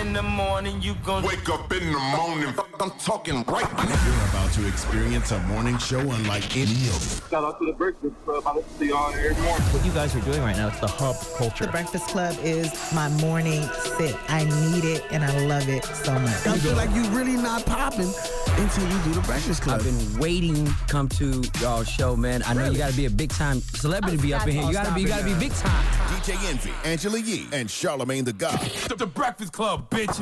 [0.00, 2.54] In the morning, you gon' wake up in the morning.
[2.80, 4.04] I'm talking right now.
[4.04, 7.28] You're about to experience a morning show unlike any other.
[7.30, 8.42] Shout out to the Breakfast Club.
[8.46, 9.66] I listen to y'all every morning.
[9.68, 11.66] What you guys are doing right now, it's the hub culture.
[11.66, 13.62] The Breakfast Club is my morning
[13.96, 14.16] sit.
[14.28, 16.46] I need it and I love it so much.
[16.46, 18.12] I feel like you're really not popping
[18.56, 19.80] until you do the Breakfast Club.
[19.80, 22.42] I've been waiting to come to y'all show, man.
[22.44, 22.72] I know really?
[22.74, 24.64] you got to be a big time celebrity to be up in here.
[24.64, 25.84] You got to be, you got to be big time.
[26.20, 28.58] DJ Envy, Angela Yee, and Charlamagne the God.
[28.88, 30.20] The, the Breakfast Club, bitches.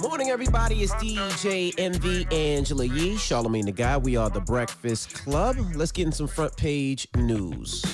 [0.00, 0.82] Morning, everybody.
[0.82, 4.04] It's DJ Envy Angela Yee, Charlamagne the God.
[4.04, 5.56] We are the Breakfast Club.
[5.74, 7.84] Let's get in some front page news.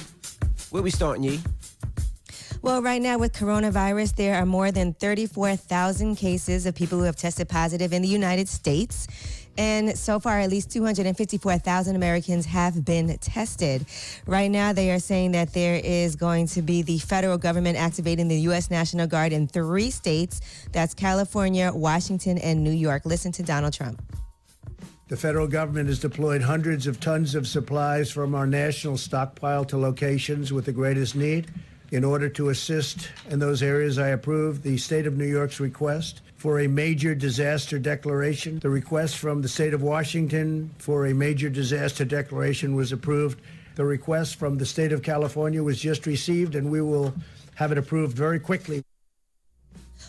[0.70, 1.40] Where we starting, Yee?
[2.62, 7.16] Well, right now with coronavirus, there are more than 34,000 cases of people who have
[7.16, 9.06] tested positive in the United States.
[9.56, 13.86] And so far, at least 254,000 Americans have been tested.
[14.26, 18.28] Right now, they are saying that there is going to be the federal government activating
[18.28, 18.70] the U.S.
[18.70, 20.40] National Guard in three states
[20.72, 23.04] that's California, Washington, and New York.
[23.04, 24.02] Listen to Donald Trump.
[25.08, 29.76] The federal government has deployed hundreds of tons of supplies from our national stockpile to
[29.76, 31.50] locations with the greatest need.
[31.92, 36.22] In order to assist in those areas, I approve the state of New York's request
[36.44, 38.58] for a major disaster declaration.
[38.58, 43.40] The request from the state of Washington for a major disaster declaration was approved.
[43.76, 47.14] The request from the state of California was just received, and we will
[47.54, 48.84] have it approved very quickly.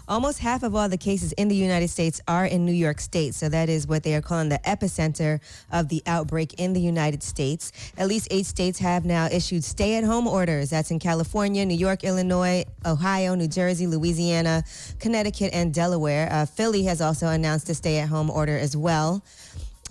[0.08, 3.34] Almost half of all the cases in the United States are in New York State.
[3.34, 5.40] So that is what they are calling the epicenter
[5.72, 7.72] of the outbreak in the United States.
[7.98, 10.70] At least eight states have now issued stay at home orders.
[10.70, 14.64] That's in California, New York, Illinois, Ohio, New Jersey, Louisiana,
[15.00, 16.30] Connecticut, and Delaware.
[16.32, 19.24] Uh, Philly has also announced a stay at home order as well.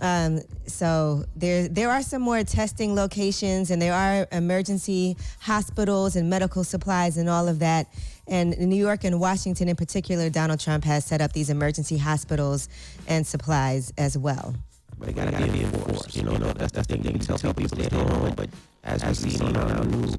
[0.01, 6.29] Um, so there there are some more testing locations and there are emergency hospitals and
[6.29, 7.87] medical supplies and all of that.
[8.27, 11.99] And in New York and Washington in particular, Donald Trump has set up these emergency
[11.99, 12.69] hospitals
[13.07, 14.55] and supplies as well.
[14.99, 16.17] But it gotta, gotta be enforced.
[16.17, 17.05] You know, no, that's that's the thing.
[17.05, 18.49] You tell people to stay home, but
[18.85, 20.17] as, as we see now, news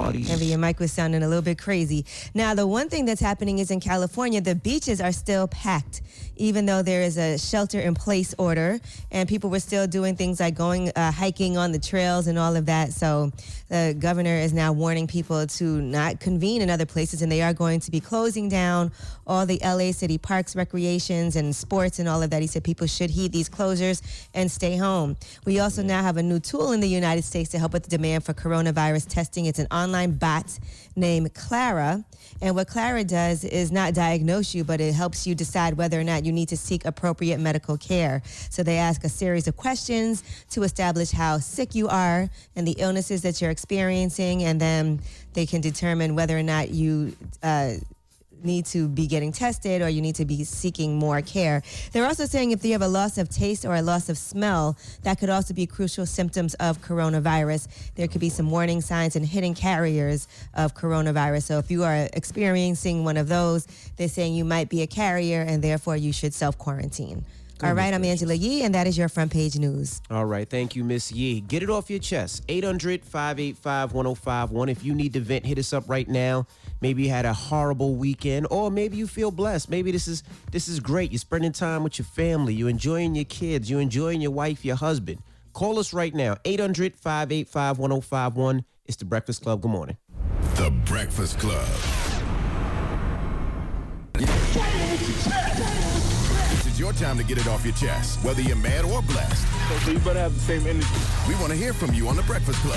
[0.00, 2.04] Envy, your mic was sounding a little bit crazy.
[2.34, 6.02] Now, the one thing that's happening is in California, the beaches are still packed,
[6.36, 8.80] even though there is a shelter in place order,
[9.12, 12.56] and people were still doing things like going uh, hiking on the trails and all
[12.56, 12.92] of that.
[12.92, 13.30] So,
[13.68, 17.54] the governor is now warning people to not convene in other places, and they are
[17.54, 18.90] going to be closing down
[19.26, 22.42] all the LA City parks, recreations, and sports, and all of that.
[22.42, 24.02] He said people should heed these closures
[24.34, 25.16] and stay home.
[25.46, 27.90] We also now have a new tool in the United States to help with the
[27.90, 29.46] demand for coronavirus testing.
[29.46, 30.58] It's an online bot
[30.96, 32.04] named Clara.
[32.40, 36.04] And what Clara does is not diagnose you, but it helps you decide whether or
[36.04, 38.22] not you need to seek appropriate medical care.
[38.50, 42.76] So they ask a series of questions to establish how sick you are and the
[42.78, 45.00] illnesses that you're experiencing, and then
[45.32, 47.74] they can determine whether or not you uh,
[48.44, 51.62] need to be getting tested or you need to be seeking more care.
[51.92, 54.76] They're also saying if you have a loss of taste or a loss of smell,
[55.02, 57.68] that could also be crucial symptoms of coronavirus.
[57.94, 61.44] There could be some warning signs and hidden carriers of coronavirus.
[61.44, 63.66] So if you are experiencing one of those,
[63.96, 67.24] they're saying you might be a carrier and therefore you should self quarantine.
[67.64, 70.02] All right, I'm Angela Yee, and that is your front page news.
[70.10, 71.40] All right, thank you, Miss Yee.
[71.40, 72.42] Get it off your chest.
[72.46, 74.68] 800 585 1051.
[74.68, 76.46] If you need to vent, hit us up right now.
[76.82, 79.70] Maybe you had a horrible weekend, or maybe you feel blessed.
[79.70, 81.10] Maybe this is this is great.
[81.10, 84.76] You're spending time with your family, you're enjoying your kids, you're enjoying your wife, your
[84.76, 85.22] husband.
[85.54, 88.64] Call us right now, 800 585 1051.
[88.84, 89.62] It's The Breakfast Club.
[89.62, 89.96] Good morning.
[90.56, 91.66] The Breakfast Club.
[96.74, 99.46] This is your time to get it off your chest, whether you're mad or blessed.
[99.84, 100.88] So you better have the same energy.
[101.28, 102.76] We want to hear from you on The Breakfast Club.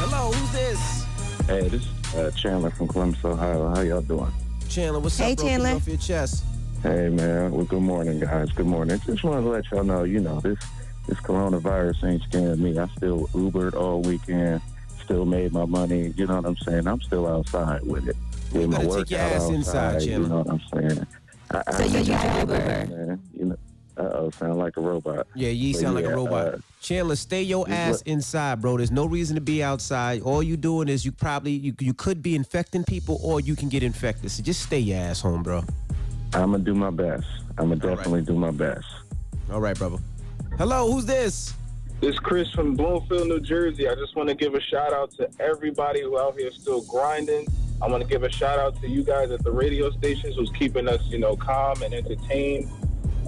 [0.00, 1.04] Hello, who's this?
[1.46, 3.68] Hey, this is uh, Chandler from Columbus, Ohio.
[3.72, 4.32] How y'all doing?
[4.68, 5.46] Chandler, what's Hey, up, bro?
[5.46, 5.70] Get Chandler.
[5.76, 6.44] off your chest.
[6.82, 7.52] Hey, man.
[7.52, 8.50] Well, good morning, guys.
[8.50, 9.00] Good morning.
[9.06, 10.58] Just wanted to let y'all know, you know, this
[11.06, 12.76] this coronavirus ain't scaring me.
[12.80, 14.60] I still Ubered all weekend,
[15.04, 16.12] still made my money.
[16.16, 16.88] You know what I'm saying?
[16.88, 18.16] I'm still outside with it.
[18.52, 20.60] You With my better take your workout ass inside, outside, You know what I'm
[20.96, 21.06] saying?
[21.54, 22.08] I, I, So you use
[22.40, 22.46] Uber?
[22.46, 23.20] man.
[23.34, 23.56] You know,
[23.98, 25.26] uh-oh, sound like a robot.
[25.34, 26.54] Yeah, you But sound like a robot.
[26.54, 28.76] uh, Chandler, stay your ass look- inside, bro.
[28.78, 30.22] There's no reason to be outside.
[30.22, 33.68] All you doing is you probably you, you could be infecting people or you can
[33.68, 34.30] get infected.
[34.30, 35.62] So just stay your ass home, bro.
[36.34, 37.26] I'm gonna do my best.
[37.58, 38.86] I'm gonna definitely do my best.
[39.52, 39.98] All right, brother.
[40.56, 41.52] Hello, who's this?
[42.02, 43.88] This is Chris from Bloomfield, New Jersey.
[43.88, 47.46] I just want to give a shout out to everybody who out here still grinding.
[47.80, 50.50] I want to give a shout out to you guys at the radio stations who's
[50.50, 52.68] keeping us, you know, calm and entertained.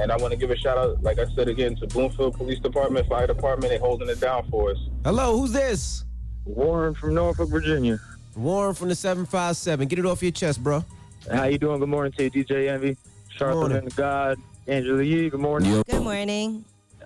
[0.00, 2.58] And I want to give a shout out, like I said again, to Bloomfield Police
[2.58, 3.70] Department, Fire Department.
[3.70, 4.78] They're holding it down for us.
[5.04, 6.04] Hello, who's this?
[6.44, 8.00] Warren from Norfolk, Virginia.
[8.34, 9.86] Warren from the 757.
[9.86, 10.84] Get it off your chest, bro.
[11.30, 11.78] How you doing?
[11.78, 12.96] Good morning to you, DJ Envy.
[13.28, 14.36] Charlotte and God,
[14.66, 15.30] Angela Yee.
[15.30, 15.84] Good morning.
[15.88, 16.64] Good morning.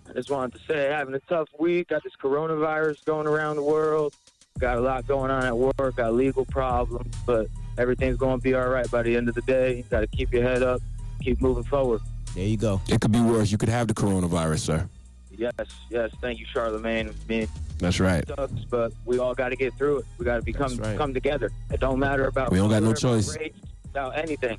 [0.08, 1.88] I just wanted to say, having a tough week.
[1.88, 4.14] Got this coronavirus going around the world.
[4.58, 5.96] Got a lot going on at work.
[5.96, 7.46] Got legal problems, but
[7.76, 9.76] everything's going to be all right by the end of the day.
[9.78, 10.80] You got to keep your head up,
[11.22, 12.00] keep moving forward.
[12.34, 12.80] There you go.
[12.88, 13.50] It could be worse.
[13.52, 14.88] You could have the coronavirus, sir.
[15.30, 15.52] Yes,
[15.88, 16.10] yes.
[16.20, 17.14] Thank you, Charlamagne.
[17.28, 17.46] Me,
[17.78, 18.26] That's right.
[18.26, 20.04] sucks, but we all got to get through it.
[20.18, 21.50] We got to become come together.
[21.70, 23.36] It don't matter about We don't got no color, choice.
[23.38, 23.52] race,
[23.90, 24.58] about anything.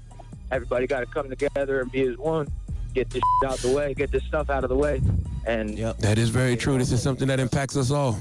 [0.51, 2.48] Everybody got to come together and be as one.
[2.94, 3.94] Get this out of the way.
[3.94, 5.01] Get this stuff out of the way.
[5.45, 6.77] And That is very true.
[6.77, 8.18] This is something that impacts us all.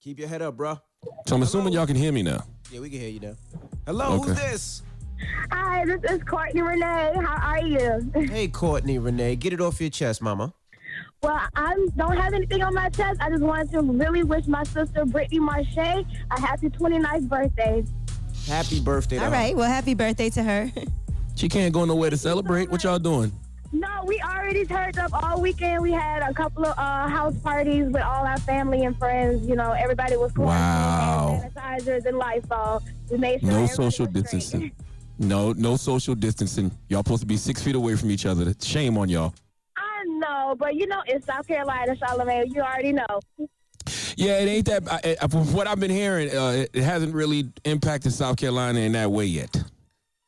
[0.00, 0.78] Keep your head up, bro.
[1.26, 2.44] So I'm assuming y'all can hear me now.
[2.70, 3.36] Yeah, we can hear you now.
[3.86, 4.82] Hello, who's this?
[5.50, 7.12] Hi, this is Courtney Renee.
[7.14, 8.10] How are you?
[8.14, 9.36] Hey, Courtney Renee.
[9.36, 10.52] Get it off your chest, mama.
[11.22, 13.20] Well, I don't have anything on my chest.
[13.20, 17.84] I just wanted to really wish my sister Brittany Marche a happy 29th birthday.
[18.46, 19.16] Happy birthday.
[19.18, 19.56] to All her.
[19.56, 20.72] Well, happy birthday to her.
[21.36, 22.70] She can't go nowhere to celebrate.
[22.70, 23.30] What y'all doing?
[23.72, 25.82] No, we already turned up all weekend.
[25.82, 29.46] We had a couple of uh, house parties with all our family and friends.
[29.46, 30.48] You know, everybody was going.
[30.48, 31.42] Wow.
[31.42, 32.82] sanitizers and Lysol.
[33.10, 34.12] We made sure No social straight.
[34.12, 34.72] distancing.
[35.18, 36.70] No, no social distancing.
[36.90, 38.52] Y'all supposed to be six feet away from each other.
[38.60, 39.32] Shame on y'all.
[39.74, 42.54] I know, but you know, it's South Carolina, Charlamagne.
[42.54, 43.20] You already know.
[44.14, 44.82] Yeah, it ain't that.
[44.92, 48.80] I, I, from what I've been hearing, uh, it, it hasn't really impacted South Carolina
[48.80, 49.56] in that way yet.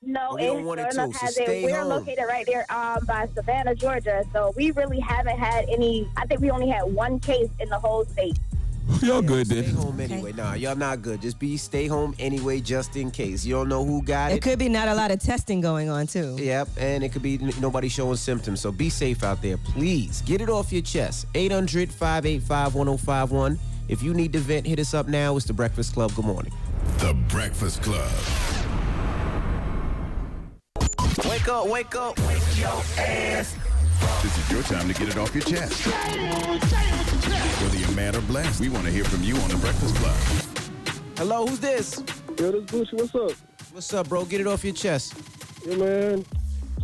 [0.09, 1.65] No, we don't want it to, so stay.
[1.65, 1.89] We're home.
[1.89, 4.25] located right there um, by Savannah, Georgia.
[4.33, 6.09] So we really haven't had any.
[6.17, 8.39] I think we only had one case in the whole state.
[9.03, 9.75] Y'all good Stay then.
[9.75, 10.33] home anyway.
[10.33, 11.21] Nah, y'all not good.
[11.21, 13.45] Just be stay home anyway, just in case.
[13.45, 14.43] You don't know who got It it.
[14.43, 16.37] could be not a lot of testing going on too.
[16.39, 18.63] Yep, and it could be n- nobody showing symptoms.
[18.63, 20.23] So be safe out there, please.
[20.23, 21.27] Get it off your chest.
[21.35, 23.59] 800 585 1051.
[23.89, 25.37] If you need to vent, hit us up now.
[25.37, 26.15] It's The Breakfast Club.
[26.15, 26.53] Good morning.
[27.01, 28.11] The Breakfast Club.
[31.27, 32.19] Wake up, wake up.
[32.21, 33.57] Wake your ass.
[34.23, 35.87] This is your time to get it off your chest.
[37.63, 40.17] Whether you're mad or blessed, we want to hear from you on The Breakfast Club.
[41.17, 42.03] Hello, who's this?
[42.39, 42.95] Yo, this Gucci.
[42.95, 43.33] What's up?
[43.73, 44.25] What's up, bro?
[44.25, 45.15] Get it off your chest.
[45.67, 46.25] Yeah, man.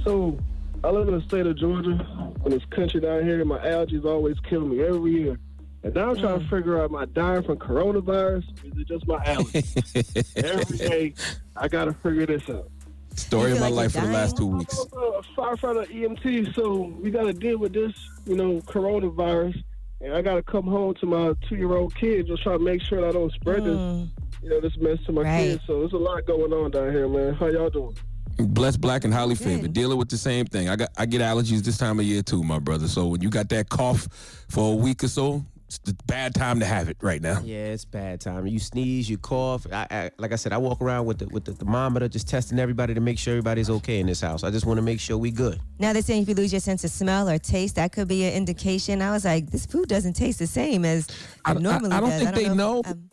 [0.05, 0.39] So,
[0.83, 4.05] I live in the state of Georgia, in this country down here, and my allergies
[4.05, 5.39] always kill me every year.
[5.83, 8.45] And now I'm trying to figure out, am I dying from coronavirus?
[8.65, 10.37] Or is it just my allergies?
[10.45, 11.15] every day,
[11.57, 12.71] I got to figure this out.
[13.15, 14.79] Story of my life for the last two weeks.
[14.93, 17.93] I'm a firefighter EMT, so we got to deal with this,
[18.27, 19.63] you know, coronavirus.
[20.01, 23.01] And I got to come home to my two-year-old kid, just try to make sure
[23.01, 24.09] that I don't spread this,
[24.43, 25.39] you know, this mess to my Right.
[25.53, 25.63] kids.
[25.67, 27.35] So there's a lot going on down here, man.
[27.35, 27.97] How y'all doing?
[28.37, 29.73] Blessed, black, and highly favored.
[29.73, 30.69] Dealing with the same thing.
[30.69, 32.89] I got I get allergies this time of year too, my brother.
[32.89, 34.09] So when you got that cough
[34.49, 37.41] for a week or so, it's the bad time to have it right now.
[37.43, 38.47] Yeah, it's bad time.
[38.47, 39.67] You sneeze, you cough.
[39.73, 42.59] I, I, like I said, I walk around with the with the thermometer, just testing
[42.59, 44.45] everybody to make sure everybody's okay in this house.
[44.45, 45.61] I just want to make sure we good.
[45.79, 48.25] Now they're saying if you lose your sense of smell or taste, that could be
[48.25, 49.01] an indication.
[49.03, 51.09] I was like, this food doesn't taste the same as
[51.45, 52.23] I, it normally I, I don't does.
[52.23, 52.83] think they know.
[52.85, 53.11] Um,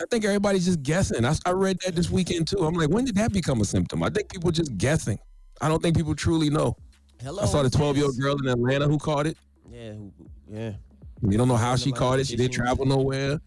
[0.00, 1.24] I think everybody's just guessing.
[1.24, 2.58] I, I read that this weekend too.
[2.58, 4.02] I'm like, when did that become a symptom?
[4.02, 5.18] I think people just guessing.
[5.60, 6.76] I don't think people truly know.
[7.20, 7.42] Hello.
[7.42, 9.36] I saw the 12 year old girl in Atlanta who caught it.
[9.68, 10.12] Yeah, who-
[10.48, 10.72] yeah.
[11.22, 12.26] You don't know how she caught it.
[12.26, 13.40] She didn't travel nowhere.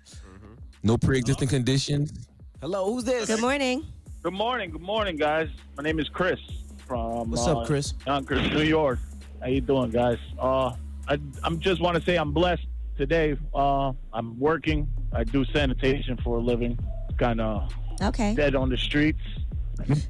[0.83, 2.27] No pre-existing conditions.
[2.59, 3.27] Hello, who's this?
[3.27, 3.85] Good morning.
[4.24, 4.72] Good morning.
[4.72, 5.50] Good morning, guys.
[5.77, 6.39] My name is Chris
[6.88, 7.93] from What's uh, up, Chris?
[8.05, 9.00] Yonkers, New York.
[9.39, 10.17] How you doing, guys?
[10.39, 10.74] Uh,
[11.07, 12.65] I I'm just want to say I'm blessed
[12.98, 13.38] today.
[13.53, 14.88] Uh, I'm working.
[15.13, 16.77] I do sanitation for a living.
[17.17, 18.36] Kind of Okay.
[18.36, 19.22] dead on the streets.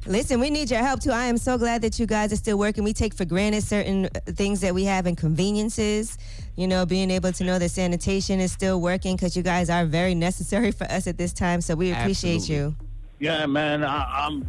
[0.05, 1.11] Listen, we need your help too.
[1.11, 2.83] I am so glad that you guys are still working.
[2.83, 6.17] We take for granted certain things that we have and conveniences.
[6.55, 9.85] You know, being able to know that sanitation is still working because you guys are
[9.85, 11.61] very necessary for us at this time.
[11.61, 12.75] So we appreciate you.
[13.19, 13.83] Yeah, man.
[13.83, 14.47] I, I'm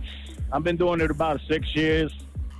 [0.52, 2.12] I've been doing it about six years.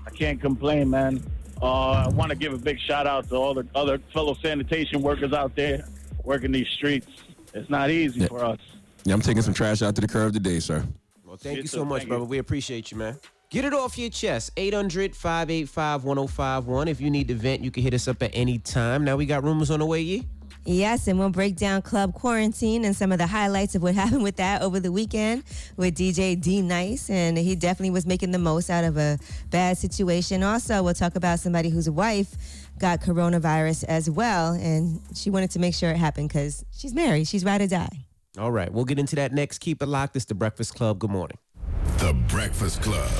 [0.07, 1.23] I can't complain, man.
[1.61, 5.03] Uh, I want to give a big shout out to all the other fellow sanitation
[5.03, 5.87] workers out there
[6.25, 7.07] working these streets.
[7.55, 8.59] It's not easy for us.
[9.05, 10.85] Yeah, I'm taking some trash out to the curb today, sir.
[11.33, 11.79] Well, thank You you too.
[11.79, 12.25] so much, Thank brother.
[12.25, 12.29] you.
[12.29, 13.17] We appreciate you, man.
[13.49, 14.51] Get it off your chest.
[14.59, 16.89] 800 585 1051.
[16.89, 19.03] If you need to vent, you can hit us up at any time.
[19.03, 20.29] Now we got rumors on the way, Yee.
[20.67, 24.23] Yes, and we'll break down club quarantine and some of the highlights of what happened
[24.23, 25.45] with that over the weekend
[25.79, 27.09] with DJ D Nice.
[27.09, 30.43] And he definitely was making the most out of a bad situation.
[30.43, 32.37] Also, we'll talk about somebody whose wife
[32.79, 34.53] got coronavirus as well.
[34.53, 37.27] And she wanted to make sure it happened because she's married.
[37.27, 38.02] She's ride or die.
[38.39, 39.59] All right, we'll get into that next.
[39.59, 40.17] Keep it locked.
[40.17, 40.99] It's the Breakfast Club.
[40.99, 41.37] Good morning.
[41.99, 43.11] The Breakfast Club.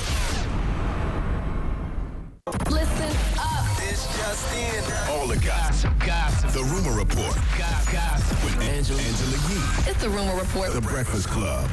[2.71, 3.77] Listen up.
[3.77, 5.93] This just All the gossip.
[5.99, 6.49] Gossip.
[6.49, 7.35] The Rumor Report.
[7.59, 8.43] Gossip.
[8.43, 9.91] With Angela, Angela Yee.
[9.91, 10.73] It's the Rumor Report.
[10.73, 11.69] The Breakfast Club.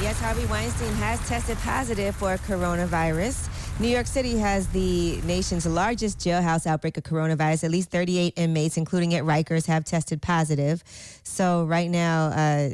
[0.00, 3.50] Yes, Harvey Weinstein has tested positive for coronavirus.
[3.80, 7.64] New York City has the nation's largest jailhouse outbreak of coronavirus.
[7.64, 10.82] At least 38 inmates, including at Rikers, have tested positive.
[11.24, 12.70] So right now, uh,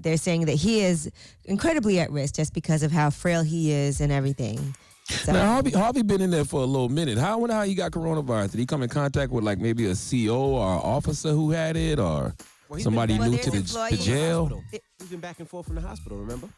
[0.00, 1.10] they're saying that he is
[1.44, 4.74] incredibly at risk just because of how frail he is and everything.
[5.04, 7.18] So, Now Harvey, Harvey been in there for a little minute.
[7.18, 8.52] How I wonder how he got coronavirus?
[8.52, 11.76] Did he come in contact with like maybe a CO or an officer who had
[11.76, 12.34] it, or
[12.74, 14.40] he's somebody been- Well, new to the, the in the jail?
[14.46, 14.64] hospital.
[14.98, 16.48] He's been back and forth from the hospital, remember?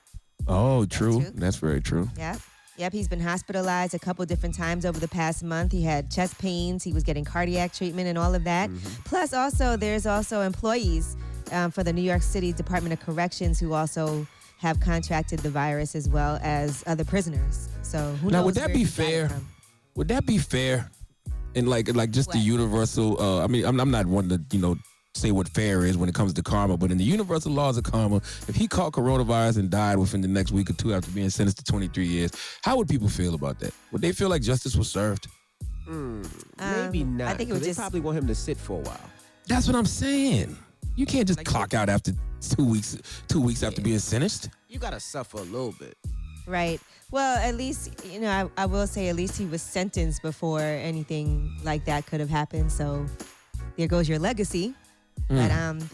[0.49, 1.25] Oh, true.
[1.35, 2.09] That's very true.
[2.17, 2.41] Yep.
[2.81, 5.71] Yep, he's been hospitalized a couple different times over the past month.
[5.71, 8.71] He had chest pains, he was getting cardiac treatment and all of that.
[9.05, 11.15] Plus, also, there's also employees
[11.53, 15.95] um, for the New York City Department of Corrections who also have contracted the virus
[15.95, 17.69] as well as other prisoners.
[17.83, 19.31] So who now, would that be he got it fair?
[19.97, 20.91] Would that be fair?
[21.55, 23.21] And like, like just the universal.
[23.21, 24.79] Uh, I mean, I'm, I'm not one to you know
[25.15, 27.85] say what fair is when it comes to karma, but in the universal laws of
[27.85, 28.17] karma,
[28.49, 31.59] if he caught coronavirus and died within the next week or two after being sentenced
[31.59, 32.31] to 23 years,
[32.63, 33.73] how would people feel about that?
[33.93, 35.27] Would they feel like justice was served?
[35.85, 36.23] Hmm,
[36.59, 37.29] maybe Um, not.
[37.29, 39.11] I think it 'cause would they just- probably want him to sit for a while.
[39.49, 40.57] That's what I'm saying.
[40.95, 42.97] You can't just clock out after two weeks.
[43.27, 44.51] Two weeks after being sentenced.
[44.69, 45.97] You gotta suffer a little bit.
[46.47, 46.81] Right.
[47.11, 50.61] Well, at least, you know, I, I will say at least he was sentenced before
[50.61, 52.71] anything like that could have happened.
[52.71, 53.07] So
[53.77, 54.75] there goes your legacy.
[55.31, 55.71] But Mm.
[55.71, 55.89] um,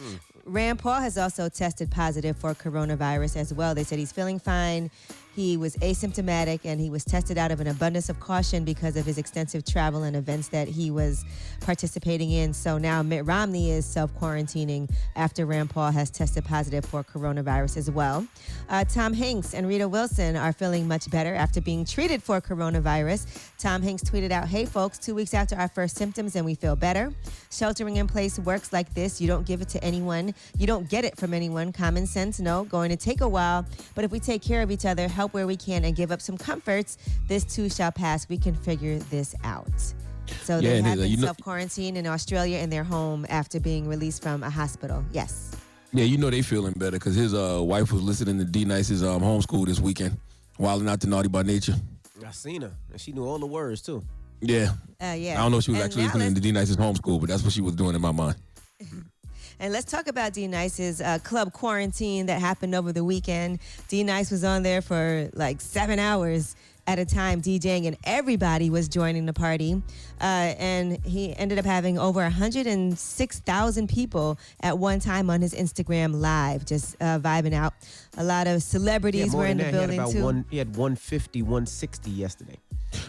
[0.45, 3.75] Rand Paul has also tested positive for coronavirus as well.
[3.75, 4.89] They said he's feeling fine.
[5.37, 9.05] He was asymptomatic and he was tested out of an abundance of caution because of
[9.05, 11.25] his extensive travel and events that he was
[11.61, 12.55] participating in.
[12.55, 17.77] So now Mitt Romney is self quarantining after Rand Paul has tested positive for coronavirus
[17.77, 18.25] as well.
[18.67, 23.51] Uh, Tom Hanks and Rita Wilson are feeling much better after being treated for coronavirus.
[23.59, 26.75] Tom Hanks tweeted out, Hey folks, two weeks after our first symptoms and we feel
[26.75, 27.13] better.
[27.51, 29.21] Sheltering in place works like this.
[29.21, 31.71] You don't give it to anyone, you don't get it from anyone.
[31.71, 33.67] Common sense, no, going to take a while.
[33.93, 36.21] But if we take care of each other, help where we can, and give up
[36.21, 38.27] some comforts, this too shall pass.
[38.29, 39.67] We can figure this out.
[40.43, 42.83] So Yeah, they and have it- been you know- self quarantined in Australia in their
[42.83, 45.03] home after being released from a hospital.
[45.11, 45.51] Yes.
[45.93, 49.03] Yeah, you know they feeling better because his uh, wife was listening to D Nice's
[49.03, 50.17] um, homeschool this weekend,
[50.59, 51.75] wilding out to Naughty by Nature.
[52.25, 54.03] I seen her, and she knew all the words too.
[54.41, 54.71] Yeah.
[55.01, 55.35] Uh, yeah.
[55.39, 57.29] I don't know if she was And actually now listening to D Nice's homeschool, but
[57.29, 58.35] that's what she was doing in my mind.
[59.59, 63.59] And let's talk about D Nice's uh, club quarantine that happened over the weekend.
[63.87, 66.55] D Nice was on there for like seven hours
[66.87, 69.81] at a time DJing, and everybody was joining the party.
[70.21, 76.15] Uh, and he ended up having over 106,000 people at one time on his Instagram
[76.15, 77.73] Live, just uh, vibing out.
[78.17, 79.77] A lot of celebrities more were in than the that.
[79.77, 80.23] building he had about too.
[80.23, 82.57] One, he had 150, 160 yesterday.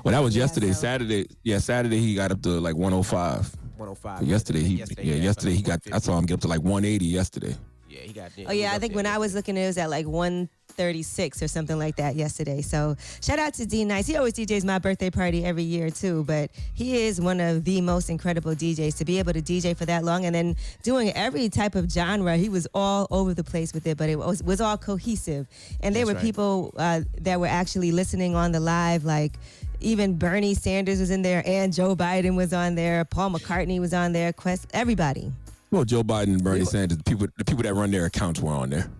[0.03, 0.73] Well, that was yesterday.
[0.73, 3.55] Saturday, yeah, Saturday he got up to like 105.
[3.79, 4.19] 105.
[4.21, 5.81] But yesterday he, Yesterday, yeah, yeah, yesterday he got.
[5.93, 7.55] I saw him get up to like 180 yesterday.
[7.89, 8.31] Yeah, he got.
[8.47, 11.79] Oh yeah, I think when I was looking, it was at like 136 or something
[11.79, 12.61] like that yesterday.
[12.61, 14.07] So shout out to D Nice.
[14.07, 17.81] He always DJs my birthday party every year too, but he is one of the
[17.81, 21.49] most incredible DJs to be able to DJ for that long and then doing every
[21.49, 22.37] type of genre.
[22.37, 25.47] He was all over the place with it, but it was was all cohesive.
[25.81, 26.25] And there That's were right.
[26.25, 29.33] people uh, that were actually listening on the live, like.
[29.81, 33.05] Even Bernie Sanders was in there, and Joe Biden was on there.
[33.05, 34.33] Paul McCartney was on there.
[34.33, 35.33] Quest, everybody.
[35.71, 38.53] Well, Joe Biden and Bernie Sanders, the people, the people that run their accounts were
[38.53, 38.91] on there.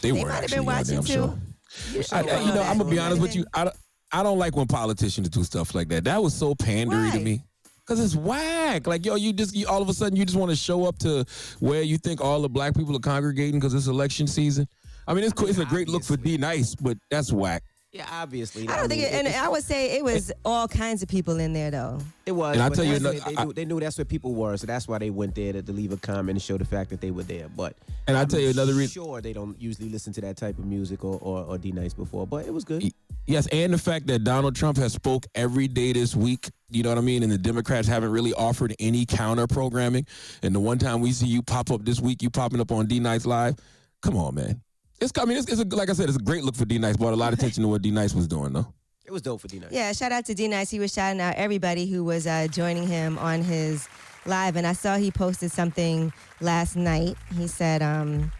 [0.00, 1.12] They, were might have actually been on there, I'm too.
[1.12, 2.04] sure.
[2.12, 3.44] I, I- you know, I'm gonna be honest with you.
[3.54, 3.76] I, don't-
[4.12, 6.04] I don't like when politicians do stuff like that.
[6.04, 7.42] That was so pandery to me.
[7.86, 8.86] Cause it's whack.
[8.86, 10.98] Like yo, you just you, all of a sudden you just want to show up
[10.98, 11.24] to
[11.58, 14.68] where you think all the black people are congregating because it's election season.
[15.08, 15.48] I mean, it's cool.
[15.48, 17.64] It's a great look for D Nice, but that's whack.
[17.92, 18.66] Yeah, obviously.
[18.68, 21.52] I don't think, it, and I would say it was all kinds of people in
[21.52, 21.98] there though.
[22.24, 22.54] It was.
[22.54, 24.66] And I'll tell you that's- another- they, knew, they knew that's where people were, so
[24.66, 27.02] that's why they went there to, to leave a comment and show the fact that
[27.02, 27.48] they were there.
[27.54, 30.58] But And I'll tell you another reason- Sure, they don't usually listen to that type
[30.58, 32.90] of music or or, or D Nice before, but it was good.
[33.26, 36.88] Yes, and the fact that Donald Trump has spoke every day this week, you know
[36.88, 37.22] what I mean?
[37.22, 40.06] And the Democrats haven't really offered any counter programming.
[40.42, 42.86] And the one time we see you pop up this week, you popping up on
[42.86, 43.56] D Nice Live,
[44.00, 44.62] come on, man.
[45.02, 46.78] It's I mean, it's, it's a, like I said, it's a great look for D
[46.78, 46.96] Nice.
[46.96, 48.72] Brought a lot of attention to what D Nice was doing, though.
[49.04, 49.72] It was dope for D Nice.
[49.72, 50.70] Yeah, shout out to D Nice.
[50.70, 53.88] He was shouting out everybody who was uh, joining him on his
[54.26, 57.16] live, and I saw he posted something last night.
[57.36, 58.30] He said, um,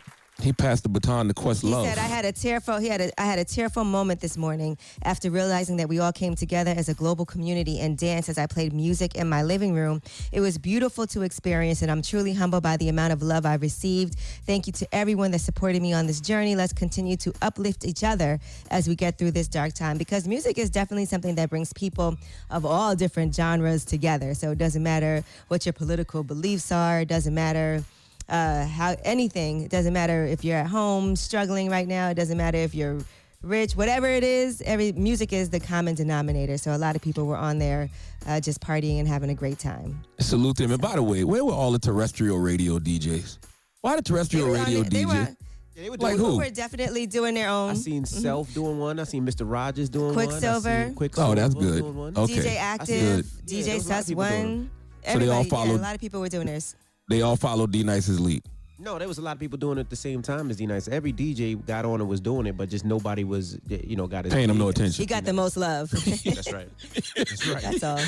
[0.43, 2.79] He passed the baton to Quest He said I had a tearful.
[2.79, 6.13] He had a I had a tearful moment this morning after realizing that we all
[6.13, 9.73] came together as a global community and danced as I played music in my living
[9.73, 10.03] room.
[10.33, 13.63] It was beautiful to experience, and I'm truly humbled by the amount of love I've
[13.63, 14.19] received.
[14.45, 16.57] Thank you to everyone that supported me on this journey.
[16.57, 20.59] Let's continue to uplift each other as we get through this dark time because music
[20.59, 22.17] is definitely something that brings people
[22.51, 24.35] of all different genres together.
[24.35, 27.03] So it doesn't matter what your political beliefs are.
[27.03, 27.85] It doesn't matter
[28.33, 29.63] uh, how anything.
[29.63, 32.09] It doesn't matter if you're at home struggling right now.
[32.09, 32.99] It doesn't matter if you're
[33.43, 34.63] rich, whatever it is.
[34.63, 36.57] Every music is the common denominator.
[36.59, 37.91] So a lot of people were on there
[38.27, 40.03] uh, just partying and having a great time.
[40.19, 40.73] Salute them.
[40.73, 43.39] And by the way, where were all the terrestrial radio DJs?
[43.83, 45.07] Why the terrestrial They were on radio it- they DJ?
[45.07, 45.37] were-
[45.75, 46.37] Yeah, they were Like doing who?
[46.39, 47.71] We're definitely doing their own.
[47.71, 48.07] I seen Mhm.
[48.23, 49.01] Self doing one.
[49.01, 49.51] I seen Mr.
[49.51, 50.69] Rogers doing Quicksilver.
[50.69, 50.79] one.
[50.81, 51.83] I seen Quicksilver Oh, that's good.
[51.83, 52.17] one.
[52.17, 52.35] Okay.
[52.37, 53.25] DJ Active, good.
[53.47, 54.71] DJ there was a lot of Sus people doing One.
[54.71, 56.77] So they all Everybody, yeah, followed- a lot of people were doing theirs.
[57.13, 58.43] They all followed D Nice's lead.
[58.79, 60.67] No, there was a lot of people doing it at the same time as D
[60.67, 60.89] Nice.
[60.89, 64.25] Every DJ got on and was doing it, but just nobody was, you know, got
[64.25, 65.01] his Paying him no attention.
[65.01, 65.91] He got the most love.
[66.25, 66.69] That's right.
[67.17, 67.63] That's right.
[67.63, 68.01] That's all.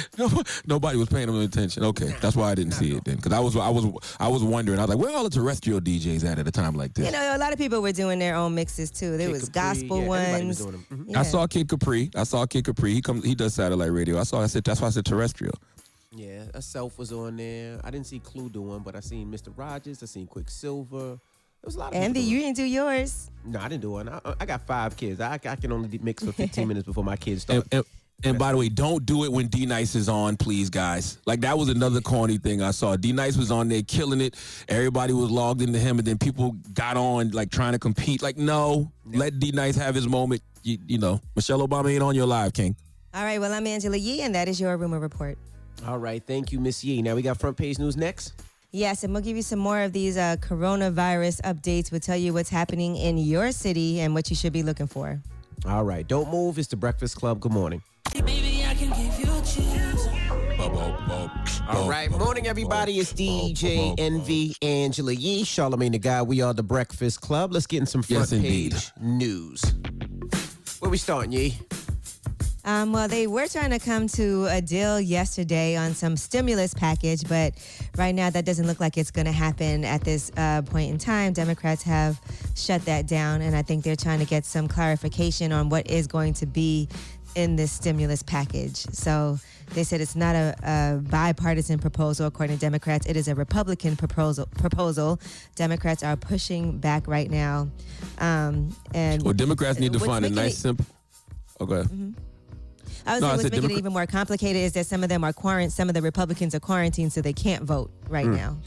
[0.67, 1.85] Nobody was paying him attention.
[1.85, 3.17] Okay, that's why I didn't see it then.
[3.17, 3.85] Because I was, I was,
[4.19, 4.79] I was wondering.
[4.81, 7.07] I was like, where are all the terrestrial DJs at at a time like this?
[7.07, 9.17] You know, a lot of people were doing their own mixes too.
[9.17, 10.73] There Kid was Capri, gospel yeah, everybody was ones.
[10.73, 11.07] doing them.
[11.07, 11.13] Mhm.
[11.13, 11.21] Yeah.
[11.21, 12.11] I saw Kid Capri.
[12.17, 12.95] I saw Kid Capri.
[12.95, 13.25] He comes.
[13.25, 14.19] He does satellite radio.
[14.19, 14.43] I saw.
[14.43, 15.55] I said that's why I said terrestrial.
[16.14, 17.80] Yeah, a Self was on there.
[17.83, 19.52] I didn't see Clue doing, but I seen Mr.
[19.56, 20.02] Rogers.
[20.02, 20.99] I seen Quicksilver.
[21.18, 21.18] There
[21.64, 23.30] was a lot of Envy, people you didn't do yours.
[23.44, 24.09] No, I didn't do one.
[24.09, 25.21] I, I got five kids.
[25.21, 27.68] I, I can only mix for 15 minutes before my kids And, start.
[27.73, 27.85] and,
[28.23, 31.18] and by the way, don't do it when D Nice is on, please, guys.
[31.26, 32.94] Like that was another corny thing I saw.
[32.97, 34.37] D Nice was on there killing it.
[34.68, 38.23] Everybody was logged into him, and then people got on like trying to compete.
[38.23, 40.42] Like, no, let D Nice have his moment.
[40.62, 42.76] You, you know, Michelle Obama ain't on your live, King.
[43.12, 45.37] All right, well, I'm Angela Yee, and that is your rumor report.
[45.87, 47.02] All right, thank you, Miss Yee.
[47.02, 48.33] Now we got front page news next.
[48.71, 51.93] Yes, and we'll give you some more of these uh, coronavirus updates.
[51.93, 55.21] We'll tell you what's happening in your city and what you should be looking for.
[55.66, 56.59] All right, don't move.
[56.59, 57.38] It's the Breakfast Club.
[57.40, 57.83] Good morning.
[61.69, 62.99] All right, morning, everybody.
[62.99, 66.23] It's DJ Envy Angela Yee, Charlamagne the Guy.
[66.23, 67.52] We are the Breakfast Club.
[67.52, 68.73] Let's get in some front Yes, indeed.
[68.73, 69.62] page news.
[70.81, 71.59] Where we starting, Yee?
[72.64, 77.28] Um, well, they were trying to come to a deal yesterday on some stimulus package,
[77.28, 77.52] but
[77.97, 80.99] right now that doesn't look like it's going to happen at this uh, point in
[80.99, 81.35] time.
[81.35, 82.18] Democrats have
[82.56, 86.06] shut that down, and I think they're trying to get some clarification on what is
[86.06, 86.88] going to be
[87.35, 88.77] in this stimulus package.
[88.92, 89.38] So
[89.74, 93.07] they said it's not a, a bipartisan proposal, according to Democrats.
[93.07, 94.46] It is a Republican proposal.
[94.57, 95.20] Proposal.
[95.55, 97.68] Democrats are pushing back right now,
[98.18, 100.87] um, and Well, Democrats need to find a nice, it- simple.
[101.61, 101.85] Okay.
[103.07, 105.03] I was No, I saying what's making Democrat- it even more complicated is that some
[105.03, 108.27] of them are quarantined, some of the Republicans are quarantined, so they can't vote right
[108.27, 108.37] Mm.
[108.37, 108.59] now.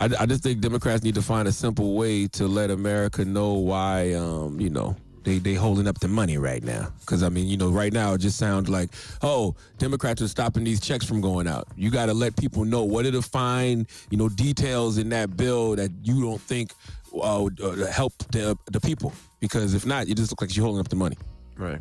[0.00, 3.54] I, I just think Democrats need to find a simple way to let America know
[3.54, 6.90] why, um, you know, they they holding up the money right now.
[7.00, 8.90] Because I mean, you know, right now it just sounds like,
[9.22, 11.68] oh, Democrats are stopping these checks from going out.
[11.76, 15.36] You got to let people know what are the fine, you know, details in that
[15.36, 16.72] bill that you don't think
[17.14, 19.12] uh, uh, help the the people.
[19.40, 21.18] Because if not, it just looks like you're holding up the money.
[21.58, 21.80] Right.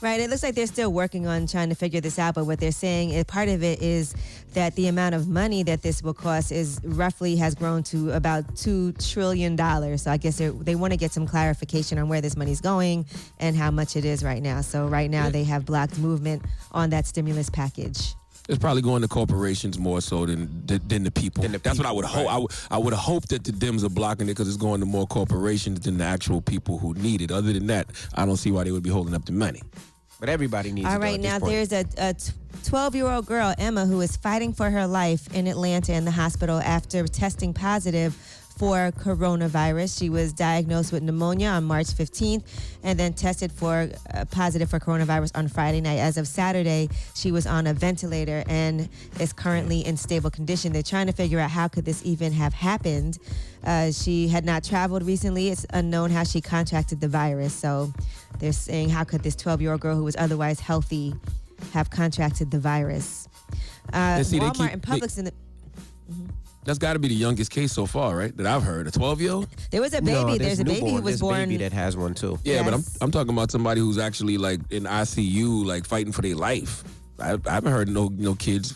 [0.00, 0.20] Right.
[0.20, 2.70] It looks like they're still working on trying to figure this out, but what they're
[2.70, 4.14] saying is part of it is
[4.54, 8.56] that the amount of money that this will cost is roughly has grown to about
[8.56, 10.02] two trillion dollars.
[10.02, 13.06] So I guess they're- want to get some clarification on where this money's going
[13.40, 14.60] and how much it is right now.
[14.60, 18.14] So right now they have blocked movement on that stimulus package.
[18.48, 21.44] It's probably going to corporations more so than than the people.
[21.46, 22.32] That's what I would hope.
[22.32, 24.86] I would I would hope that the Dems are blocking it because it's going to
[24.86, 27.30] more corporations than the actual people who need it.
[27.30, 29.60] Other than that, I don't see why they would be holding up the money.
[30.20, 32.14] But everybody needs All right, now there's a, a
[32.64, 36.10] 12 year old girl, Emma, who is fighting for her life in Atlanta in the
[36.10, 38.16] hospital after testing positive
[38.58, 39.96] for coronavirus.
[39.96, 42.42] She was diagnosed with pneumonia on March 15th
[42.82, 45.98] and then tested for uh, positive for coronavirus on Friday night.
[45.98, 48.88] As of Saturday, she was on a ventilator and
[49.20, 50.72] is currently in stable condition.
[50.72, 53.18] They're trying to figure out how could this even have happened.
[53.64, 55.50] Uh, she had not traveled recently.
[55.50, 57.54] It's unknown how she contracted the virus.
[57.54, 57.92] So
[58.40, 61.14] they're saying, how could this 12 year old girl who was otherwise healthy
[61.72, 63.28] have contracted the virus?
[63.92, 65.32] Uh, see, Walmart keep- and they- Publix in the
[66.68, 68.36] That's got to be the youngest case so far, right?
[68.36, 68.86] That I've heard.
[68.86, 69.48] A 12 year old?
[69.70, 70.36] There was a No, baby.
[70.44, 71.34] there's, a baby who was There's born.
[71.48, 72.38] baby that has one too.
[72.44, 76.20] Yeah, but I'm I'm talking about somebody who's actually like in ICU, like fighting for
[76.20, 76.84] their life.
[77.18, 78.74] I, I haven't heard no no kids.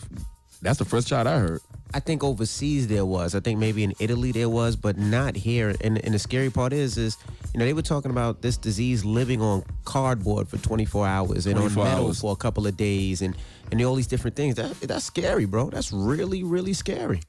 [0.63, 1.61] That's the first shot I heard.
[1.93, 3.35] I think overseas there was.
[3.35, 5.75] I think maybe in Italy there was, but not here.
[5.83, 7.19] And, and the scary part is, is
[7.53, 11.59] you know they were talking about this disease living on cardboard for 24 hours and
[11.59, 12.21] on metal hours.
[12.23, 13.37] for a couple of days, and
[13.71, 14.55] and all these different things.
[14.55, 15.69] That that's scary, bro.
[15.69, 17.21] That's really really scary.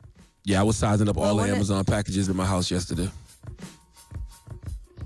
[0.45, 3.09] Yeah, I was sizing up all the one of- Amazon packages in my house yesterday.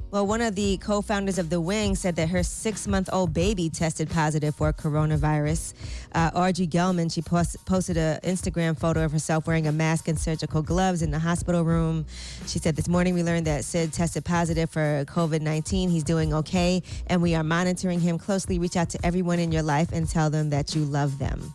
[0.10, 4.56] Well, one of the co-founders of The Wing said that her six-month-old baby tested positive
[4.56, 5.74] for coronavirus.
[6.16, 10.62] Uh, Gelman, she post- posted an Instagram photo of herself wearing a mask and surgical
[10.62, 12.06] gloves in the hospital room.
[12.48, 15.90] She said, "This morning we learned that Sid tested positive for COVID-19.
[15.90, 18.60] He's doing okay, and we are monitoring him closely.
[18.60, 21.54] Reach out to everyone in your life and tell them that you love them."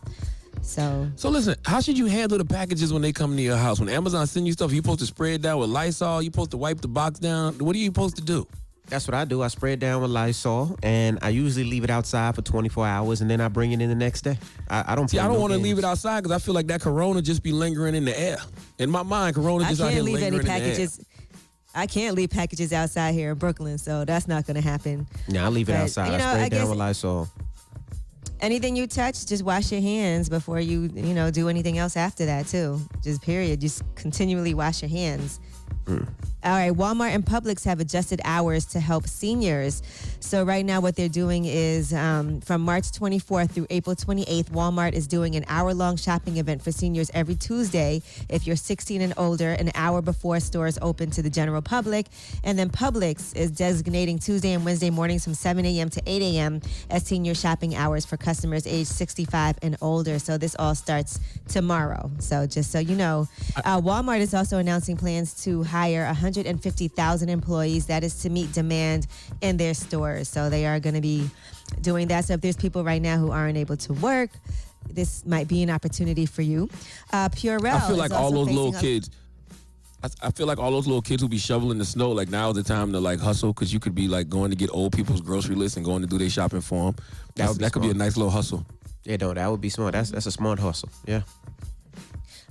[0.63, 3.79] So, So listen, how should you handle the packages when they come to your house?
[3.79, 6.21] When Amazon send you stuff, you supposed to spray it down with Lysol.
[6.21, 7.57] You supposed to wipe the box down.
[7.59, 8.47] What are you supposed to do?
[8.87, 9.41] That's what I do.
[9.41, 13.21] I spray it down with Lysol, and I usually leave it outside for 24 hours,
[13.21, 14.37] and then I bring it in the next day.
[14.69, 15.09] I, I don't.
[15.09, 17.21] See, I don't no want to leave it outside because I feel like that Corona
[17.21, 18.37] just be lingering in the air.
[18.79, 21.05] In my mind, Corona I just out here can't leave any lingering in the packages.
[21.75, 25.07] I can't leave packages outside here in Brooklyn, so that's not going to happen.
[25.27, 26.07] Yeah, I leave it But, outside.
[26.09, 27.29] you I spray I it down with Lysol.
[28.43, 32.25] Anything you touch, just wash your hands before you, you know, do anything else after
[32.25, 32.79] that too.
[33.01, 33.61] Just period.
[33.61, 35.39] Just continually wash your hands.
[35.87, 36.03] Hmm.
[36.45, 39.81] All right, Walmart and Publix have adjusted hours to help seniors.
[40.19, 44.91] So right now, what they're doing is um, from March 24th through April 28th, Walmart
[44.91, 48.01] is doing an hour-long shopping event for seniors every Tuesday.
[48.27, 52.07] If you're 16 and older, an hour before stores open to the general public,
[52.43, 55.89] and then Publix is designating Tuesday and Wednesday mornings from 7 a.m.
[55.91, 56.59] to 8 a.m.
[56.89, 60.19] as senior shopping hours for customers aged 65 and older.
[60.19, 62.11] So this all starts tomorrow.
[62.19, 63.29] So just so you know,
[63.63, 66.03] uh, Walmart is also announcing plans to hire
[66.35, 67.85] 150,000 employees.
[67.87, 69.07] That is to meet demand
[69.41, 70.27] in their stores.
[70.27, 71.29] So they are going to be
[71.81, 72.25] doing that.
[72.25, 74.31] So if there's people right now who aren't able to work,
[74.89, 76.69] this might be an opportunity for you.
[77.11, 77.73] Uh, Purell.
[77.73, 79.09] I feel is like all those little kids.
[80.03, 82.11] I, I feel like all those little kids who be shoveling the snow.
[82.11, 84.57] Like now is the time to like hustle because you could be like going to
[84.57, 86.95] get old people's grocery list and going to do their shopping for them.
[87.35, 88.65] That, would be that could be a nice little hustle.
[89.05, 89.93] Yeah, no, that would be smart.
[89.93, 90.89] That's that's a smart hustle.
[91.05, 91.21] Yeah.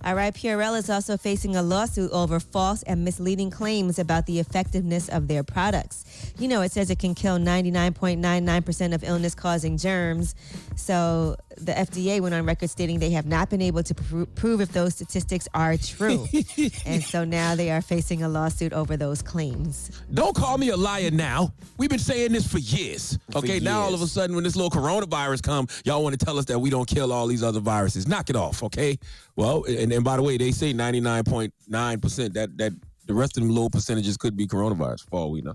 [0.04, 4.40] All right, Purell is also facing a lawsuit over false and misleading claims about the
[4.40, 6.32] effectiveness of their products.
[6.38, 10.34] You know, it says it can kill 99.99% of illness causing germs.
[10.74, 14.60] So the FDA went on record stating they have not been able to pr- prove
[14.60, 16.26] if those statistics are true.
[16.86, 20.02] and so now they are facing a lawsuit over those claims.
[20.12, 21.52] Don't call me a liar now.
[21.78, 23.18] We've been saying this for years.
[23.36, 26.38] Okay, now all of a sudden when this little coronavirus come, y'all want to tell
[26.38, 28.08] us that we don't kill all these other viruses.
[28.08, 28.98] Knock it off, okay?
[29.36, 32.72] Well, and, and by the way, they say 99.9% that that
[33.06, 35.54] the rest of them low percentages could be coronavirus for all we know.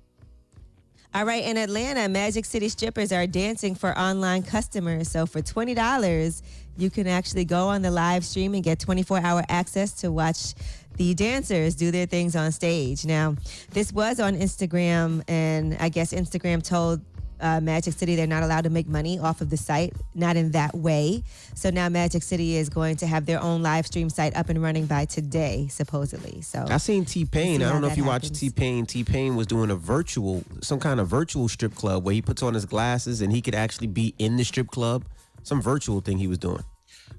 [1.13, 5.09] All right, in Atlanta, Magic City strippers are dancing for online customers.
[5.09, 6.43] So for twenty dollars,
[6.77, 10.11] you can actually go on the live stream and get twenty four hour access to
[10.11, 10.53] watch
[10.97, 13.05] the dancers do their things on stage.
[13.05, 13.35] Now,
[13.71, 17.01] this was on Instagram, and I guess Instagram told
[17.39, 20.51] uh, Magic City they're not allowed to make money off of the site, not in
[20.51, 21.23] that way.
[21.55, 24.61] So now Magic City is going to have their own live stream site up and
[24.61, 26.41] running by today, supposedly.
[26.41, 27.61] So I seen T Pain.
[27.61, 28.39] I don't know if you watch happens.
[28.39, 28.85] T Pain.
[28.85, 32.43] T Pain was doing a virtual, some kind of virtual strip club where he puts
[32.43, 35.05] on his glasses and he could actually be in the strip club.
[35.43, 36.63] Some virtual thing he was doing.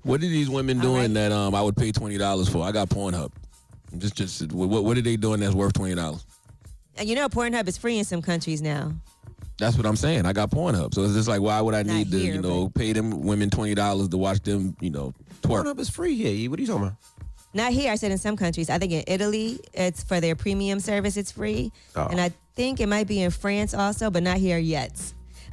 [0.03, 2.63] What are these women doing that um I would pay twenty dollars for?
[2.65, 3.33] I got Pornhub.
[3.97, 6.25] Just just what what are they doing that's worth twenty dollars?
[7.01, 8.93] You know, Pornhub is free in some countries now.
[9.59, 10.25] That's what I'm saying.
[10.25, 12.43] I got Pornhub, so it's just like, why would I Not need to, here, you
[12.43, 15.65] know, pay them women twenty dollars to watch them, you know, twerk?
[15.65, 16.49] Pornhub is free here.
[16.51, 16.97] What are you talking about?
[17.55, 17.91] Not here.
[17.91, 18.71] I said in some countries.
[18.71, 21.17] I think in Italy, it's for their premium service.
[21.17, 22.07] It's free, Oh.
[22.07, 24.93] and I think it might be in France also, but not here yet.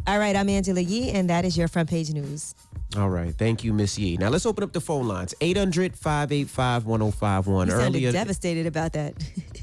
[0.07, 2.53] All right, I'm Angela Yee, and that is your front page news.
[2.95, 3.33] All right.
[3.35, 4.17] Thank you, Miss Yee.
[4.17, 7.67] Now let's open up the phone lines 800 585 1051.
[7.67, 9.15] You sounded Earlier devastated about that.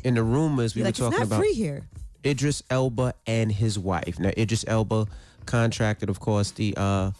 [0.02, 1.83] in the rumors, we You're were like, talking it's not about free here.
[2.25, 4.19] Idris Elba and his wife.
[4.19, 5.07] Now, Idris Elba
[5.47, 7.11] contracted, of course, the uh,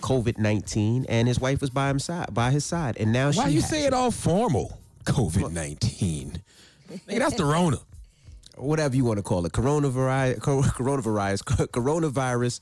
[0.00, 2.32] COVID 19, and his wife was by his side.
[2.34, 2.96] By his side.
[2.98, 4.78] And now Why you say it all formal?
[5.04, 6.40] COVID nineteen.
[7.06, 7.76] That's the Rona.
[8.56, 12.60] whatever you want to call it, coronavirus, coronavirus, coronavirus,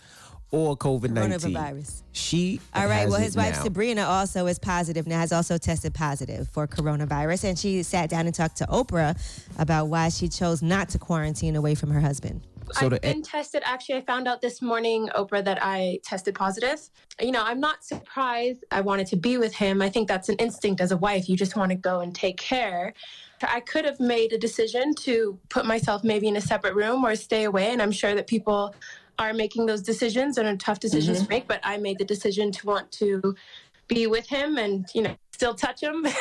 [0.52, 1.54] or COVID nineteen.
[1.54, 2.02] Coronavirus.
[2.12, 3.00] She All right.
[3.00, 3.62] has Well, his wife now.
[3.64, 5.18] Sabrina also is positive now.
[5.18, 9.18] Has also tested positive for coronavirus, and she sat down and talked to Oprah
[9.58, 12.42] about why she chose not to quarantine away from her husband.
[12.72, 13.62] So I've the been tested.
[13.64, 16.88] Actually, I found out this morning, Oprah, that I tested positive.
[17.20, 18.64] You know, I'm not surprised.
[18.70, 19.82] I wanted to be with him.
[19.82, 21.28] I think that's an instinct as a wife.
[21.28, 22.94] You just want to go and take care.
[23.42, 27.16] I could have made a decision to put myself maybe in a separate room or
[27.16, 27.70] stay away.
[27.72, 28.74] And I'm sure that people
[29.18, 31.26] are making those decisions and are tough decisions Mm-hmm.
[31.26, 31.48] to make.
[31.48, 33.34] But I made the decision to want to
[33.88, 36.06] be with him and, you know, still touch him.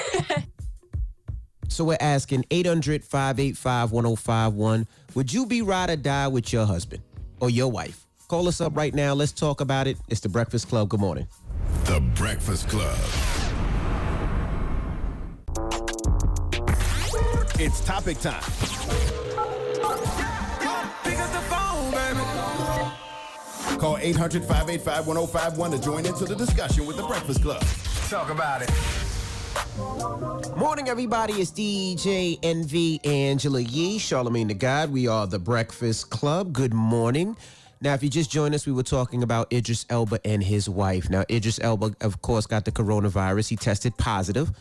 [1.67, 4.87] So we're asking 800 585 1051.
[5.15, 7.01] Would you be ride or die with your husband
[7.39, 8.05] or your wife?
[8.27, 9.13] Call us up right now.
[9.13, 9.95] Let's talk about it.
[10.09, 10.89] It's the Breakfast Club.
[10.89, 11.29] Good morning.
[11.85, 12.97] The Breakfast Club.
[17.57, 18.43] It's topic time.
[23.81, 27.63] Call 800 585 1051 to join into the discussion with The Breakfast Club.
[28.09, 28.69] Talk about it.
[30.55, 31.33] Morning, everybody.
[31.33, 34.91] It's DJ Envy Angela Yee, Charlamagne the God.
[34.91, 36.53] We are the Breakfast Club.
[36.53, 37.35] Good morning.
[37.81, 41.09] Now, if you just joined us, we were talking about Idris Elba and his wife.
[41.09, 43.49] Now, Idris Elba, of course, got the coronavirus.
[43.49, 44.51] He tested positive.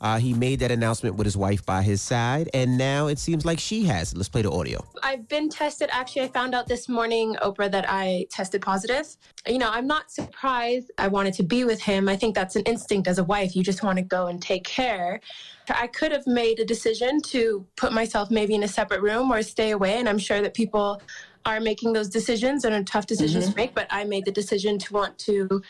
[0.00, 3.44] Uh, he made that announcement with his wife by his side, and now it seems
[3.44, 4.16] like she has.
[4.16, 4.82] Let's play the audio.
[5.02, 5.90] I've been tested.
[5.92, 9.06] Actually, I found out this morning, Oprah, that I tested positive.
[9.46, 10.90] You know, I'm not surprised.
[10.96, 12.08] I wanted to be with him.
[12.08, 13.54] I think that's an instinct as a wife.
[13.54, 15.20] You just want to go and take care.
[15.68, 19.42] I could have made a decision to put myself maybe in a separate room or
[19.42, 21.00] stay away, and I'm sure that people
[21.46, 23.74] are making those decisions and are tough decisions to make.
[23.74, 25.62] But I made the decision to want to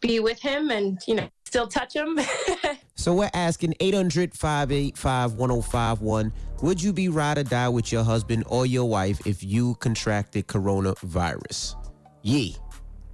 [0.00, 2.18] be with him and, you know, still touch him.
[2.98, 6.32] So we're asking 800 585 1051
[6.62, 10.48] Would you be ride or die with your husband or your wife if you contracted
[10.48, 11.76] coronavirus?
[12.22, 12.56] Yee.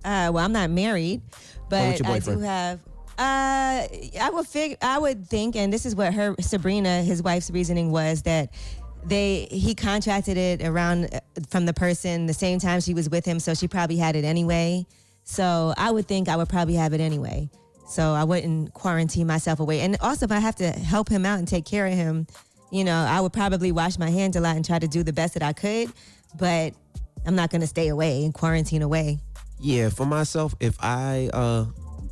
[0.05, 1.21] Uh, well, I'm not married,
[1.69, 2.81] but with your I do have.
[3.19, 3.87] Uh,
[4.21, 7.91] I would fig- I would think, and this is what her Sabrina, his wife's reasoning
[7.91, 8.55] was that
[9.05, 13.25] they he contracted it around uh, from the person the same time she was with
[13.25, 14.87] him, so she probably had it anyway.
[15.25, 17.49] So I would think I would probably have it anyway.
[17.87, 19.81] So I wouldn't quarantine myself away.
[19.81, 22.27] And also, if I have to help him out and take care of him,
[22.71, 25.13] you know, I would probably wash my hands a lot and try to do the
[25.13, 25.93] best that I could.
[26.39, 26.73] But
[27.27, 29.19] I'm not going to stay away and quarantine away.
[29.61, 31.67] Yeah, for myself, if I uh,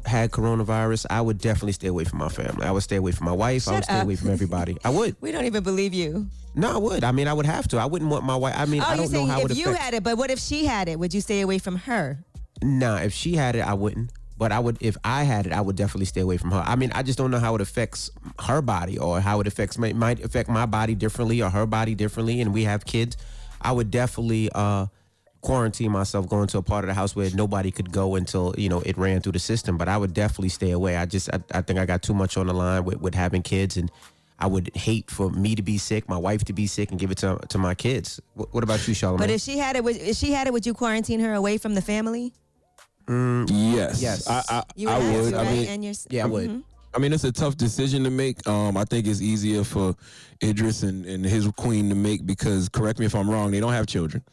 [0.04, 2.66] had coronavirus, I would definitely stay away from my family.
[2.66, 3.62] I would stay away from my wife.
[3.62, 4.04] Shut I would stay up.
[4.04, 4.76] away from everybody.
[4.84, 5.16] I would.
[5.20, 6.28] We don't even believe you.
[6.54, 7.04] No, I would.
[7.04, 7.78] I mean, I would have to.
[7.78, 8.54] I wouldn't want my wife.
[8.56, 9.82] I mean, oh, I don't know how it if you affect.
[9.82, 10.98] had it, but what if she had it?
[10.98, 12.24] Would you stay away from her?
[12.62, 14.12] Nah, if she had it, I wouldn't.
[14.36, 16.62] But I would, if I had it, I would definitely stay away from her.
[16.64, 18.10] I mean, I just don't know how it affects
[18.46, 21.94] her body or how it affects my, might affect my body differently or her body
[21.94, 22.40] differently.
[22.40, 23.18] And we have kids.
[23.60, 24.86] I would definitely uh,
[25.42, 28.70] quarantine myself, going to a part of the house where nobody could go until you
[28.70, 29.76] know it ran through the system.
[29.76, 30.96] But I would definitely stay away.
[30.96, 33.42] I just, I, I think I got too much on the line with, with having
[33.42, 33.90] kids, and
[34.38, 37.10] I would hate for me to be sick, my wife to be sick, and give
[37.10, 38.20] it to to my kids.
[38.32, 39.18] What, what about you, Charlamagne?
[39.18, 41.58] But if she had it, would, if she had it, would you quarantine her away
[41.58, 42.32] from the family?
[43.48, 44.00] Yes.
[44.00, 44.28] Yes.
[44.28, 45.30] I, I, You I have would.
[45.32, 46.50] to, I mean, and your, Yeah, I would.
[46.50, 46.62] Mhm.
[46.92, 48.44] I mean, it's a tough decision to make.
[48.48, 49.94] Um, I think it's easier for
[50.42, 53.72] Idris and, and his queen to make because, correct me if I'm wrong, they don't
[53.72, 54.24] have children.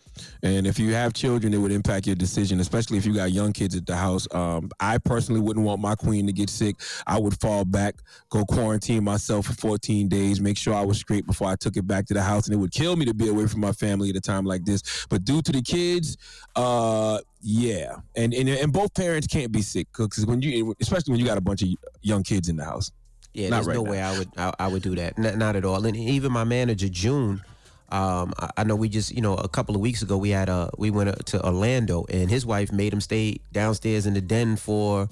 [0.41, 3.53] And if you have children, it would impact your decision, especially if you got young
[3.53, 4.27] kids at the house.
[4.33, 6.77] Um, I personally wouldn't want my queen to get sick.
[7.05, 7.97] I would fall back,
[8.31, 11.85] go quarantine myself for 14 days, make sure I was straight before I took it
[11.85, 12.47] back to the house.
[12.47, 14.65] And it would kill me to be away from my family at a time like
[14.65, 15.05] this.
[15.09, 16.17] But due to the kids,
[16.55, 21.19] uh, yeah, and, and and both parents can't be sick because when you, especially when
[21.19, 21.69] you got a bunch of
[22.01, 22.91] young kids in the house.
[23.33, 23.91] Yeah, Not there's right no now.
[23.91, 25.13] way I would I, I would do that.
[25.19, 25.85] N- not at all.
[25.85, 27.43] And even my manager June,
[27.89, 30.49] um, I, I know we just you know a couple of weeks ago we had
[30.49, 34.55] uh we went to Orlando and his wife made him stay downstairs in the den
[34.55, 35.07] for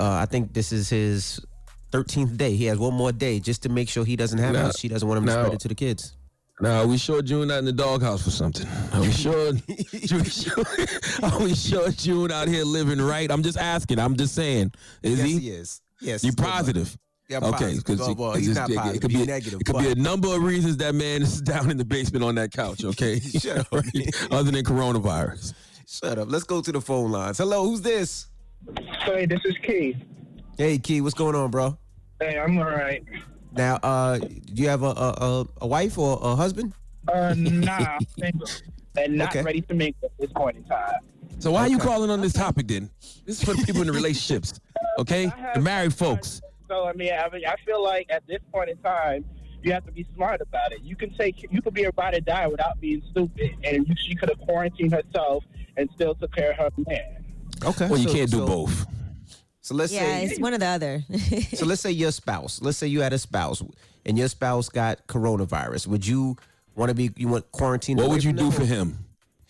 [0.00, 1.38] uh, I think this is his
[1.92, 2.56] 13th day.
[2.56, 4.76] He has one more day just to make sure he doesn't have Now- it.
[4.78, 6.16] She doesn't want him to spread it to the kids.
[6.60, 8.66] Now, are we sure June not in the doghouse for something?
[8.92, 9.48] Are we sure?
[9.48, 10.64] are, we sure
[11.22, 13.28] are we sure June out here living right?
[13.30, 13.98] I'm just asking.
[13.98, 14.72] I'm just saying.
[15.02, 15.38] Is yes, he?
[15.38, 15.80] he is.
[16.00, 16.96] Yes, You positive?
[17.28, 18.96] Yeah, okay, because Well, well, he's not positive.
[18.96, 21.40] It could He's be negative, It could be a number of reasons that man is
[21.42, 22.84] down in the basement on that couch.
[22.84, 24.10] Okay, Shut up, Right?
[24.30, 25.54] Other than coronavirus.
[25.88, 26.30] Shut up.
[26.30, 27.38] Let's go to the phone lines.
[27.38, 28.28] Hello, who's this?
[29.00, 29.96] Hey, this is Keith.
[30.58, 31.78] Hey, Key, what's going on, bro?
[32.20, 33.02] Hey, I'm all right.
[33.56, 36.72] Now, uh, do you have a a, a, a wife or a husband?
[37.12, 38.48] Uh, nah, single
[38.96, 39.42] and not Okay.
[39.42, 41.00] ready to make at this point in time.
[41.38, 42.88] So why are you calling on this topic then?
[43.26, 44.60] This is for the people in the relationships.
[44.96, 46.40] Okay, the married folks.
[46.68, 49.24] So I mean, I mean, I feel like at this point in time,
[49.60, 50.82] you have to be smart about it.
[50.82, 53.94] You can take, you could be a ride or die without being stupid, and you,
[53.98, 55.42] she could have quarantined herself
[55.76, 57.24] and still took care of her man.
[57.64, 57.88] Okay.
[57.88, 58.86] Well, you so- can't do so- both.
[59.64, 61.04] So let's Yeah, say it's one or the other.
[61.54, 62.60] so let's say your spouse.
[62.60, 63.62] Let's say you had a spouse
[64.04, 65.86] and your spouse got coronavirus.
[65.86, 66.36] Would you
[66.76, 67.96] want to be you want quarantine?
[67.96, 68.52] What would you do them?
[68.52, 68.98] for him?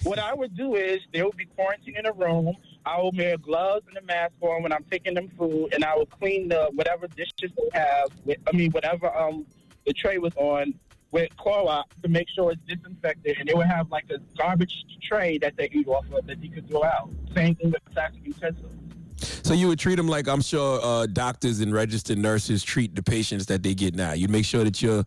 [0.04, 2.54] What I would do is they would be quarantined in a room.
[2.86, 5.96] I will wear gloves and a mask on when I'm taking them food, and I
[5.96, 8.10] will clean the whatever dishes they have.
[8.24, 9.44] With, I mean, whatever um
[9.84, 10.74] the tray was on
[11.10, 15.38] with Clorox to make sure it's disinfected, and they would have like a garbage tray
[15.38, 17.10] that they eat off of that you could throw out.
[17.34, 18.70] Same thing with plastic utensils.
[19.18, 23.02] So you would treat them like I'm sure uh, doctors and registered nurses treat the
[23.02, 24.12] patients that they get now.
[24.12, 25.04] You'd make sure that you're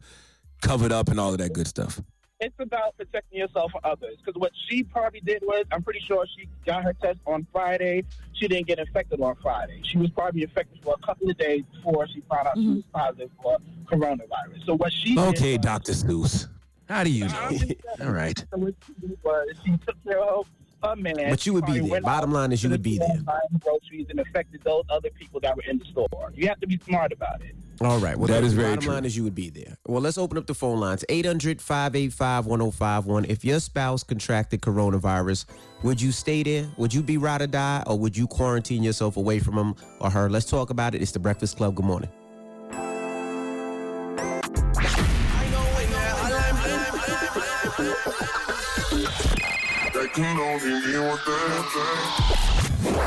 [0.61, 2.01] covered up and all of that good stuff.
[2.39, 4.17] It's about protecting yourself from others.
[4.23, 8.03] Because what she probably did was, I'm pretty sure she got her test on Friday.
[8.33, 9.81] She didn't get infected on Friday.
[9.83, 12.83] She was probably infected for a couple of days before she found out she was
[12.93, 13.57] positive for
[13.91, 14.65] coronavirus.
[14.65, 15.93] So what she Okay, Dr.
[15.93, 16.47] Seuss.
[16.87, 17.49] How do you know?
[18.01, 18.37] All right.
[18.37, 20.47] so what she did was she took care of
[20.83, 21.29] her man.
[21.29, 22.01] But you would be there.
[22.01, 23.17] Bottom line is you would be store there.
[23.17, 26.31] and buying groceries and affected those other people that were in the store.
[26.35, 27.55] You have to be smart about it.
[27.79, 28.17] All right.
[28.17, 28.93] Well, That the is very bottom true.
[28.93, 29.77] line is you would be there.
[29.87, 31.05] Well, let's open up the phone lines.
[31.09, 33.25] 800-585-1051.
[33.29, 35.45] If your spouse contracted coronavirus,
[35.83, 36.67] would you stay there?
[36.77, 37.83] Would you be ride or die?
[37.85, 40.27] Or would you quarantine yourself away from him or her?
[40.29, 41.01] Let's talk about it.
[41.03, 41.75] It's the Breakfast Club.
[41.75, 42.09] Good morning.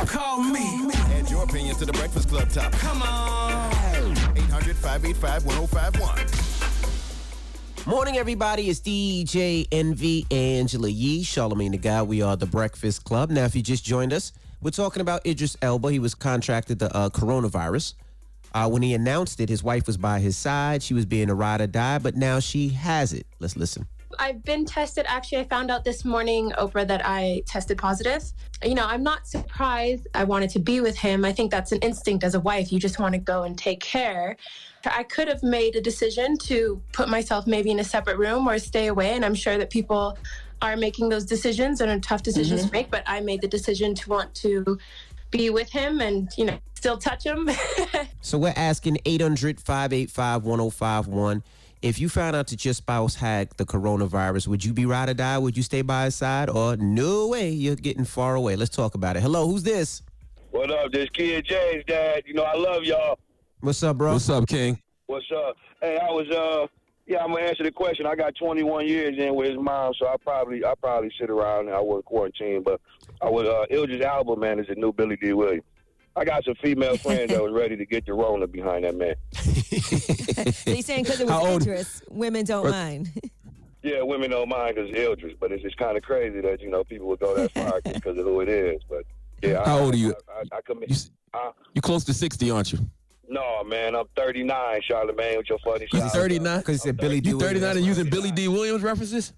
[0.07, 0.89] Call me.
[1.11, 2.71] Add your opinion to the Breakfast Club top.
[2.75, 4.13] Come on.
[4.37, 7.93] 800 585 1051.
[7.93, 8.71] Morning, everybody.
[8.71, 12.01] It's DJ Envy Angela Yee, Charlamagne the Guy.
[12.03, 13.31] We are the Breakfast Club.
[13.31, 15.91] Now, if you just joined us, we're talking about Idris Elba.
[15.91, 17.95] He was contracted the uh, coronavirus.
[18.55, 20.81] Uh, when he announced it, his wife was by his side.
[20.81, 23.27] She was being a ride or die, but now she has it.
[23.41, 23.89] Let's listen.
[24.19, 25.07] I've been tested.
[25.09, 28.25] Actually, I found out this morning, Oprah, that I tested positive.
[28.65, 30.09] You know, I'm not surprised.
[30.15, 31.25] I wanted to be with him.
[31.25, 32.73] I think that's an instinct as a wife.
[32.73, 34.37] You just want to go and take care.
[34.85, 38.59] I could have made a decision to put myself maybe in a separate room or
[38.59, 39.11] stay away.
[39.11, 40.19] And I'm sure that people
[40.63, 42.77] are making those decisions and are tough decisions to mm-hmm.
[42.77, 42.91] make.
[42.91, 44.79] But I made the decision to want to
[45.31, 47.49] be with him and, you know, still touch him.
[48.23, 51.43] So we're asking 800 585 1051.
[51.83, 55.15] If you found out that your spouse had the coronavirus, would you be ride or
[55.15, 55.39] die?
[55.39, 56.51] Would you stay by his side?
[56.51, 58.55] Or no way, you're getting far away?
[58.55, 59.23] Let's talk about it.
[59.23, 60.03] Hello, who's this?
[60.51, 60.93] What up?
[60.93, 62.25] This kid James, Dad.
[62.27, 63.19] You know I love y'all.
[63.61, 64.13] What's up, bro?
[64.13, 64.79] What's up, King?
[65.07, 65.57] What's up?
[65.81, 66.67] Hey, I was uh,
[67.07, 68.05] yeah, I'm gonna answer the question.
[68.05, 71.69] I got 21 years in with his mom, so I probably I probably sit around
[71.69, 72.81] and I would quarantined, But
[73.23, 75.65] I was uh, Idris Elba man is a new Billy Dee Williams.
[76.17, 79.15] I got some female friends that was ready to get the Rona behind that man.
[79.71, 83.11] So you're saying because it was How old- dangerous, women don't What- mind.
[83.83, 86.85] Yeah, women don't mind because Eldridge, but it's just kind of crazy that you know
[86.85, 88.83] people would go that far because of who it is.
[88.87, 89.05] But
[89.43, 90.15] yeah, How I, old are you?
[90.29, 91.09] I, I, I commit.
[91.33, 92.79] uh, You close to 60, aren't you?
[93.27, 96.59] no, man, I'm 39, Charlamagne, with your funny You 39?
[96.59, 99.33] Because he said Billy Dee You 39 and using Billy Dee Williams references?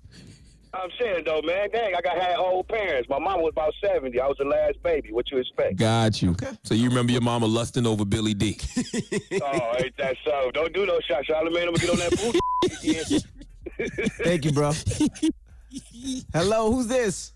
[0.75, 3.09] I'm saying though, man, dang, I got had old parents.
[3.09, 4.19] My mom was about 70.
[4.19, 5.13] I was the last baby.
[5.13, 5.77] What you expect?
[5.77, 6.35] Got you.
[6.63, 8.59] So you remember your mama lusting over Billy Dee
[9.43, 10.51] oh, ain't that so?
[10.53, 11.69] Don't do no shot, Charlamagne.
[11.69, 13.19] I'm gonna get on that booty.
[14.25, 14.73] Thank you, bro.
[16.33, 17.33] Hello, who's this?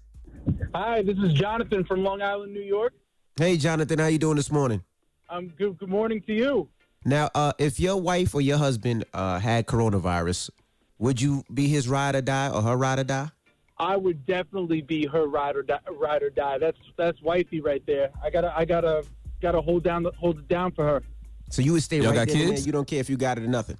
[0.74, 2.94] Hi, this is Jonathan from Long Island, New York.
[3.38, 4.82] Hey, Jonathan, how you doing this morning?
[5.28, 6.68] Um, good, good morning to you.
[7.04, 10.50] Now, uh, if your wife or your husband uh, had coronavirus,
[10.98, 13.30] would you be his ride or die or her ride or die?
[13.78, 15.80] I would definitely be her ride or die.
[15.90, 16.58] Ride or die.
[16.58, 18.10] That's that's wifey right there.
[18.24, 19.04] I gotta I gotta
[19.42, 21.02] gotta hold down the, hold it down for her.
[21.50, 22.36] So you would stay Y'all right got there.
[22.36, 22.62] kids?
[22.62, 22.66] there.
[22.66, 23.76] You don't care if you got it or nothing.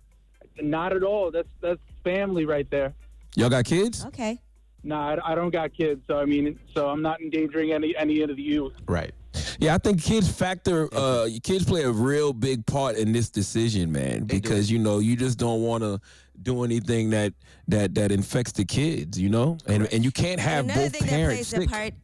[0.60, 1.30] Not at all.
[1.30, 2.94] That's that's family right there.
[3.36, 4.04] Y'all got kids?
[4.06, 4.40] Okay.
[4.84, 8.20] No, I, I don't got kids, so I mean, so I'm not endangering any any
[8.20, 8.74] of the youth.
[8.86, 9.12] Right.
[9.58, 10.88] Yeah, I think kids factor.
[10.92, 14.24] Uh, kids play a real big part in this decision, man.
[14.24, 16.00] Because you know you just don't want to
[16.42, 17.32] do anything that
[17.68, 21.00] that that infects the kids, you know, and and you can't have Another both thing
[21.02, 21.70] that parents plays a sick.
[21.70, 21.94] part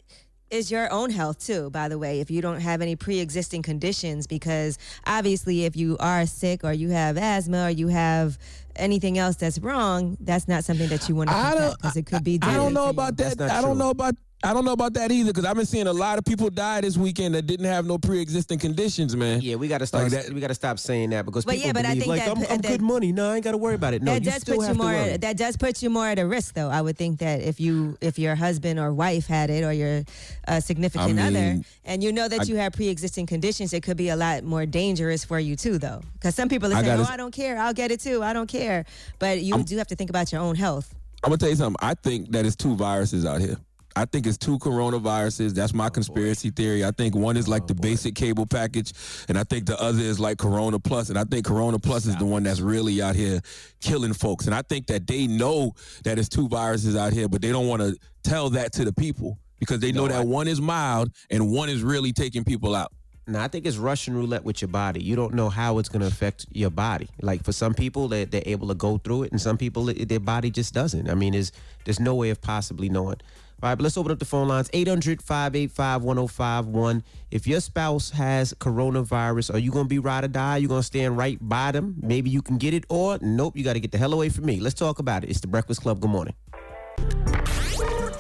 [0.51, 1.71] is your own health too.
[1.71, 6.27] By the way, if you don't have any pre-existing conditions, because obviously, if you are
[6.27, 8.39] sick or you have asthma or you have
[8.77, 12.07] anything else that's wrong, that's not something that you want to I don't- because it
[12.07, 12.39] could be.
[12.43, 13.41] I don't know about that.
[13.41, 14.15] I don't know about.
[14.45, 16.81] I don't know about that either because I've been seeing a lot of people die
[16.81, 19.41] this weekend that didn't have no pre-existing conditions, man.
[19.41, 20.11] Yeah, we got to start.
[20.11, 22.07] Like that- we got to stop saying that because But people yeah, but I think
[22.07, 23.13] like, that, I'm, I'm that- good money.
[23.13, 24.03] No, I ain't got to worry about it.
[24.03, 24.93] No, that you does still put you have to more.
[24.93, 25.17] worry.
[25.17, 26.69] That does put you more at a risk, though.
[26.71, 30.03] I would think that if you, if your husband or wife had it, or your
[30.49, 33.97] uh, significant I other, and you know that I- you have pre-existing conditions, it could
[33.97, 36.03] be a lot more dangerous for you too, though.
[36.15, 37.59] Because some people are saying, gotta "Oh, I don't care.
[37.59, 38.25] I'll get it too.
[38.25, 38.87] I don't care."
[39.21, 40.93] But you do have to think about your own health.
[41.23, 41.79] I'm gonna tell you something.
[41.81, 43.57] I think that it's two viruses out here.
[43.95, 45.53] I think it's two coronaviruses.
[45.55, 46.85] That's my conspiracy theory.
[46.85, 48.93] I think one is like the oh, basic cable package,
[49.29, 51.11] and I think the other is like Corona Plus.
[51.11, 53.41] And I think Corona Plus is the one that's really out here
[53.81, 54.47] killing folks.
[54.47, 55.75] And I think that they know
[56.05, 58.93] that it's two viruses out here, but they don't want to tell that to the
[58.93, 62.93] people because they know that one is mild and one is really taking people out.
[63.29, 65.01] Now, I think it's Russian roulette with your body.
[65.01, 67.09] You don't know how it's going to affect your body.
[67.21, 70.19] Like for some people, they're, they're able to go through it, and some people, their
[70.19, 71.09] body just doesn't.
[71.09, 71.53] I mean, there's,
[71.85, 73.19] there's no way of possibly knowing.
[73.63, 77.05] All right, but let's open up the phone lines 800 585 1051.
[77.31, 80.57] If your spouse has coronavirus, are you going to be ride or die?
[80.57, 81.95] You're going to stand right by them?
[82.03, 84.47] Maybe you can get it, or nope, you got to get the hell away from
[84.47, 84.59] me.
[84.59, 85.31] Let's talk about it.
[85.31, 86.01] It's the Breakfast Club.
[86.01, 86.35] Good morning.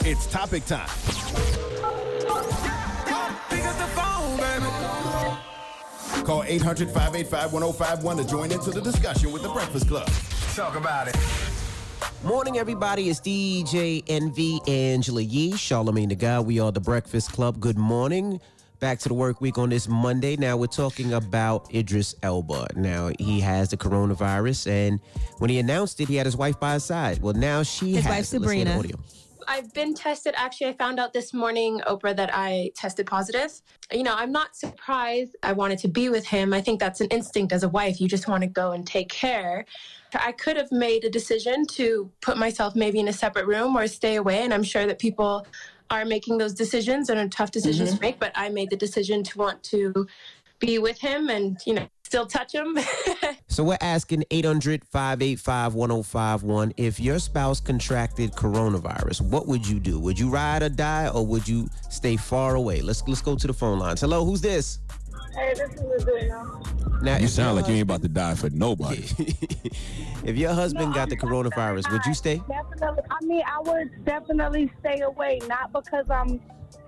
[0.04, 0.88] It's topic time.
[6.24, 10.08] Call 800 585 1051 to join into the discussion with the Breakfast Club.
[10.54, 11.16] Talk about it.
[12.24, 13.08] Morning, everybody.
[13.08, 16.46] It's DJ Envy Angela Yee, Charlamagne the God.
[16.46, 17.58] We are the Breakfast Club.
[17.58, 18.40] Good morning.
[18.78, 20.36] Back to the work week on this Monday.
[20.36, 22.68] Now we're talking about Idris Elba.
[22.76, 25.00] Now he has the coronavirus, and
[25.38, 27.20] when he announced it, he had his wife by his side.
[27.20, 28.30] Well, now she His has wife, it.
[28.42, 28.78] The Sabrina.
[28.78, 28.96] audio.
[29.48, 30.34] I've been tested.
[30.36, 33.60] Actually, I found out this morning, Oprah, that I tested positive.
[33.90, 35.34] You know, I'm not surprised.
[35.42, 36.52] I wanted to be with him.
[36.54, 38.00] I think that's an instinct as a wife.
[38.00, 39.64] You just want to go and take care.
[40.14, 43.86] I could have made a decision to put myself maybe in a separate room or
[43.86, 44.42] stay away.
[44.42, 45.46] And I'm sure that people
[45.90, 48.04] are making those decisions and are tough decisions to mm-hmm.
[48.04, 48.18] make.
[48.18, 50.06] But I made the decision to want to
[50.58, 52.78] be with him and, you know, still touch him.
[53.48, 60.00] So we're asking 800 585 1051 if your spouse contracted coronavirus, what would you do?
[60.00, 62.80] Would you ride or die or would you stay far away?
[62.80, 64.00] Let's let's go to the phone lines.
[64.00, 64.78] Hello, who's this?
[65.34, 66.60] Hey, this is Adina.
[67.02, 69.04] Now, You sound your like you ain't about to die for nobody.
[70.24, 72.40] If your husband got the coronavirus, would you stay?
[72.48, 73.02] Definitely.
[73.10, 76.40] I mean, I would definitely stay away, not because I'm.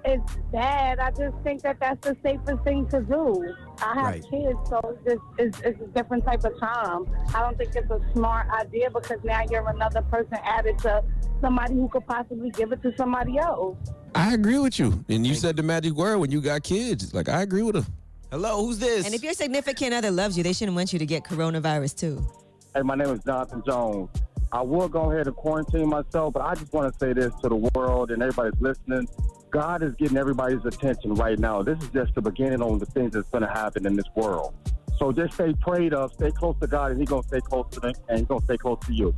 [0.06, 0.98] It's bad.
[0.98, 3.54] I just think that that's the safest thing to do.
[3.82, 4.24] I have Right.
[4.30, 7.06] kids, so it's, just, it's, it's a different type of time.
[7.34, 11.02] I don't think it's a smart idea because now you're another person added to
[11.40, 13.76] somebody who could possibly give it to somebody else.
[14.14, 15.04] I agree with you.
[15.08, 17.12] And you said the magic word when you got kids.
[17.14, 17.86] Like I agree with her.
[18.34, 19.06] Hello, who's this?
[19.06, 22.26] And if your significant other loves you, they shouldn't want you to get coronavirus too.
[22.74, 24.10] Hey, my name is Jonathan Jones.
[24.50, 27.48] I will go ahead and quarantine myself, but I just want to say this to
[27.48, 29.06] the world and everybody's listening.
[29.52, 31.62] God is getting everybody's attention right now.
[31.62, 34.52] This is just the beginning on the things that's going to happen in this world.
[34.98, 37.66] So just stay prayed up, stay close to God, and He's going to stay close
[37.70, 39.14] to them, and He's going to stay close to you.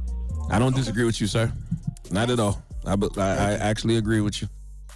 [0.51, 1.51] I don't disagree with you, sir.
[2.11, 2.63] Not at all.
[2.85, 4.49] I, I, I actually agree with you.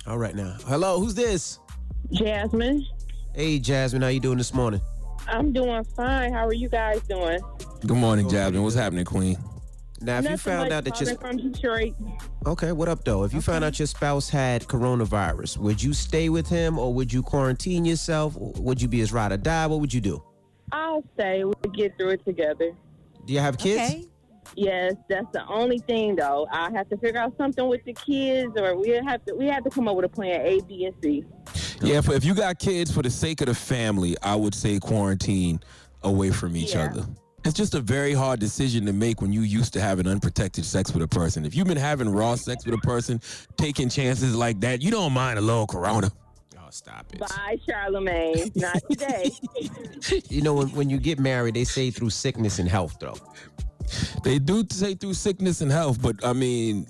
[0.06, 0.58] All right now.
[0.66, 1.58] Hello, who's this?
[2.12, 2.86] Jasmine.
[3.34, 4.80] Hey, Jasmine, how you doing this morning?
[5.28, 6.32] I'm doing fine.
[6.32, 7.38] How are you guys doing?
[7.86, 8.62] Good morning, Jasmine.
[8.62, 9.38] What's happening, Queen?
[10.00, 11.94] Now, if you found much out that your calling from Detroit.
[12.46, 13.22] okay, what up though?
[13.24, 17.12] If you found out your spouse had coronavirus, would you stay with him or would
[17.12, 18.34] you quarantine yourself?
[18.36, 19.66] Would you be his ride or die?
[19.66, 20.22] What would you do?
[20.72, 21.44] I'll stay.
[21.44, 22.72] We'll get through it together.
[23.26, 24.06] Do you have kids?
[24.56, 26.46] Yes, that's the only thing though.
[26.50, 29.64] I have to figure out something with the kids, or we have to we have
[29.64, 31.24] to come up with a plan A, B, and C.
[31.82, 35.60] Yeah, if you got kids, for the sake of the family, I would say quarantine
[36.02, 36.86] away from each Yeah.
[36.86, 37.06] other.
[37.42, 40.92] It's just a very hard decision to make when you used to having unprotected sex
[40.92, 41.46] with a person.
[41.46, 43.18] If you've been having raw sex with a person,
[43.56, 46.10] taking chances like that, you don't mind a little corona.
[46.58, 47.18] Oh, stop it.
[47.18, 48.54] Bye, Charlamagne.
[48.56, 49.30] Not today.
[50.28, 53.16] You know, when, when you get married, they say through sickness and health, though.
[54.22, 56.86] They do say through sickness and health, but I mean,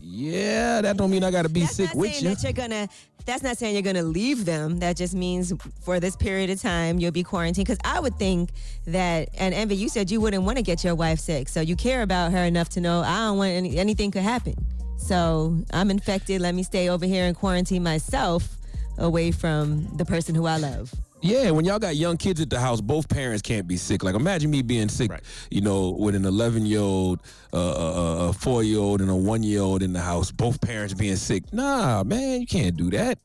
[0.00, 2.30] yeah, that don't mean I got to be That's sick with you.
[2.30, 2.88] that you're gonna.
[3.26, 4.78] That's not saying you're gonna leave them.
[4.78, 7.66] That just means for this period of time you'll be quarantined.
[7.66, 8.50] Because I would think
[8.86, 11.76] that, and Envy, you said you wouldn't want to get your wife sick, so you
[11.76, 14.54] care about her enough to know I don't want any, anything could happen.
[14.96, 16.40] So I'm infected.
[16.40, 18.56] Let me stay over here and quarantine myself
[18.98, 20.92] away from the person who I love.
[21.22, 24.02] Yeah, when y'all got young kids at the house, both parents can't be sick.
[24.02, 25.10] Like, imagine me being sick,
[25.50, 27.20] you know, with an 11 year old,
[27.52, 30.60] uh, a, a four year old, and a one year old in the house, both
[30.60, 31.52] parents being sick.
[31.52, 33.18] Nah, man, you can't do that.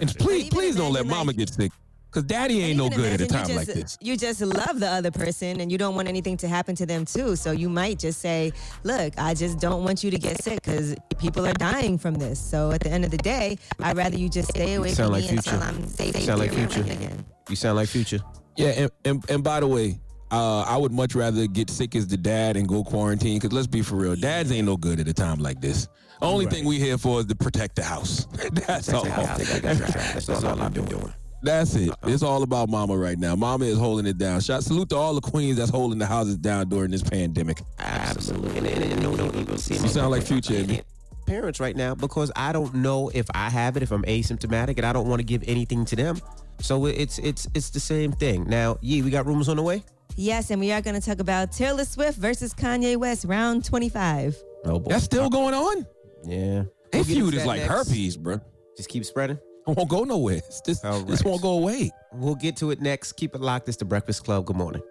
[0.00, 1.72] And please, please don't let mama get sick.
[2.12, 3.98] Because daddy ain't no good at a time you like just, this.
[4.02, 7.06] You just love the other person and you don't want anything to happen to them
[7.06, 7.36] too.
[7.36, 8.52] So you might just say,
[8.82, 12.38] look, I just don't want you to get sick because people are dying from this.
[12.38, 15.04] So at the end of the day, I'd rather you just stay away You from
[15.04, 15.54] sound like me future.
[15.54, 16.14] until I'm safe.
[16.14, 16.82] You sound like future.
[16.82, 17.24] again.
[17.48, 18.18] You sound like future.
[18.58, 19.98] Yeah, and, and, and by the way,
[20.30, 23.38] uh, I would much rather get sick as the dad and go quarantine.
[23.38, 25.88] Because let's be for real, dads ain't no good at a time like this.
[26.20, 28.26] Only thing we here for is to protect the house.
[28.52, 29.04] That's all.
[29.04, 31.14] That's all I'm doing.
[31.42, 31.90] That's it.
[31.90, 32.08] Uh-uh.
[32.08, 33.34] It's all about mama right now.
[33.34, 34.40] Mama is holding it down.
[34.40, 37.60] Shout salute to all the queens that's holding the houses down during this pandemic.
[37.78, 38.58] Absolutely.
[38.58, 40.82] And, and, and no, no, no, You sound like Future, Amy.
[41.26, 44.84] Parents right now because I don't know if I have it, if I'm asymptomatic, and
[44.86, 46.20] I don't want to give anything to them.
[46.60, 48.44] So it's it's it's the same thing.
[48.48, 49.82] Now, Yee, we got rumors on the way.
[50.16, 54.36] Yes, and we are going to talk about Taylor Swift versus Kanye West, round 25.
[54.66, 55.86] Oh boy, That's still going on.
[56.24, 57.72] Yeah, They We'll get into feud is like next.
[57.88, 58.38] herpes, bro.
[58.76, 59.38] Just keep spreading.
[59.66, 60.38] It won't go nowhere.
[60.38, 61.90] It's just, This won't go away.
[62.12, 63.12] We'll get to it next.
[63.12, 63.68] Keep it locked.
[63.68, 64.44] It's the Breakfast Club.
[64.46, 64.82] Good morning.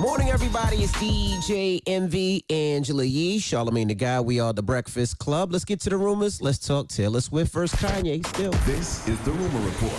[0.00, 0.76] Morning, everybody.
[0.76, 4.24] It's DJ Envy Angela Yee, Charlamagne the God.
[4.26, 5.50] We are the Breakfast Club.
[5.50, 6.40] Let's get to the rumors.
[6.40, 8.24] Let's talk Taylor Swift versus Kanye.
[8.26, 9.92] Still, This is the Rumor Report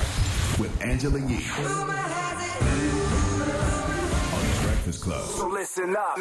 [0.60, 1.44] with Angela Yee.
[1.58, 1.64] On
[4.40, 5.26] the Breakfast Club.
[5.26, 6.18] So listen up.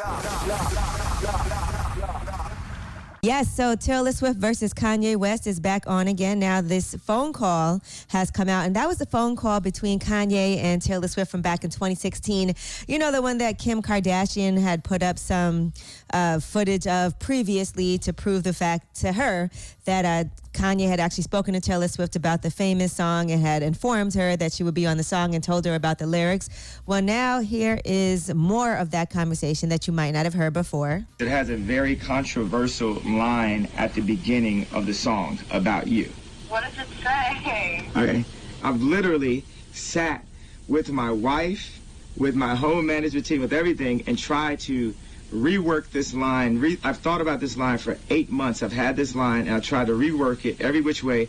[3.24, 6.40] Yes, so Taylor Swift versus Kanye West is back on again.
[6.40, 10.56] Now, this phone call has come out, and that was the phone call between Kanye
[10.56, 12.52] and Taylor Swift from back in 2016.
[12.88, 15.72] You know, the one that Kim Kardashian had put up some
[16.12, 19.50] uh, footage of previously to prove the fact to her
[19.84, 23.62] that uh, Kanye had actually spoken to Taylor Swift about the famous song and had
[23.62, 26.80] informed her that she would be on the song and told her about the lyrics.
[26.86, 31.04] Well, now here is more of that conversation that you might not have heard before.
[31.18, 36.12] It has a very controversial line at the beginning of the song about you.
[36.48, 37.88] What does it say?
[37.96, 38.24] Okay.
[38.62, 40.24] I've literally sat
[40.68, 41.80] with my wife,
[42.16, 44.94] with my whole management team, with everything, and tried to
[45.32, 46.58] rework this line.
[46.58, 48.62] Re- I've thought about this line for eight months.
[48.62, 51.28] I've had this line, and I tried to rework it every which way.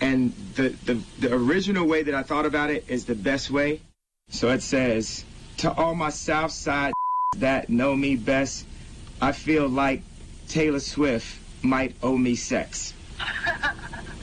[0.00, 3.80] And the, the, the original way that I thought about it is the best way.
[4.28, 5.24] So it says,
[5.58, 6.92] to all my South Side
[7.36, 8.66] that know me best,
[9.20, 10.02] I feel like
[10.48, 12.92] Taylor Swift might owe me sex.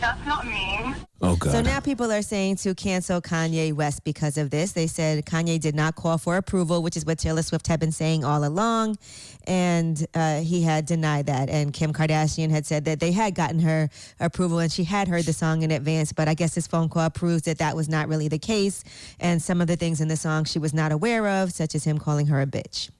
[0.00, 0.94] That's not mean.
[1.22, 1.50] Oh, God.
[1.50, 4.72] So now people are saying to cancel Kanye West because of this.
[4.72, 7.92] They said Kanye did not call for approval, which is what Taylor Swift had been
[7.92, 8.98] saying all along.
[9.46, 11.48] And uh, he had denied that.
[11.48, 13.88] And Kim Kardashian had said that they had gotten her
[14.20, 16.12] approval and she had heard the song in advance.
[16.12, 18.84] But I guess this phone call proves that that was not really the case.
[19.18, 21.84] And some of the things in the song she was not aware of, such as
[21.84, 22.90] him calling her a bitch.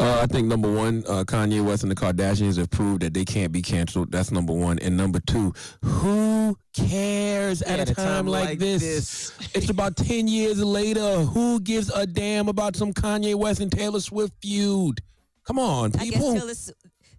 [0.00, 3.24] Uh, I think number one, uh, Kanye West and the Kardashians have proved that they
[3.24, 4.12] can't be canceled.
[4.12, 4.78] That's number one.
[4.78, 5.52] And number two,
[5.82, 9.32] who cares at, At a time, like, this?
[9.54, 11.20] it's about 10 years later.
[11.20, 15.00] Who gives a damn about some Kanye West and Taylor Swift feud?
[15.46, 16.34] Come on, I guess people.
[16.34, 16.54] Taylor,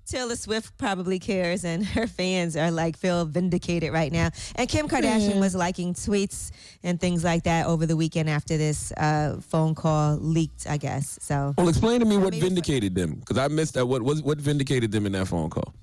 [0.08, 4.30] Taylor Swift probably cares, and her fans are like feel vindicated right now.
[4.56, 5.40] And Kim Kardashian Man.
[5.40, 6.52] was liking tweets
[6.84, 10.66] and things like that over the weekend after this uh, phone call leaked.
[10.68, 11.54] I guess so.
[11.58, 13.86] Well, explain to me what vindicated them, because I missed that.
[13.86, 15.74] What was what vindicated them in that phone call?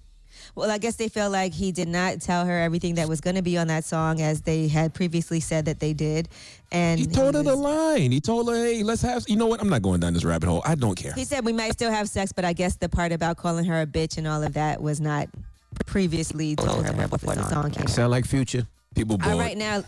[0.54, 3.36] Well, I guess they feel like he did not tell her everything that was going
[3.36, 6.28] to be on that song, as they had previously said that they did.
[6.70, 8.12] And He told her the line.
[8.12, 9.60] He told her, "Hey, let's have." You know what?
[9.60, 10.62] I'm not going down this rabbit hole.
[10.64, 11.12] I don't care.
[11.12, 13.80] He said we might still have sex, but I guess the part about calling her
[13.80, 15.28] a bitch and all of that was not
[15.86, 17.90] previously told to her before the song came out.
[17.90, 18.66] Sound like future.
[18.94, 19.82] People All right, now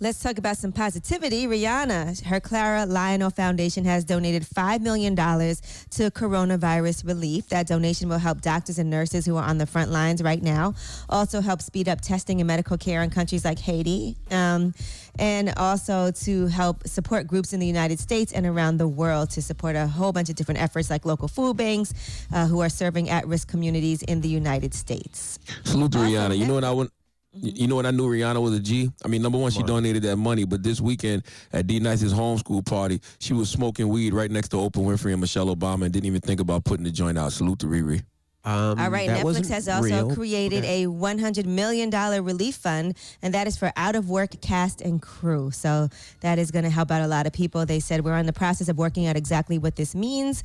[0.00, 1.46] let's talk about some positivity.
[1.46, 7.48] Rihanna, her Clara Lionel Foundation has donated $5 million to coronavirus relief.
[7.48, 10.74] That donation will help doctors and nurses who are on the front lines right now,
[11.08, 14.74] also help speed up testing and medical care in countries like Haiti, um,
[15.18, 19.42] and also to help support groups in the United States and around the world to
[19.42, 21.92] support a whole bunch of different efforts like local food banks
[22.32, 25.38] uh, who are serving at risk communities in the United States.
[25.64, 26.38] Salute to Rihanna.
[26.38, 26.92] You know what I want.
[27.32, 27.86] You know what?
[27.86, 28.90] I knew Rihanna was a G?
[29.04, 33.00] I mean, number one, she donated that money, but this weekend at D-Nice's homeschool party,
[33.20, 36.20] she was smoking weed right next to Oprah Winfrey and Michelle Obama and didn't even
[36.20, 37.32] think about putting the joint out.
[37.32, 38.02] Salute to Riri.
[38.44, 41.90] Um, All right, Netflix has also created a $100 million
[42.24, 45.50] relief fund, and that is for out of work cast and crew.
[45.50, 45.88] So
[46.20, 47.66] that is going to help out a lot of people.
[47.66, 50.44] They said we're in the process of working out exactly what this means.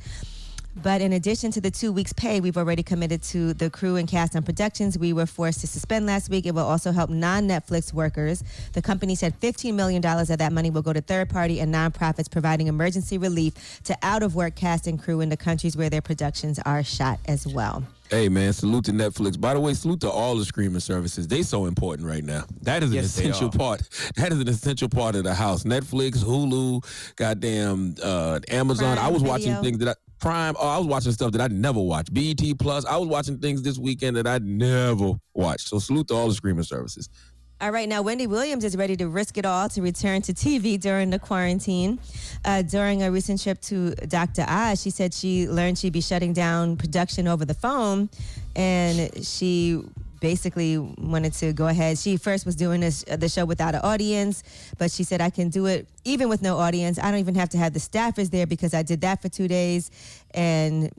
[0.76, 4.08] But in addition to the two weeks' pay, we've already committed to the crew and
[4.08, 6.46] cast on productions we were forced to suspend last week.
[6.46, 8.42] It will also help non Netflix workers.
[8.72, 12.30] The company said $15 million of that money will go to third party and nonprofits
[12.30, 16.02] providing emergency relief to out of work cast and crew in the countries where their
[16.02, 17.84] productions are shot as well.
[18.14, 19.40] Hey man, salute to Netflix.
[19.40, 21.26] By the way, salute to all the streaming services.
[21.26, 22.44] They so important right now.
[22.62, 23.82] That is an Yes, essential part.
[24.14, 25.64] That is an essential part of the house.
[25.64, 26.84] Netflix, Hulu,
[27.16, 28.98] goddamn uh, Amazon.
[28.98, 30.54] Prime I was watching things that I Prime.
[30.60, 32.14] Oh, I was watching stuff that I never watched.
[32.14, 32.84] BET Plus.
[32.84, 35.66] I was watching things this weekend that I never watched.
[35.66, 37.08] So salute to all the streaming services.
[37.60, 40.78] All right, now Wendy Williams is ready to risk it all to return to TV
[40.78, 42.00] during the quarantine.
[42.44, 44.44] Uh, during a recent trip to Dr.
[44.48, 48.10] Oz, she said she learned she'd be shutting down production over the phone,
[48.56, 49.80] and she
[50.20, 51.96] basically wanted to go ahead.
[51.96, 54.42] She first was doing this the show without an audience,
[54.76, 56.98] but she said I can do it even with no audience.
[56.98, 59.46] I don't even have to have the staffers there because I did that for two
[59.46, 59.92] days,
[60.32, 60.90] and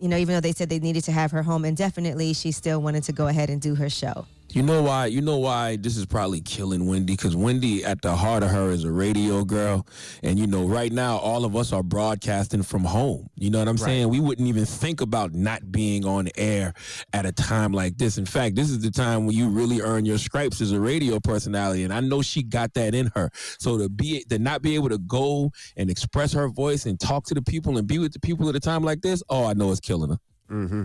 [0.00, 2.82] you know, even though they said they needed to have her home indefinitely, she still
[2.82, 4.26] wanted to go ahead and do her show.
[4.52, 5.06] You know why?
[5.06, 7.14] You know why this is probably killing Wendy?
[7.14, 9.86] Because Wendy, at the heart of her, is a radio girl,
[10.22, 13.28] and you know, right now, all of us are broadcasting from home.
[13.36, 14.08] You know what I'm saying?
[14.08, 16.74] We wouldn't even think about not being on air
[17.12, 18.18] at a time like this.
[18.18, 21.20] In fact, this is the time when you really earn your stripes as a radio
[21.20, 23.30] personality, and I know she got that in her.
[23.58, 27.24] So to be to not be able to go and express her voice and talk
[27.26, 29.54] to the people and be with the people at a time like this, oh, I
[29.54, 30.18] know it's killing her.
[30.50, 30.82] Mm-hmm.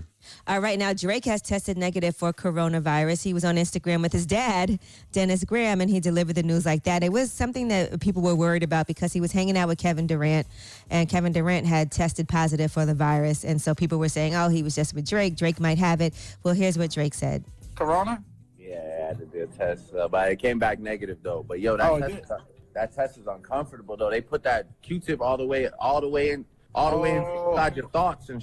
[0.47, 3.23] All right, now Drake has tested negative for coronavirus.
[3.23, 4.79] He was on Instagram with his dad,
[5.11, 7.03] Dennis Graham, and he delivered the news like that.
[7.03, 10.07] It was something that people were worried about because he was hanging out with Kevin
[10.07, 10.47] Durant,
[10.89, 13.43] and Kevin Durant had tested positive for the virus.
[13.43, 15.35] And so people were saying, oh, he was just with Drake.
[15.35, 16.13] Drake might have it.
[16.43, 17.43] Well, here's what Drake said.
[17.75, 18.23] Corona?
[18.57, 21.45] Yeah, I had to do a test, uh, but it came back negative though.
[21.47, 22.23] But yo, that Oh, test, did?
[22.23, 22.31] is,
[22.73, 24.09] that test is uncomfortable though.
[24.09, 27.51] They put that Q-tip all the way, all the way in, all the way Oh.
[27.51, 28.41] inside your thoughts and.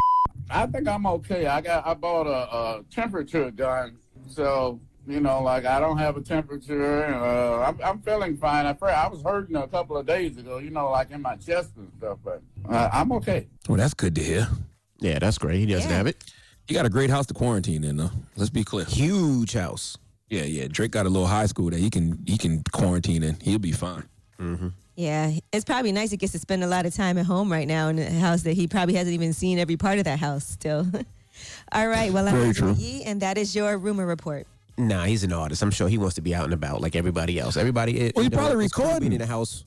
[0.53, 1.47] I think I'm okay.
[1.47, 3.97] I got I bought a, a temperature gun,
[4.29, 7.07] so you know, like I don't have a temperature.
[7.07, 8.67] Uh, I'm, I'm feeling fine.
[8.67, 11.73] I, I was hurting a couple of days ago, you know, like in my chest
[11.77, 13.49] and stuff, but uh, I'm okay.
[13.69, 14.49] Well, that's good to hear.
[15.01, 15.59] Yeah, that's great.
[15.59, 16.23] He doesn't have it.
[16.69, 18.11] You got a great house to quarantine in, though.
[18.37, 18.85] Let's be clear.
[18.85, 19.99] Huge house.
[20.31, 20.69] Yeah, yeah.
[20.71, 23.39] Drake got a little high school that he can he can quarantine in.
[23.41, 24.09] He'll be fine.
[24.39, 24.69] Mm-hmm.
[24.97, 27.67] Yeah, it's probably nice he gets to spend a lot of time at home right
[27.67, 30.45] now in a house that he probably hasn't even seen every part of that house
[30.47, 30.87] still.
[31.73, 32.75] All right, well, Very I'm true.
[32.77, 34.47] Yee, and that is your rumor report.
[34.77, 35.63] Nah, he's an artist.
[35.63, 37.57] I'm sure he wants to be out and about like everybody else.
[37.57, 38.13] Everybody.
[38.15, 39.13] Well, he probably it's recording.
[39.13, 39.65] in the house.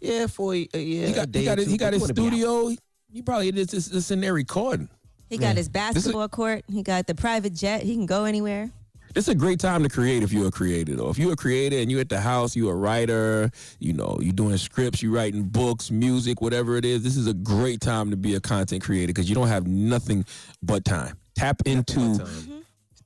[0.00, 1.78] Yeah, for a, a- yeah, he a got day he got or his, two, he
[1.78, 2.26] got but his wanna be out.
[2.28, 2.76] studio.
[3.12, 4.88] He probably is this this in there recording.
[5.30, 5.48] He got Yeah.
[5.54, 5.68] his This is-
[6.04, 6.64] basketball court.
[6.70, 7.82] He got the private jet.
[7.82, 8.70] He can go anywhere.
[9.16, 11.08] It's a great time to create if you're a creator, though.
[11.08, 13.50] If you're a creator and you're at the house, you're a writer,
[13.80, 17.02] you know, you're doing scripts, you're writing books, music, whatever it is.
[17.02, 20.26] This is a great time to be a content creator because you don't have nothing
[20.62, 21.16] but time.
[21.34, 22.58] Tap into, mm-hmm.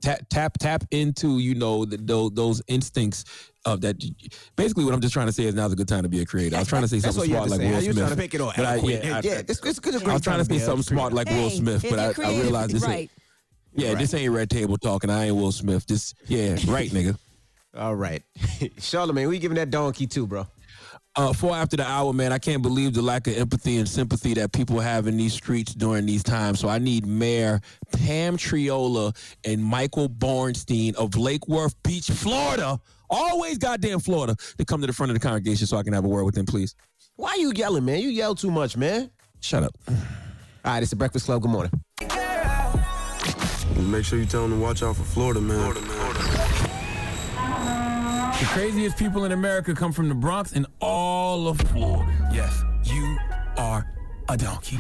[0.03, 3.25] tap tap tap into, you know, the, those, those instincts
[3.65, 4.03] of that.
[4.57, 6.27] Basically, what I'm just trying to say is now's a good time to be a
[6.27, 6.57] creator.
[6.57, 7.71] I was trying to say something smart have like to say.
[7.73, 7.97] Will You're Smith.
[8.05, 10.15] trying to make it all but I- yeah, I- Yeah, it's- it's- it's a I
[10.15, 12.83] was trying to to say something smart like Will Smith, but I, I realized this.
[12.83, 13.09] right.
[13.77, 15.11] Ain't, yeah, this ain't red table talking.
[15.11, 15.87] I ain't Will Smith.
[15.87, 17.17] This, yeah, right, nigga.
[17.77, 20.47] All right, Charlamagne, we giving that donkey too, bro.
[21.17, 22.33] Uh, four after the hour, man.
[22.33, 25.75] I can't believe the lack of empathy and sympathy that people have in these streets
[25.75, 26.61] during these times.
[26.61, 27.61] So I need Mayor
[27.93, 34.81] Pam Triola and Michael Bornstein of Lake Worth Beach, Florida, always goddamn Florida, to come
[34.83, 36.77] to the front of the congregation so I can have a word with them, please.
[37.17, 37.99] Why you yelling, man?
[38.01, 39.11] You yell too much, man.
[39.41, 39.75] Shut up.
[39.89, 39.95] All
[40.65, 41.43] right, it's the Breakfast Club.
[41.43, 41.73] Good morning.
[43.81, 45.75] Make sure you tell them to watch out for Florida, man.
[48.41, 52.31] The craziest people in America come from the Bronx and all of Florida.
[52.33, 53.19] Yes, you
[53.57, 53.87] are
[54.29, 54.79] a donkey.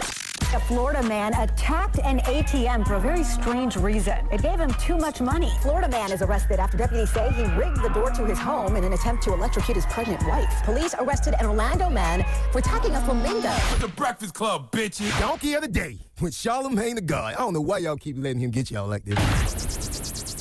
[0.52, 4.18] A Florida man attacked an ATM for a very strange reason.
[4.32, 5.52] It gave him too much money.
[5.62, 8.82] Florida man is arrested after deputies say he rigged the door to his home in
[8.82, 10.52] an attempt to electrocute his pregnant wife.
[10.64, 13.52] Police arrested an Orlando man for attacking a flamingo.
[13.78, 15.16] The Breakfast Club, bitches.
[15.20, 17.34] Donkey of the day with Charlamagne the God.
[17.34, 19.89] I don't know why y'all keep letting him get y'all like this.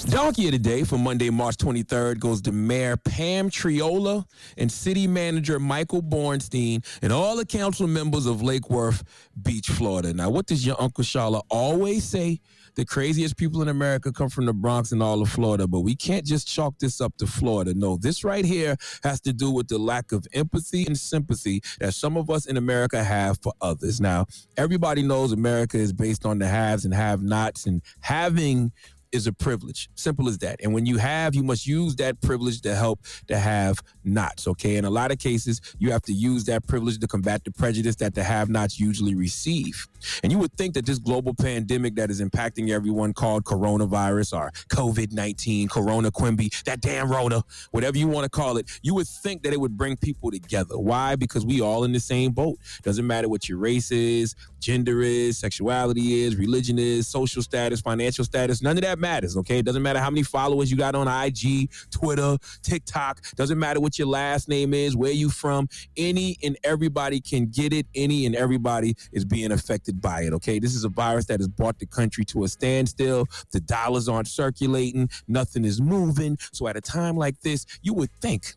[0.10, 4.26] Donkey of the Day for Monday, March 23rd goes to Mayor Pam Triola
[4.58, 9.04] and City Manager Michael Bornstein and all the council members of Lake Worth
[9.40, 10.12] Beach, Florida.
[10.14, 12.42] Now, what does your Uncle Shala always say?
[12.76, 15.96] The craziest people in America come from the Bronx and all of Florida, but we
[15.96, 17.74] can't just chalk this up to Florida.
[17.76, 21.94] No, this right here has to do with the lack of empathy and sympathy that
[21.94, 24.00] some of us in America have for others.
[24.00, 28.72] Now, everybody knows America is based on the haves and have nots, and having
[29.12, 29.90] is a privilege.
[29.96, 30.60] Simple as that.
[30.64, 34.48] And when you have, you must use that privilege to help to have nots.
[34.48, 34.76] Okay.
[34.76, 37.96] In a lot of cases, you have to use that privilege to combat the prejudice
[37.98, 39.88] that the have nots usually receive.
[40.24, 44.52] And you would think that this global pandemic that is impacting everyone called coronavirus or
[44.70, 49.08] COVID 19, Corona Quimby, that damn Rona, whatever you want to call it, you would
[49.08, 50.78] think that it would bring people together.
[50.78, 51.16] Why?
[51.16, 52.58] Because we all in the same boat.
[52.84, 58.24] Doesn't matter what your race is, gender is, sexuality is, religion is, social status, financial
[58.24, 58.62] status.
[58.62, 59.60] None of that matters, okay?
[59.60, 63.22] It doesn't matter how many followers you got on IG, Twitter, TikTok.
[63.36, 65.68] Doesn't matter what your last name is, where you from.
[65.98, 67.88] Any and everybody can get it.
[67.96, 70.60] Any and everybody is being affected by it, okay?
[70.60, 73.28] This is a virus that has brought the country to a standstill.
[73.52, 75.10] The dollars aren't circulating.
[75.28, 76.38] Nothing is moving.
[76.52, 78.56] So at a time like this, you would think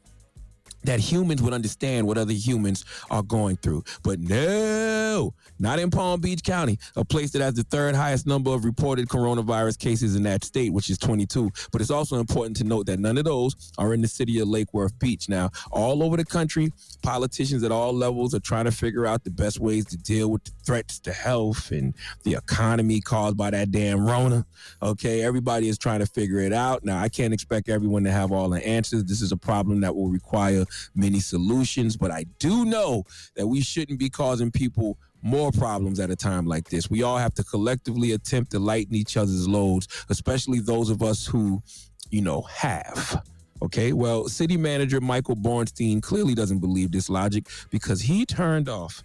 [0.84, 3.84] that humans would understand what other humans are going through.
[4.02, 8.50] But no, not in Palm Beach County, a place that has the third highest number
[8.50, 11.50] of reported coronavirus cases in that state, which is 22.
[11.70, 14.48] But it's also important to note that none of those are in the city of
[14.48, 15.28] Lake Worth Beach.
[15.28, 16.72] Now, all over the country,
[17.02, 20.44] politicians at all levels are trying to figure out the best ways to deal with
[20.44, 24.44] the threats to health and the economy caused by that damn Rona.
[24.82, 26.84] Okay, everybody is trying to figure it out.
[26.84, 29.04] Now, I can't expect everyone to have all the answers.
[29.04, 30.64] This is a problem that will require
[30.94, 33.04] many solutions, but I do know
[33.36, 36.90] that we shouldn't be causing people more problems at a time like this.
[36.90, 41.24] We all have to collectively attempt to lighten each other's loads, especially those of us
[41.26, 41.62] who,
[42.10, 43.22] you know, have.
[43.62, 49.02] Okay, well, city manager Michael Bornstein clearly doesn't believe this logic because he turned off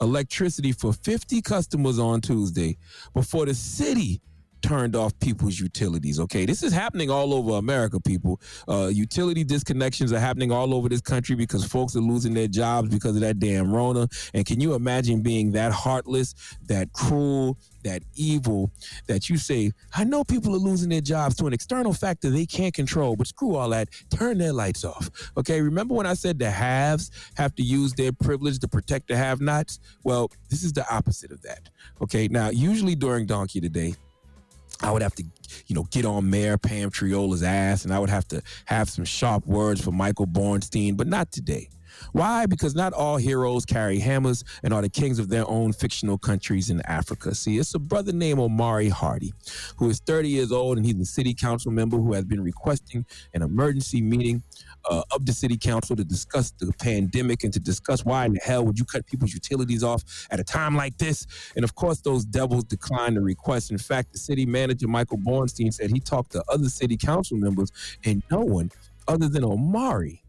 [0.00, 2.78] electricity for 50 customers on Tuesday
[3.12, 4.22] before the city
[4.62, 6.20] turned off people's utilities.
[6.20, 8.00] Okay, this is happening all over America.
[8.00, 12.48] People, uh, utility disconnections are happening all over this country because folks are losing their
[12.48, 14.08] jobs because of that damn Rona.
[14.34, 16.34] And can you imagine being that heartless,
[16.66, 18.70] that cruel, that evil
[19.06, 22.46] that you say, I know people are losing their jobs to an external factor they
[22.46, 23.88] can't control, but screw all that.
[24.10, 25.10] Turn their lights off.
[25.36, 29.16] Okay, remember when I said the haves have to use their privilege to protect the
[29.16, 29.80] have nots?
[30.04, 31.70] Well, this is the opposite of that.
[32.02, 33.94] Okay, now, usually during Donkey today,
[34.82, 35.24] I would have to,
[35.66, 39.04] you know, get on Mayor Pam Triola's ass and I would have to have some
[39.04, 41.68] sharp words for Michael Bornstein, but not today.
[42.12, 42.46] Why?
[42.46, 46.70] Because not all heroes carry hammers and are the kings of their own fictional countries
[46.70, 47.34] in Africa.
[47.34, 49.32] See, it's a brother named Omari Hardy,
[49.76, 53.04] who is 30 years old and he's a city council member who has been requesting
[53.34, 54.42] an emergency meeting
[54.88, 58.40] uh, of the city council to discuss the pandemic and to discuss why in the
[58.40, 61.26] hell would you cut people's utilities off at a time like this.
[61.56, 63.70] And of course, those devils declined the request.
[63.70, 67.70] In fact, the city manager, Michael Bornstein, said he talked to other city council members
[68.04, 68.70] and no one
[69.06, 70.22] other than Omari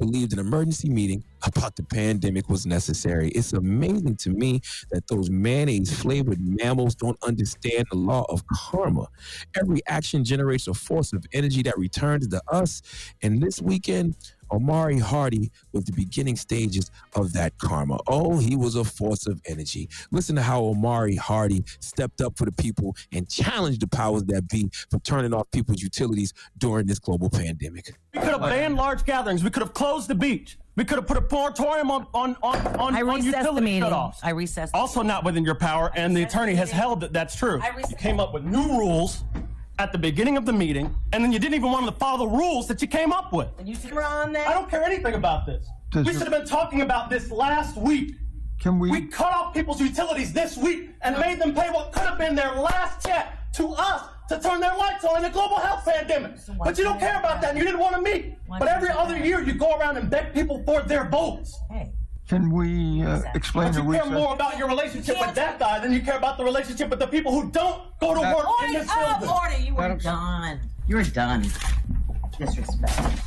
[0.00, 3.28] believed an emergency meeting about the pandemic was necessary.
[3.28, 9.06] It's amazing to me that those mayonnaise flavored mammals don't understand the law of karma.
[9.60, 12.82] Every action generates a force of energy that returns to us.
[13.22, 14.16] And this weekend,
[14.52, 17.98] Omari Hardy was the beginning stages of that karma.
[18.06, 19.88] Oh, he was a force of energy.
[20.10, 24.48] Listen to how Omari Hardy stepped up for the people and challenged the powers that
[24.48, 27.94] be for turning off people's utilities during this global pandemic.
[28.14, 29.44] We could have banned large gatherings.
[29.44, 30.58] We could have closed the beach.
[30.76, 33.64] We could have put a moratorium on on on on, I on recessed the utility
[33.64, 33.82] meeting.
[33.82, 34.18] shutoffs.
[34.22, 34.74] I recessed.
[34.74, 37.60] Also, not within your power, and the attorney has held that that's true.
[37.88, 39.24] You came up with new rules
[39.80, 42.36] at the beginning of the meeting, and then you didn't even want to follow the
[42.36, 43.48] rules that you came up with.
[43.58, 44.46] And you were on that.
[44.46, 45.66] I don't care anything about this.
[45.90, 48.14] Does we your- should have been talking about this last week.
[48.60, 48.90] Can we?
[48.90, 52.34] We cut off people's utilities this week and made them pay what could have been
[52.34, 56.32] their last check to us to turn their lights on in a global health pandemic.
[56.62, 58.34] But you don't care about that and you didn't want to meet.
[58.50, 61.58] But every other year you go around and beg people for their votes.
[62.30, 65.80] Can we uh, explain But the you care more about your relationship with that guy
[65.80, 68.46] than you care about the relationship with the people who don't go to That- work
[68.62, 69.28] in Order, this oh, building.
[69.28, 69.58] order.
[69.58, 70.60] You were Madam- done.
[70.86, 71.42] You're done.
[72.38, 73.20] Disrespect.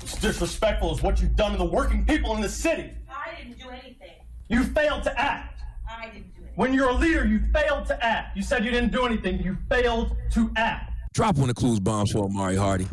[0.00, 2.90] It's disrespectful is what you've done to the working people in the city.
[3.10, 4.14] I didn't do anything.
[4.48, 5.60] You failed to act.
[5.86, 6.52] I didn't do anything.
[6.54, 8.38] When you're a leader, you failed to act.
[8.38, 9.42] You said you didn't do anything.
[9.42, 10.94] You failed to act.
[11.12, 12.88] Drop one of the clues bombs for Omari Hardy.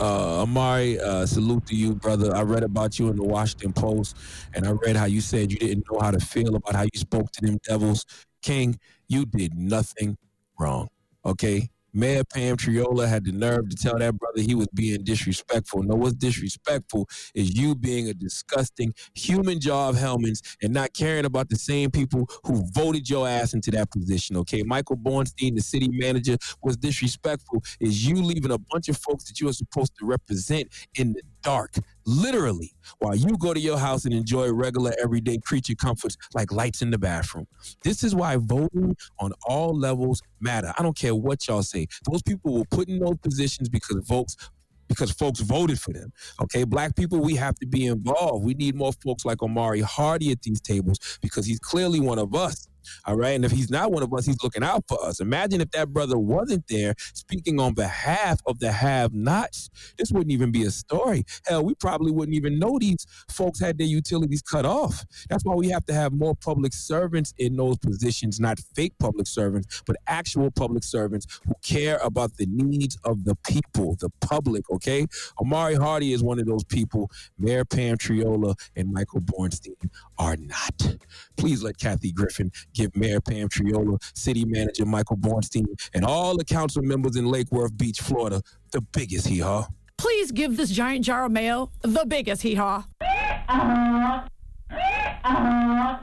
[0.00, 2.34] Uh, Omari, uh, salute to you, brother.
[2.34, 4.16] I read about you in the Washington Post,
[4.54, 6.98] and I read how you said you didn't know how to feel about how you
[6.98, 8.06] spoke to them devils.
[8.40, 8.78] King,
[9.08, 10.16] you did nothing
[10.58, 10.88] wrong.
[11.26, 11.68] Okay?
[11.92, 15.82] Mayor Pam Triola had the nerve to tell that brother he was being disrespectful.
[15.82, 21.24] No, what's disrespectful is you being a disgusting human jaw of helmets and not caring
[21.24, 24.36] about the same people who voted your ass into that position.
[24.38, 27.62] Okay, Michael Bornstein, the city manager, was disrespectful.
[27.80, 31.22] Is you leaving a bunch of folks that you are supposed to represent in the
[31.42, 31.74] dark,
[32.06, 36.82] literally, while you go to your house and enjoy regular everyday creature comforts like lights
[36.82, 37.46] in the bathroom.
[37.84, 40.72] This is why voting on all levels matter.
[40.78, 41.86] I don't care what y'all say.
[42.10, 44.36] Those people were put in those positions because folks
[44.88, 46.12] because folks voted for them.
[46.42, 48.44] Okay, black people, we have to be involved.
[48.44, 52.34] We need more folks like Omari Hardy at these tables because he's clearly one of
[52.34, 52.66] us.
[53.06, 55.20] All right, and if he's not one of us, he's looking out for us.
[55.20, 59.70] Imagine if that brother wasn't there speaking on behalf of the have-nots.
[59.98, 61.24] This wouldn't even be a story.
[61.46, 65.04] Hell, we probably wouldn't even know these folks had their utilities cut off.
[65.28, 69.26] That's why we have to have more public servants in those positions, not fake public
[69.26, 74.68] servants, but actual public servants who care about the needs of the people, the public.
[74.70, 75.06] Okay,
[75.40, 77.10] Omari Hardy is one of those people.
[77.38, 79.74] Mayor Pam Triola and Michael Bornstein
[80.18, 80.96] are not.
[81.36, 86.44] Please let Kathy Griffin give Mayor Pam Triola, City Manager Michael Bornstein, and all the
[86.44, 88.42] council members in Lake Worth Beach, Florida,
[88.72, 89.66] the biggest hee haw.
[89.96, 92.84] Please give this giant jar of mayo the biggest hee haw.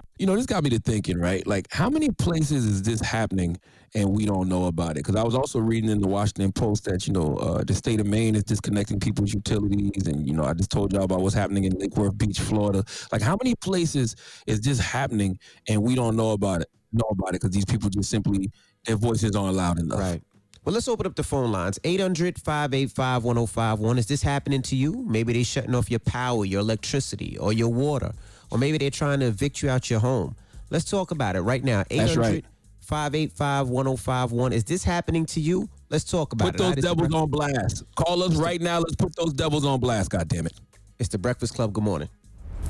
[0.19, 1.45] You know, this got me to thinking, right?
[1.45, 3.57] Like, how many places is this happening
[3.93, 5.05] and we don't know about it?
[5.05, 7.99] Because I was also reading in the Washington Post that, you know, uh, the state
[7.99, 10.07] of Maine is disconnecting people's utilities.
[10.07, 12.83] And, you know, I just told y'all about what's happening in Lake Worth Beach, Florida.
[13.11, 14.15] Like, how many places
[14.47, 15.37] is this happening
[15.67, 16.69] and we don't know about it?
[16.91, 18.49] Know about it because these people just simply,
[18.85, 19.99] their voices aren't loud enough.
[19.99, 20.21] Right.
[20.67, 21.79] Well, let's open up the phone lines.
[21.85, 23.97] 800 585 1051.
[23.99, 25.05] Is this happening to you?
[25.07, 28.13] Maybe they're shutting off your power, your electricity, or your water.
[28.51, 30.35] Or maybe they're trying to evict you out your home.
[30.69, 31.83] Let's talk about it right now.
[31.89, 32.45] 800 right.
[32.81, 34.53] 585 1051.
[34.53, 35.69] Is this happening to you?
[35.89, 36.57] Let's talk about Put it.
[36.57, 37.83] those All right, devils on blast.
[37.95, 38.79] Call us right now.
[38.79, 40.53] Let's put those devils on blast, God damn it.
[40.99, 41.73] It's the Breakfast Club.
[41.73, 42.09] Good morning.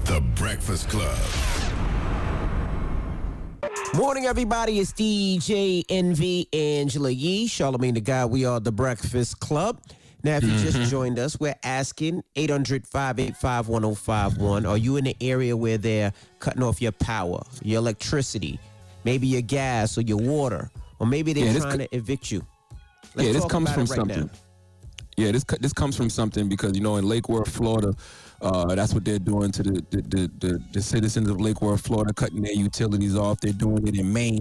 [0.05, 1.17] The Breakfast Club.
[3.95, 4.79] Morning, everybody.
[4.79, 8.31] It's DJ Envy Angela Yee, Charlamagne the God.
[8.31, 9.79] We are the Breakfast Club.
[10.23, 10.89] Now, if you just Mhm.
[10.89, 14.65] joined us, we're asking 800 585 1051.
[14.65, 18.59] Are you in the area where they're cutting off your power, your electricity,
[19.05, 22.41] maybe your gas or your water, or maybe they're Yeah, trying co- to evict you?
[23.15, 24.21] yeah, this comes from right something.
[24.21, 24.29] now.
[25.17, 27.91] Yeah, this this comes from something because you know in Lake Worth, Florida,
[28.41, 31.81] uh, that's what they're doing to the the, the the the citizens of Lake Worth,
[31.81, 33.39] Florida, cutting their utilities off.
[33.39, 34.39] They're doing it in Maine.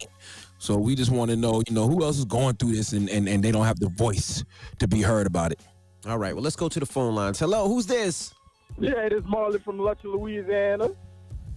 [0.59, 3.09] So we just want to know, you know, who else is going through this and,
[3.11, 4.45] and, and they don't have the voice
[4.79, 5.61] to be heard about it.
[6.07, 7.39] All right, well, let's go to the phone lines.
[7.39, 8.33] Hello, who's this?
[8.79, 10.91] Yeah, it is Marley from Luxor, Louisiana.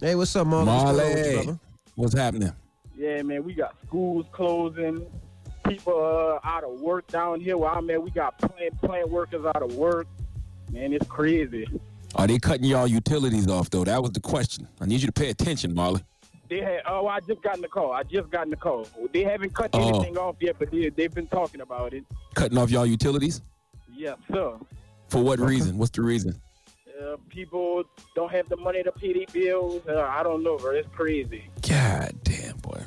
[0.00, 0.66] Hey, what's up, Marlon?
[0.66, 1.60] What's going on with you, Marley, brother?
[1.94, 2.52] what's happening?
[2.96, 5.06] Yeah, man, we got schools closing.
[5.66, 8.02] People uh, out of work down here where I'm at.
[8.02, 10.06] We got plant plant workers out of work.
[10.72, 11.66] Man, it's crazy.
[12.16, 13.84] Are they cutting y'all utilities off though?
[13.84, 14.66] That was the question.
[14.80, 16.02] I need you to pay attention, Marley.
[16.50, 16.80] They had.
[16.86, 17.92] Oh, I just got in the call.
[17.92, 18.86] I just got in the call.
[19.12, 19.88] They haven't cut Oh.
[19.88, 22.04] anything off yet, but they, they've been talking about it.
[22.34, 23.40] Cutting off y'all utilities?
[23.96, 24.54] Yes, sir.
[25.08, 25.78] For what reason?
[25.78, 26.40] What's the reason?
[27.00, 27.84] Uh, people
[28.14, 29.80] don't have the money to pay their bills.
[29.88, 30.72] Uh, I don't know, bro.
[30.72, 31.44] It's crazy.
[31.66, 32.82] God damn, boy.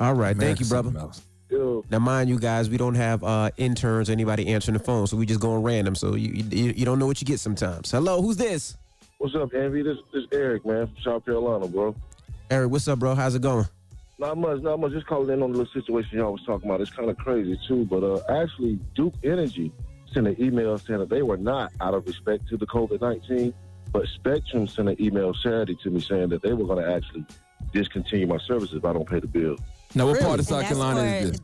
[0.00, 0.88] All right, thank you, brother.
[0.90, 1.22] something else.
[1.90, 5.16] Now, mind you, guys, we don't have uh, interns or anybody answering the phone, so
[5.16, 5.94] we just going random.
[5.94, 7.90] So you, you you don't know what you get sometimes.
[7.90, 8.76] Hello, who's this?
[9.18, 9.82] What's up, Envy?
[9.82, 11.94] This this Eric, man, from South Carolina, bro.
[12.50, 13.14] Eric, what's up, bro?
[13.14, 13.66] How's it going?
[14.18, 14.92] Not much, not much.
[14.92, 16.80] Just calling in on the little situation y'all was talking about.
[16.80, 19.70] It's kind of crazy too, but uh, actually, Duke Energy
[20.12, 23.52] sent an email saying that they were not out of respect to the COVID nineteen,
[23.92, 27.24] but Spectrum sent an email Saturday to me saying that they were going to actually
[27.72, 29.56] discontinue my services if I don't pay the bill.
[29.94, 31.40] Now, what part of South Carolina is for- this?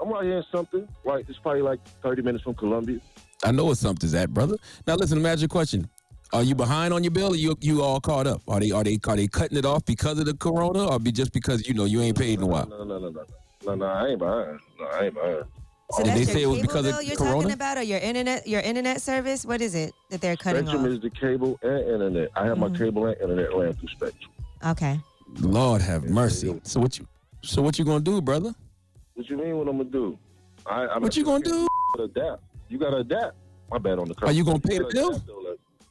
[0.00, 0.86] I'm right here in something.
[1.04, 2.98] Right, it's probably like 30 minutes from Columbia.
[3.44, 4.56] I know what something's at, brother.
[4.86, 5.88] Now listen, let me a question.
[6.32, 8.40] Are you behind on your bill or you you all caught up?
[8.48, 11.12] Are they are they are they cutting it off because of the corona or be
[11.12, 12.66] just because you know you ain't paid in a while?
[12.66, 13.24] No, no, no, no,
[13.66, 13.84] no, no.
[13.84, 14.58] I ain't behind.
[14.80, 15.44] No, I ain't behind.
[15.90, 17.34] So Did they say it was because bill of you're corona?
[17.34, 19.44] talking about, or your internet your internet service?
[19.44, 20.70] What is it that they're cutting off?
[20.70, 20.96] Spectrum off?
[20.96, 22.30] is the cable and internet.
[22.34, 22.78] I have my mm.
[22.78, 24.30] cable and internet ran through Spectrum.
[24.66, 24.98] Okay.
[25.40, 26.58] Lord have mercy.
[26.62, 27.06] So what you
[27.42, 28.54] so what you gonna do, brother?
[29.14, 29.58] What you mean?
[29.58, 30.18] What I'm gonna do?
[30.64, 31.66] I, I'm What you gonna do?
[31.98, 32.42] Adapt.
[32.70, 33.36] You gotta adapt.
[33.70, 34.14] My bad on the.
[34.22, 35.22] Are you gonna pay the gotta bill?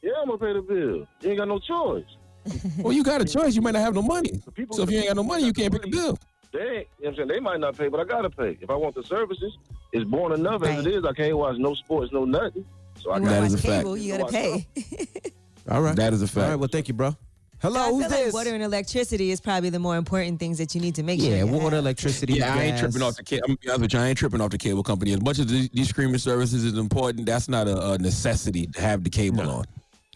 [0.02, 1.06] Adapt, though, like- yeah, I'm gonna pay the bill.
[1.20, 2.04] You ain't got no choice.
[2.82, 3.54] Well, you got a choice.
[3.54, 4.32] You might not have no money.
[4.54, 6.18] people- So if you ain't got no money, you can't pay the bill.
[6.52, 7.28] They ain't, you know what I'm saying?
[7.28, 8.58] They might not pay, but I gotta pay.
[8.60, 9.56] If I want the services,
[9.92, 11.04] it's born enough as it is.
[11.04, 12.64] I can't watch no sports, no nothing.
[12.98, 13.76] So I gotta That is a watch fact.
[13.84, 14.66] cable, you gotta pay.
[15.70, 15.94] All right.
[15.96, 16.36] That is a fact.
[16.44, 16.56] All right.
[16.56, 17.16] well, thank you, bro.
[17.62, 18.34] Hello, I who's feel like this?
[18.34, 21.30] water and electricity is probably the more important things that you need to make sure.
[21.30, 21.84] yeah, water, have.
[21.84, 23.44] electricity, Yeah, I ain't tripping off the cable.
[23.46, 25.12] I'm gonna be honest with you, I ain't tripping off the cable company.
[25.12, 28.80] As much as these, these streaming services is important, that's not a, a necessity to
[28.80, 29.64] have the cable on.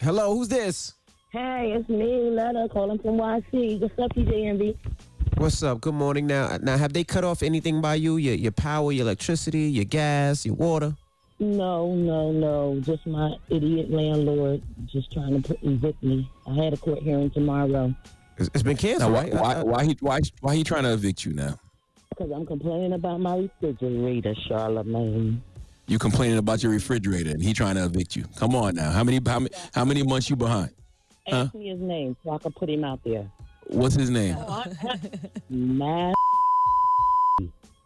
[0.00, 0.94] Hello, who's this?
[1.30, 3.80] Hey, it's me, Letta, calling from YC.
[3.80, 4.78] What's up, DJ Envy?
[5.36, 5.80] What's up?
[5.80, 6.26] Good morning.
[6.26, 8.16] Now, now, have they cut off anything by you?
[8.16, 10.94] Your your power, your electricity, your gas, your water?
[11.38, 12.80] No, no, no.
[12.80, 16.30] Just my idiot landlord just trying to put, evict me.
[16.46, 17.94] I had a court hearing tomorrow
[18.38, 19.34] It's, it's been canceled, Now, why, right?
[19.34, 21.58] why, I- I- why he why why he trying to evict you now?
[22.10, 25.40] because I'm complaining about my refrigerator, Charlamagne.
[25.88, 28.24] You complaining about your refrigerator and he trying to evict you.
[28.36, 28.90] Come on now.
[28.90, 30.70] How many how many, how many months you behind?
[31.28, 31.44] Huh?
[31.44, 33.30] Ask me his name so I can put him out there.
[33.68, 34.36] What's his name?
[35.50, 36.14] Matt.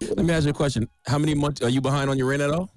[0.00, 0.88] Let me ask you a question.
[1.06, 2.70] How many months are you behind on your rent at all?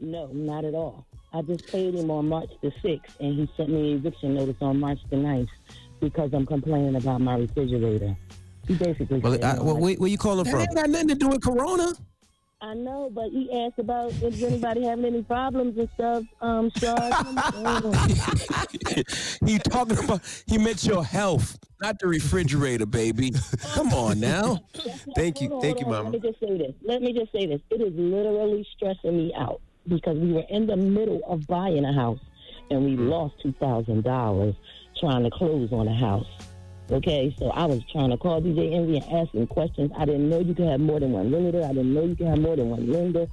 [0.00, 1.06] No, not at all.
[1.32, 4.56] I just paid him on March the 6th, and he sent me an eviction notice
[4.60, 5.48] on March the 9th
[6.00, 8.16] because I'm complaining about my refrigerator.
[8.66, 10.60] He basically well, said, I, well, where, where you calling That from?
[10.60, 11.92] ain't got nothing to do with Corona.
[12.60, 16.24] I know, but he asked about if anybody having any problems and stuff.
[16.40, 16.96] Um, Char,
[19.46, 23.32] he talking about he meant your health, not the refrigerator, baby.
[23.74, 24.58] Come on now.
[25.14, 25.88] Thank you, Hold on, thank you, hold on.
[25.88, 26.10] Mama.
[26.10, 26.74] Let me just say this.
[26.82, 27.60] Let me just say this.
[27.70, 31.92] It is literally stressing me out because we were in the middle of buying a
[31.92, 32.18] house
[32.70, 34.56] and we lost two thousand dollars
[34.98, 36.26] trying to close on a house.
[36.90, 39.92] Okay, so I was trying to call DJ Envy and ask him questions.
[39.98, 41.62] I didn't know you could have more than one realtor.
[41.62, 43.26] I didn't know you could have more than one lender.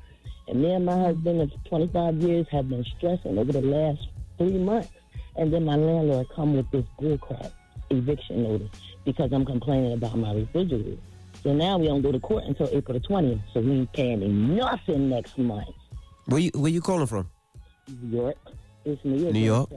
[0.48, 4.58] And me and my husband of 25 years have been stressing over the last three
[4.58, 4.90] months.
[5.38, 7.52] And then my landlord come with this bullcrap
[7.90, 8.70] eviction notice
[9.06, 10.98] because I'm complaining about my refrigerator.
[11.42, 13.42] So now we don't go to court until April the 20th.
[13.54, 15.70] So we ain't paying nothing next month.
[16.26, 17.30] Where you where you calling from?
[17.88, 18.38] New York.
[18.84, 19.34] It's New York.
[19.34, 19.70] New York?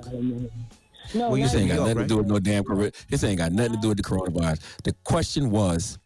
[1.12, 1.18] Solomon.
[1.20, 2.02] No, Well, you not This ain't got nothing right?
[2.02, 2.90] to do with no damn corona.
[3.08, 4.60] This ain't got nothing to do with the coronavirus.
[4.84, 5.98] The question was,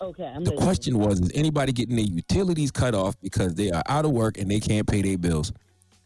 [0.00, 0.58] Okay, I'm the listening.
[0.66, 4.36] question was, is anybody getting their utilities cut off because they are out of work
[4.38, 5.52] and they can't pay their bills?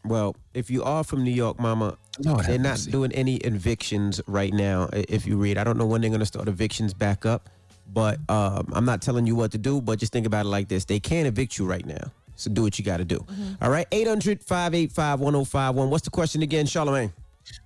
[0.05, 2.91] Well, if you are from New York, Mama, Lord they're not mercy.
[2.91, 4.87] doing any evictions right now.
[4.93, 7.49] If you read, I don't know when they're going to start evictions back up,
[7.91, 10.67] But um, I'm not telling you what to do, but just think about it like
[10.69, 10.85] this.
[10.85, 12.11] They can't evict you right now.
[12.35, 13.25] So do what you got to do.
[13.61, 15.89] All right, 800 585 1051.
[15.89, 17.11] What's the question again, Charlamagne?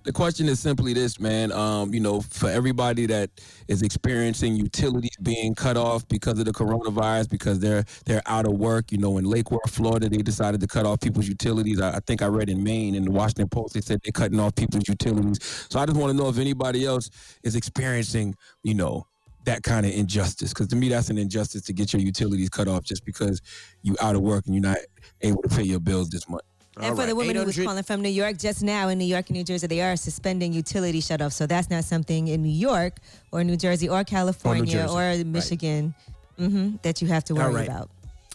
[0.04, 1.50] The question is simply this, man.
[1.52, 3.30] Um, you know, for everybody that
[3.68, 8.52] is experiencing utilities being cut off because of the coronavirus, because they're they're out of
[8.52, 8.92] work.
[8.92, 11.80] You know, in Lake Worth, Florida, they decided to cut off people's utilities.
[11.80, 14.40] I, I think I read in Maine in the Washington Post they said they're cutting
[14.40, 15.66] off people's utilities.
[15.70, 17.10] So I just want to know if anybody else
[17.42, 19.06] is experiencing, you know,
[19.44, 20.50] that kind of injustice.
[20.50, 23.40] Because to me, that's an injustice to get your utilities cut off just because
[23.82, 24.78] you're out of work and you're not
[25.22, 26.42] able to pay your bills this month.
[26.80, 29.28] And for the woman who was calling from New York, just now in New York
[29.28, 31.34] and New Jersey, they are suspending utility shutoffs.
[31.34, 32.94] So that's not something in New York
[33.30, 34.92] or New Jersey or California Jersey.
[35.22, 35.94] or, Michigan
[36.38, 37.68] mhm, that you have to worry All right.
[37.68, 37.90] about.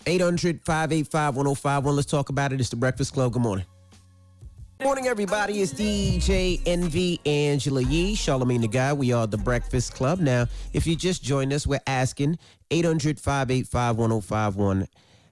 [0.05, 1.95] 800 585 1051.
[1.95, 2.59] Let's talk about it.
[2.61, 3.33] It's the Breakfast Club.
[3.33, 3.65] Good morning.
[4.81, 5.61] Morning, everybody.
[5.61, 8.97] It's DJ Envy Angela Yee, Charlamagne the God.
[8.97, 10.19] We are the Breakfast Club.
[10.21, 12.39] Now, if you just joined us, we're asking
[12.71, 14.87] 800 585 1051.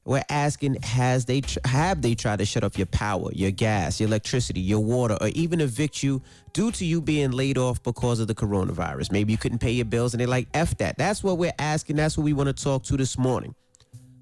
[0.07, 3.99] We're asking, has they tr- have they tried to shut off your power, your gas,
[3.99, 6.21] your electricity, your water, or even evict you
[6.53, 9.11] due to you being laid off because of the coronavirus?
[9.11, 10.97] Maybe you couldn't pay your bills and they're like, F that.
[10.97, 11.97] That's what we're asking.
[11.97, 13.53] That's what we want to talk to this morning.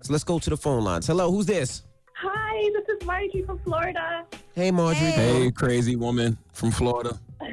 [0.02, 1.06] So let's go to the phone lines.
[1.06, 1.84] Hello, who's this?
[2.16, 4.26] Hi, this is Margie from Florida.
[4.56, 5.12] Hey, Marjorie.
[5.12, 7.20] Hey, crazy woman from Florida.
[7.40, 7.52] Hi,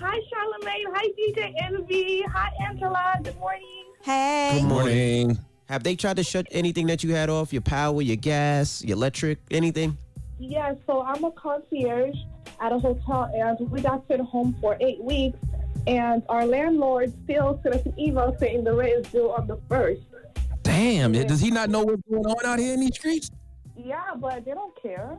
[0.00, 0.86] Charlamagne.
[0.94, 2.22] Hi, DJ Envy.
[2.22, 3.20] Hi, Angela.
[3.22, 3.84] Good morning.
[4.00, 4.60] Hey.
[4.62, 5.38] Good morning.
[5.68, 7.52] Have they tried to shut anything that you had off?
[7.52, 9.98] Your power, your gas, your electric, anything?
[10.38, 12.16] Yeah, so I'm a concierge
[12.58, 15.38] at a hotel, and we got sent home for eight weeks.
[15.86, 19.58] And our landlord still sent us an email saying the rent is due on the
[19.68, 20.00] first.
[20.62, 23.30] Damn, does he not know what's going on out here in these streets?
[23.76, 25.18] Yeah, but they don't care.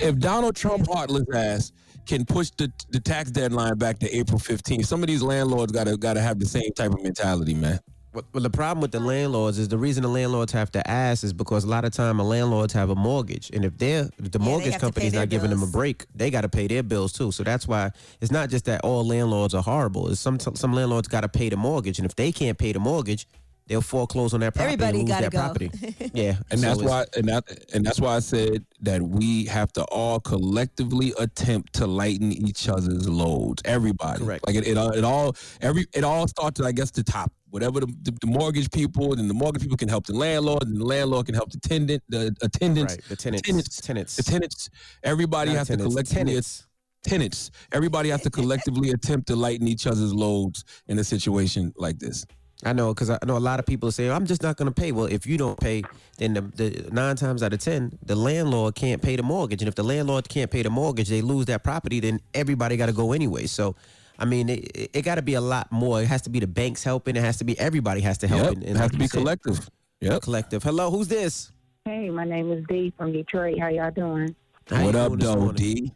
[0.00, 1.72] If Donald Trump heartless ass
[2.06, 5.96] can push the the tax deadline back to April 15th, some of these landlords gotta
[5.96, 7.78] gotta have the same type of mentality, man.
[8.12, 11.32] Well, the problem with the landlords is the reason the landlords have to ask is
[11.32, 14.40] because a lot of time the landlords have a mortgage, and if they're if the
[14.40, 17.12] mortgage to pay company's not giving them a break, they got to pay their bills
[17.12, 17.30] too.
[17.30, 20.08] So that's why it's not just that all landlords are horrible.
[20.08, 22.80] It's some some landlords got to pay the mortgage, and if they can't pay the
[22.80, 23.28] mortgage,
[23.70, 25.38] they'll foreclose on that property Everybody and lose gotta that go.
[25.38, 26.10] property.
[26.12, 29.72] yeah, And so that's why and that and that's why I said that we have
[29.74, 33.62] to all collectively attempt to lighten each other's loads.
[33.64, 34.24] Everybody.
[34.24, 34.44] Correct.
[34.46, 37.32] Like it, it, all- it all every it all starts at I guess the top.
[37.50, 40.80] Whatever the, the, the mortgage people, then the mortgage people can help the landlord, and
[40.80, 44.16] the landlord can help the tenant, the attendants, Right, the tenants, tenants, tenants.
[44.16, 44.70] the tenants.
[45.02, 46.66] Everybody Not has tenants, to collectively tenants.
[47.02, 47.50] tenants.
[47.72, 52.24] Everybody has to collectively attempt to lighten each other's loads in a situation like this.
[52.64, 54.74] I know because I know a lot of people say I'm just not going to
[54.74, 54.92] pay.
[54.92, 55.82] Well, if you don't pay,
[56.18, 59.68] then the, the nine times out of ten, the landlord can't pay the mortgage, and
[59.68, 62.00] if the landlord can't pay the mortgage, they lose that property.
[62.00, 63.46] Then everybody got to go anyway.
[63.46, 63.76] So,
[64.18, 66.02] I mean, it, it, it got to be a lot more.
[66.02, 67.16] It has to be the banks helping.
[67.16, 68.42] It has to be everybody has to help.
[68.42, 69.70] Yep, And- it and has like to be said, collective.
[70.00, 70.62] Yeah, Collective.
[70.62, 71.52] Hello, who's this?
[71.84, 73.58] Hey, my name is Dee from Detroit.
[73.58, 74.34] How y'all doing?
[74.68, 75.54] How what up, doing this though, morning?
[75.56, 75.92] D?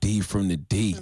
[0.00, 0.96] D from the D.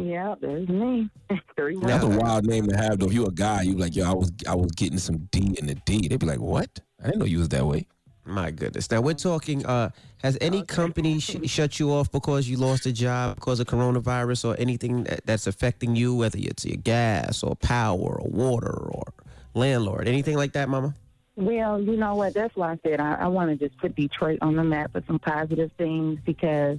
[0.00, 1.10] Yeah, there's me.
[1.56, 3.06] Three That's a wild name to have, though.
[3.06, 5.66] If you a guy, you like, yo, I was I was getting some D in
[5.66, 6.08] the D.
[6.08, 6.80] They'd be like, what?
[7.02, 7.86] I didn't know you was that way.
[8.24, 8.90] My goodness.
[8.90, 9.64] Now we're talking.
[9.64, 9.90] Uh,
[10.22, 14.44] has any company sh- shut you off because you lost a job because of coronavirus
[14.44, 19.04] or anything that, that's affecting you, whether it's your gas or power or water or
[19.54, 20.94] landlord, anything like that, Mama?
[21.42, 22.34] Well, you know what?
[22.34, 25.06] That's why I said I, I want to just put Detroit on the map with
[25.06, 26.78] some positive things because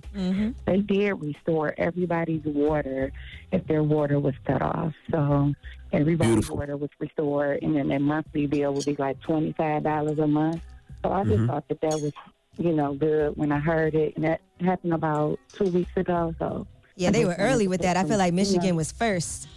[0.66, 3.10] they did restore everybody's water
[3.53, 4.93] if their water was cut off.
[5.12, 5.53] So
[5.93, 6.57] everybody's Beautiful.
[6.57, 10.28] water was restored, and then their monthly bill would be like twenty five dollars a
[10.28, 10.62] month.
[11.05, 11.47] So I just Mhm.
[11.47, 12.12] thought that that was,
[12.57, 16.36] you know, good when I heard it, and that happened about two weeks ago.
[16.38, 17.95] So Yeah, they were early with that.
[17.95, 19.47] I feel like you know, Michigan was first.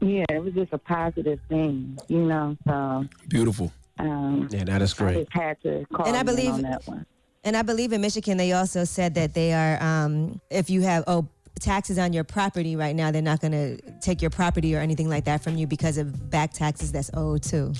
[0.00, 2.56] Yeah, it was just a positive thing, you know.
[2.66, 3.72] So Beautiful.
[4.00, 5.14] Um, Yeah, that is I great.
[5.26, 7.06] just had to call And I believe- on that one.
[7.42, 11.04] And I believe in Michigan, they also said that they are, um, if you have,
[11.06, 11.26] oh,
[11.58, 15.08] taxes on your property right now, they're not going to take your property or anything
[15.08, 17.72] like that from you because of back taxes that's owed too.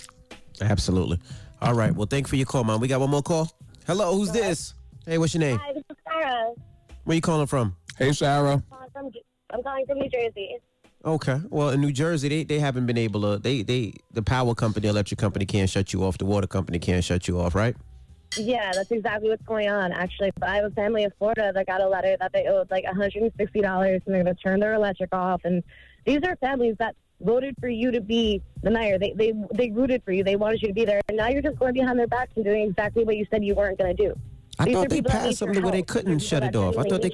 [0.63, 1.19] Absolutely.
[1.61, 1.95] All right.
[1.95, 2.81] Well, thank you for your call, Mom.
[2.81, 3.51] We got one more call.
[3.87, 4.75] Hello, who's this?
[5.07, 5.59] Hey, what's your name?
[5.59, 6.53] Hi, this is Sarah.
[7.05, 7.77] Where you calling from?
[7.99, 8.63] Hey, Sarah.
[8.93, 9.11] From,
[9.53, 10.57] I'm calling from New Jersey.
[11.05, 11.41] Okay.
[11.49, 13.39] Well, in New Jersey, they, they haven't been able to.
[13.39, 16.19] They they the power company, the electric company can't shut you off.
[16.19, 17.75] The water company can't shut you off, right?
[18.37, 20.31] Yeah, that's exactly what's going on, actually.
[20.39, 22.85] But I have a family in Florida that got a letter that they owed like
[22.85, 23.35] $160 and
[24.07, 25.41] they're going to turn their electric off.
[25.45, 25.65] And
[26.05, 28.99] these are families that voted for you to be the mayor.
[28.99, 30.23] They, they, they rooted for you.
[30.23, 31.01] They wanted you to be there.
[31.09, 33.55] And now you're just going behind their backs and doing exactly what you said you
[33.55, 34.15] weren't going to do.
[34.59, 36.79] I These thought they passed something where they couldn't shut it off.
[36.79, 37.11] I thought they.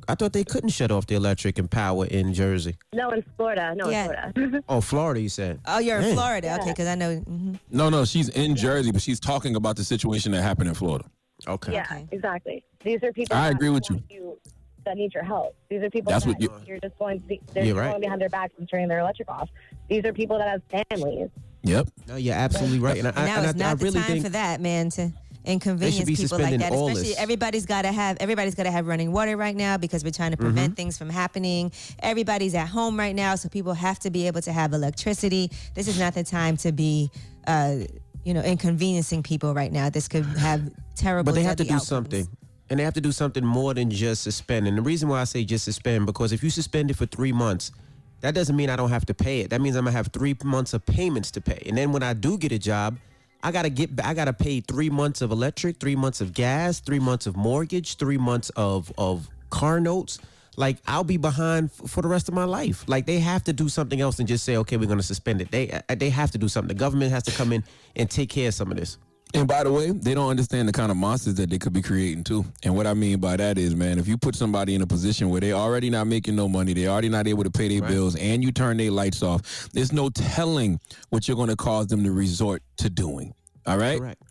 [0.00, 0.20] Need your help.
[0.20, 2.76] I thought they couldn't shut off the electric and power in Jersey.
[2.92, 3.74] No, in Florida.
[3.76, 4.04] No, Yeah.
[4.04, 4.64] in Florida.
[4.68, 5.60] Oh, Florida, you said.
[5.66, 6.14] Oh, you're in Man.
[6.14, 6.58] Florida.
[6.60, 7.16] Okay, because I know.
[7.20, 7.58] mhm.
[7.70, 11.04] No, no, she's in Jersey, but she's talking about the situation that happened in Florida.
[11.48, 11.72] Okay.
[11.72, 12.64] yeah, exactly.
[12.84, 13.36] These are people.
[13.36, 14.02] I agree with you.
[14.10, 14.38] you.
[14.86, 15.54] That need your help.
[15.68, 17.40] These are people That's that what you- you're just going to be.
[17.52, 17.90] They're You're just right.
[17.90, 19.48] going behind their backs and turning their electric off.
[19.88, 21.28] These are people that have families.
[21.62, 21.88] Yep.
[22.08, 22.96] No, you're absolutely right.
[22.98, 24.88] And I, now and is I, not I the really time think for that, man.
[24.90, 25.12] To
[25.44, 26.72] inconvenience people like that.
[26.72, 27.18] all Especially this.
[27.18, 30.30] everybody's got to have everybody's got to have running water right now because we're trying
[30.32, 30.76] to prevent Mhm.
[30.76, 31.72] things from happening.
[32.00, 35.50] Everybody's at home right now, so people have to be able to have electricity.
[35.74, 37.10] This is not the time to be,
[37.46, 37.76] uh,
[38.24, 39.88] you know, inconveniencing people right now.
[39.90, 41.32] This could have terrible.
[41.32, 41.88] But they have to do outcomes.
[41.88, 42.28] something.
[42.68, 44.68] And they have to do something more than just suspend.
[44.68, 47.32] And the reason why I say just suspend, because if you suspend it for three
[47.32, 47.72] months,
[48.20, 49.50] that doesn't mean I don't have to pay it.
[49.50, 51.62] That means I'm gonna have three months of payments to pay.
[51.66, 52.98] And then when I do get a job,
[53.42, 56.98] I gotta get I gotta pay three months of electric, three months of gas, three
[56.98, 60.18] months of mortgage, three months of of car notes.
[60.56, 62.84] Like I'll be behind f- for the rest of my life.
[62.86, 65.50] Like they have to do something else and just say, okay, we're gonna suspend it.
[65.50, 66.68] They uh, they have to do something.
[66.68, 67.64] The government has to come in
[67.96, 68.98] and take care of some of this.
[69.32, 71.82] And by the way, they don't understand the kind of monsters that they could be
[71.82, 72.44] creating too.
[72.64, 75.30] And what I mean by that is, man, if you put somebody in a position
[75.30, 78.16] where they already not making no money, they already not able to pay their bills,
[78.16, 82.02] and you turn their lights off, there's no telling what you're going to cause them
[82.02, 83.32] to resort to doing.
[83.66, 84.00] All right.
[84.00, 84.22] Correct.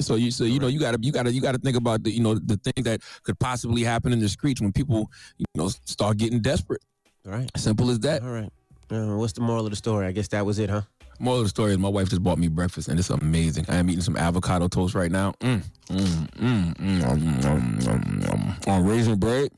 [0.00, 2.20] So you so you know you gotta you gotta you gotta think about the you
[2.20, 6.16] know the things that could possibly happen in the streets when people you know start
[6.16, 6.82] getting desperate.
[7.24, 7.48] All right.
[7.56, 8.22] Simple as that.
[8.22, 8.50] All right.
[8.90, 10.06] Uh, what's the moral of the story?
[10.06, 10.80] I guess that was it, huh?
[11.20, 13.64] Moral of the story is my wife just bought me breakfast and it's amazing.
[13.68, 15.32] I am eating some avocado toast right now.
[15.40, 18.68] Mm, mm, mm, mm, mm, mm, mm, mm.
[18.68, 19.50] On raisin bread.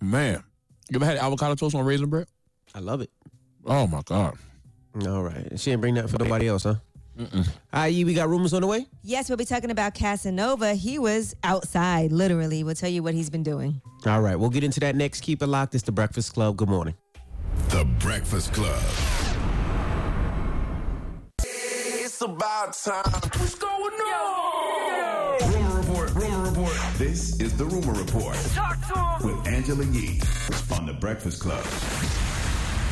[0.00, 0.42] Man.
[0.90, 2.26] You ever had avocado toast on raisin bread?
[2.74, 3.10] I love it.
[3.64, 4.36] Oh my God.
[5.06, 5.58] All right.
[5.58, 6.74] She didn't bring that for nobody else, huh?
[7.18, 7.92] Mm-mm.
[7.92, 8.86] Yee, we got rumors on the way?
[9.02, 10.74] Yes, we'll be talking about Casanova.
[10.74, 12.64] He was outside, literally.
[12.64, 13.80] We'll tell you what he's been doing.
[14.06, 14.36] All right.
[14.36, 15.20] We'll get into that next.
[15.22, 15.74] Keep it locked.
[15.74, 16.56] It's the Breakfast Club.
[16.56, 16.94] Good morning.
[17.68, 18.80] The Breakfast Club.
[22.22, 23.30] It's about time.
[23.40, 25.38] What's going on?
[25.54, 26.14] Rumor report.
[26.14, 26.76] Rumor report.
[26.98, 29.38] This is the Rumor Report Talk to him.
[29.38, 30.20] with Angela Yee
[30.76, 31.64] on the Breakfast Club.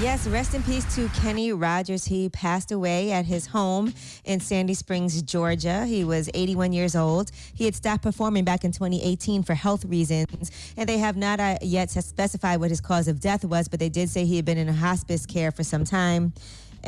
[0.00, 2.06] Yes, rest in peace to Kenny Rogers.
[2.06, 3.92] He passed away at his home
[4.24, 5.84] in Sandy Springs, Georgia.
[5.84, 7.30] He was 81 years old.
[7.52, 11.58] He had stopped performing back in 2018 for health reasons, and they have not uh,
[11.60, 14.56] yet specified what his cause of death was, but they did say he had been
[14.56, 16.32] in hospice care for some time.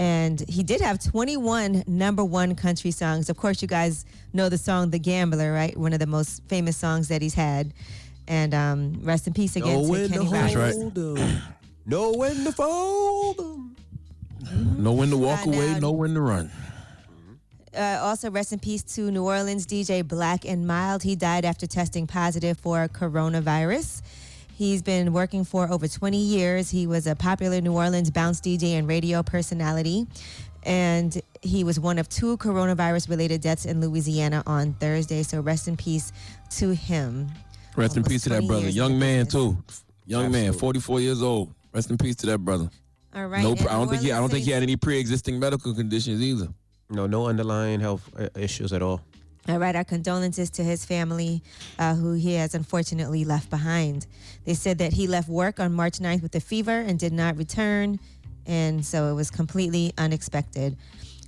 [0.01, 3.28] And he did have 21 number one country songs.
[3.28, 5.76] Of course, you guys know the song The Gambler, right?
[5.76, 7.74] One of the most famous songs that he's had.
[8.26, 10.74] And um, rest in peace again Know to Kenny to Rogers.
[10.74, 11.42] hold 'em.
[11.84, 13.76] Know when to fold 'em.
[14.82, 16.51] Know when to walk Uh, away, now- know when to run.
[17.76, 21.03] uh, also rest in peace to New Orleans DJ Black and Mild.
[21.03, 24.01] He died after testing positive for coronavirus.
[24.61, 26.69] He's been working for over 20 years.
[26.69, 30.07] He was a popular New Orleans bounce DJ and radio personality.
[30.65, 35.23] And he was one of two coronavirus related deaths in Louisiana on Thursday.
[35.23, 36.13] So rest in peace
[36.59, 37.29] to him.
[37.75, 38.69] Rest in peace to that brother.
[38.69, 39.33] Young man business.
[39.33, 39.83] too.
[40.05, 41.55] Young man, 44 years old.
[41.73, 42.69] Rest in peace to that brother.
[43.15, 43.43] All right.
[43.43, 44.13] No, I don't think he.
[44.13, 46.49] I don't think he had any pre-existing medical conditions either.
[46.91, 49.01] No, no underlying health uh, issues at all.
[49.49, 51.43] All right, our condolences to his family,
[51.78, 54.07] uh, who he has unfortunately left behind.
[54.45, 57.36] They said that he left work on March 9th with a fever and did not
[57.36, 57.99] return,
[58.47, 60.76] and so it was completely unexpected.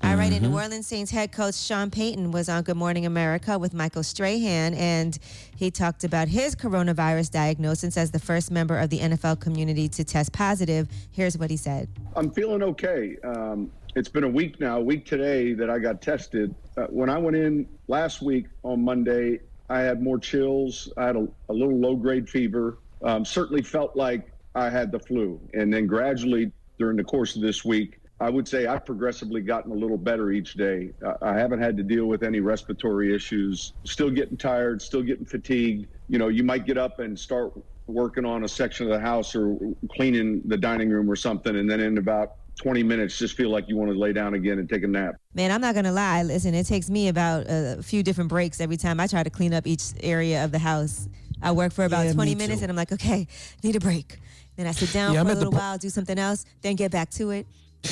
[0.04, 3.56] All right, and New Orleans Saints head coach Sean Payton was on Good Morning America
[3.56, 5.16] with Michael Strahan, and
[5.54, 10.02] he talked about his coronavirus diagnosis as the first member of the NFL community to
[10.02, 10.88] test positive.
[11.12, 11.88] Here's what he said.
[12.16, 13.16] I'm feeling okay.
[13.22, 16.54] Um, it's been a week now, a week today that I got tested.
[16.76, 20.92] Uh, when I went in last week on Monday, I had more chills.
[20.96, 22.78] I had a, a little low grade fever.
[23.02, 25.40] Um, certainly felt like I had the flu.
[25.54, 29.72] And then gradually during the course of this week, I would say I've progressively gotten
[29.72, 30.92] a little better each day.
[31.20, 33.72] I haven't had to deal with any respiratory issues.
[33.84, 35.88] Still getting tired, still getting fatigued.
[36.08, 37.52] You know, you might get up and start
[37.88, 39.58] working on a section of the house or
[39.90, 43.68] cleaning the dining room or something, and then in about 20 minutes, just feel like
[43.68, 45.16] you want to lay down again and take a nap.
[45.34, 46.22] Man, I'm not gonna lie.
[46.22, 49.52] Listen, it takes me about a few different breaks every time I try to clean
[49.54, 51.08] up each area of the house.
[51.42, 52.64] I work for about Yeah, 20 minutes, too.
[52.64, 53.26] and I'm like, okay,
[53.64, 54.18] need a break.
[54.56, 56.76] Then I sit down Yeah, I'm for a little po- while, do something else, then
[56.76, 57.46] get back to it.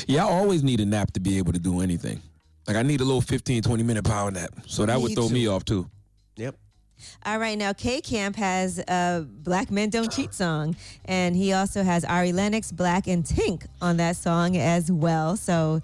[0.07, 2.23] Yeah, I always need a nap to be able to do anything.
[2.69, 4.51] Like I need a little 15, 20 minute power nap.
[4.67, 5.91] So that would Me throw me off too.
[6.37, 6.55] Yep.
[7.25, 11.83] All right, now K Camp has a 6LACK Men Don't Cheat song, and he also
[11.83, 15.37] has Ari Lennox, Black, and Tink on that song as well.
[15.37, 15.83] So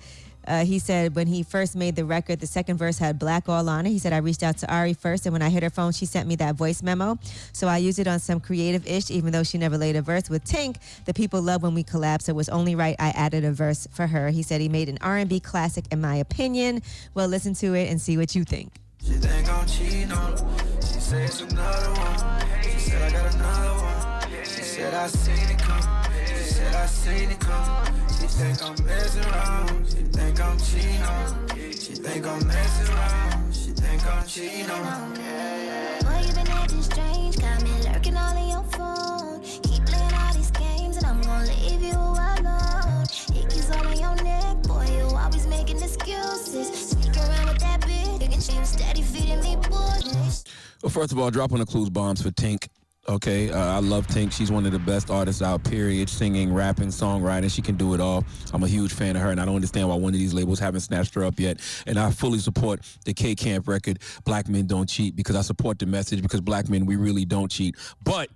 [0.48, 3.68] Uh, he said when he first made the record, the second verse had 6LACK all
[3.68, 3.90] on it.
[3.90, 6.06] He said, I reached out to Ari first, and when I hit her phone, she
[6.06, 7.18] sent me that voice memo.
[7.52, 10.30] So I used it on some creative ish, even though she never laid a verse.
[10.30, 13.44] With Tink, the people love when we collab, so it was only right I added
[13.44, 14.30] a verse for her.
[14.30, 16.80] He said he made an R&B classic, in my opinion.
[17.12, 18.70] Well, listen to it and see what you think.
[19.06, 20.80] She think I'm cheating on her.
[20.80, 22.42] She say it's another one.
[22.62, 24.44] She said I got another one.
[24.44, 26.04] She said I seen it come.
[26.26, 27.86] She said I seen it come.
[28.18, 29.86] She think I'm messing around.
[29.88, 31.72] She think I'm cheating on her.
[31.72, 33.54] She think I'm messing around.
[33.54, 36.02] She think I'm cheating on her.
[36.02, 39.40] Boy, you been acting strange, got me lurking all in your phone.
[39.62, 43.06] Keep playing all these games, and I'm gonna leave you alone.
[43.38, 44.55] Icky's all in your neck,
[44.92, 46.90] you always making excuses.
[46.90, 50.44] Sneak around with that bitch, you can steady feeding me bullshit.
[50.82, 52.68] Well, first of all, dropping the clues bombs for Tink.
[53.08, 54.32] Okay, uh, I love Tink.
[54.32, 55.62] She's one of the best artists out.
[55.62, 56.08] Period.
[56.08, 58.24] Singing, rapping, songwriting, she can do it all.
[58.52, 60.58] I'm a huge fan of her, and I don't understand why one of these labels
[60.58, 61.60] haven't snatched her up yet.
[61.86, 65.78] And I fully support the K Camp record, "Black Men Don't Cheat," because I support
[65.78, 66.20] the message.
[66.20, 67.76] Because black men, we really don't cheat.
[68.02, 68.28] But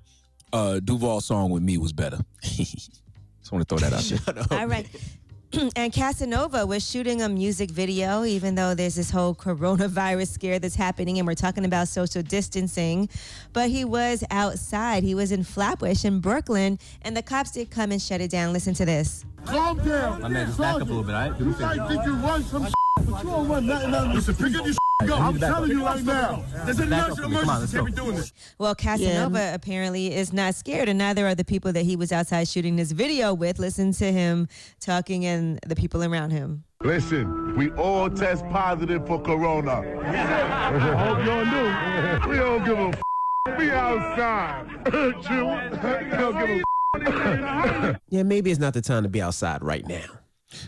[0.53, 2.19] uh, Duval's song with me was better.
[2.43, 3.03] Just
[3.51, 4.59] want to throw that out there.
[4.61, 4.87] All right.
[5.77, 10.77] and Casanova was shooting a music video, even though there's this whole coronavirus scare that's
[10.77, 13.09] happening, and we're talking about social distancing.
[13.53, 15.03] But he was outside.
[15.03, 18.53] He was in Flatbush in Brooklyn, and the cops did come and shut it down.
[18.53, 19.25] Listen to this.
[19.45, 20.23] Calm down.
[20.23, 21.39] My man, just back up a little bit, all right?
[21.39, 21.77] Do You me a favor.
[21.77, 22.69] might think you run some
[23.09, 23.91] but you don't nothing.
[23.91, 24.13] nothing.
[24.15, 24.75] Listen, pick up your
[25.07, 25.15] go.
[25.17, 26.45] I need I'm telling you right now.
[26.65, 27.23] There's an emergency.
[27.23, 27.39] a bit.
[27.41, 27.77] Come on, let's emergency.
[27.77, 28.33] Can't be doing this.
[28.59, 32.49] Well, Casanova apparently is not scared, and neither are the people that he was outside
[32.49, 33.59] shooting this video with.
[33.59, 34.49] Listen to him
[34.81, 36.65] talking and the people around him.
[36.83, 39.81] Listen, we all test positive for corona.
[40.03, 42.31] I hope y'all knew.
[42.31, 44.67] We don't give a f- We outside.
[44.93, 46.63] We don't give a
[47.95, 50.07] f- Yeah, maybe it's not the time to be outside right now.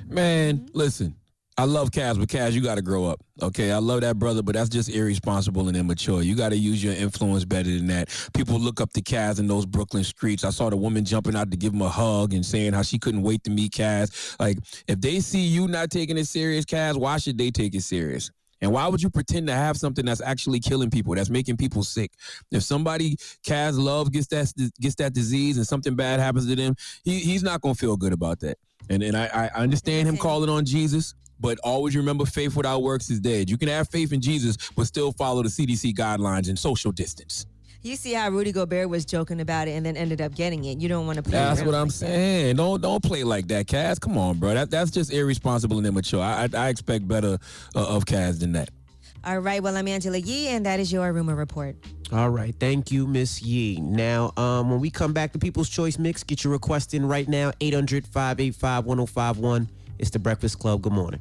[0.08, 1.16] Man, listen.
[1.58, 3.20] I love Kaz, but Kaz, you got to grow up.
[3.42, 6.22] Okay, I love that brother, but that's just irresponsible and immature.
[6.22, 8.08] You got to use your influence better than that.
[8.34, 10.44] People look up to Kaz in those Brooklyn streets.
[10.44, 12.98] I saw the woman jumping out to give him a hug and saying how she
[12.98, 14.34] couldn't wait to meet Kaz.
[14.40, 14.58] Like,
[14.88, 18.30] if they see you not taking it serious, Kaz, why should they take it serious?
[18.62, 21.82] And why would you pretend to have something that's actually killing people, that's making people
[21.82, 22.12] sick?
[22.50, 26.76] If somebody Kaz love gets that gets that disease and something bad happens to them,
[27.04, 28.58] he, he's not gonna feel good about that.
[28.88, 33.10] And and I, I understand him calling on Jesus, but always remember faith without works
[33.10, 33.50] is dead.
[33.50, 37.44] You can have faith in Jesus, but still follow the CDC guidelines and social distance.
[37.82, 40.78] You see how Rudy Gobert was joking about it and then ended up getting it.
[40.78, 41.32] You don't want to play.
[41.32, 42.06] That's what I'm like that.
[42.06, 42.56] saying.
[42.56, 44.00] Don't don't play like that, Kaz.
[44.00, 44.54] Come on, bro.
[44.54, 46.22] That that's just irresponsible and immature.
[46.22, 47.38] I I, I expect better
[47.74, 48.70] uh, of Kaz than that.
[49.24, 49.60] All right.
[49.60, 51.74] Well, I'm Angela Yee, and that is your rumor report.
[52.12, 53.80] All right, thank you, Miss Yee.
[53.80, 57.26] Now, um, when we come back to People's Choice Mix, get your request in right
[57.26, 59.66] now, 800-585-1051.
[60.02, 60.82] It's The Breakfast Club.
[60.82, 61.20] Good morning.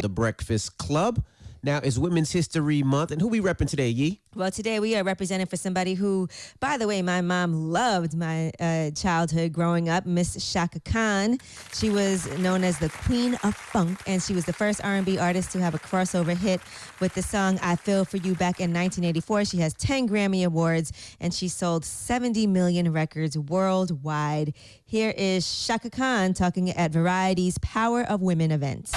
[0.00, 1.24] The Breakfast Club.
[1.64, 4.20] Now, it's Women's History Month, and who we repping today, Yee?
[4.34, 6.26] Well, today we are representing for somebody who,
[6.58, 11.38] by the way, my mom loved my uh, childhood growing up, Miss Chaka Khan.
[11.72, 15.52] She was known as the Queen of Funk, and she was the first R&B artist
[15.52, 16.60] to have a crossover hit
[16.98, 19.44] with the song "I Feel for You" back in 1984.
[19.44, 24.54] She has 10 Grammy awards, and she sold 70 million records worldwide.
[24.84, 28.90] Here is Chaka Khan talking at Variety's Power of Women event.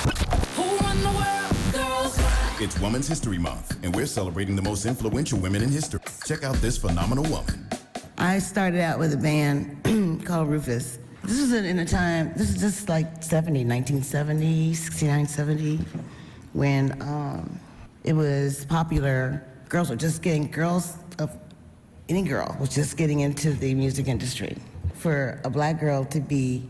[2.58, 6.00] It's Women's History Month, and we're celebrating the most influential women in history.
[6.26, 7.68] Check out this phenomenal woman.
[8.18, 10.98] I started out with a band called Rufus.
[11.26, 15.80] This was in a time, this is just like 70, 1970, 69, 70,
[16.54, 17.60] when um,
[18.06, 19.44] it was popular.
[19.68, 21.38] Girls were just getting, girls of
[22.08, 24.56] any girl was just getting into the music industry.
[24.94, 26.66] For a black girl to be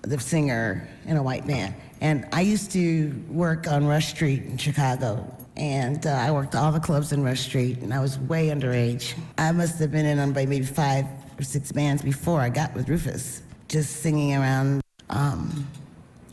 [0.00, 1.74] the singer in a white band.
[2.00, 5.34] And I used to work on Rush Street in Chicago.
[5.56, 9.14] And uh, I worked all the clubs in Rush Street, and I was way underage.
[9.36, 11.04] I must have been in on maybe five
[11.38, 14.80] or six bands before I got with Rufus, just singing around.
[15.10, 15.66] Um,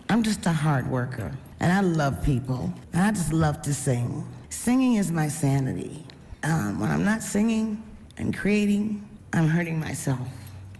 [0.10, 4.24] I'm just a hard worker, and I love people, and I just love to sing.
[4.50, 6.06] Singing is my sanity.
[6.44, 7.82] Um, when I'm not singing
[8.18, 10.28] and creating, I'm hurting myself.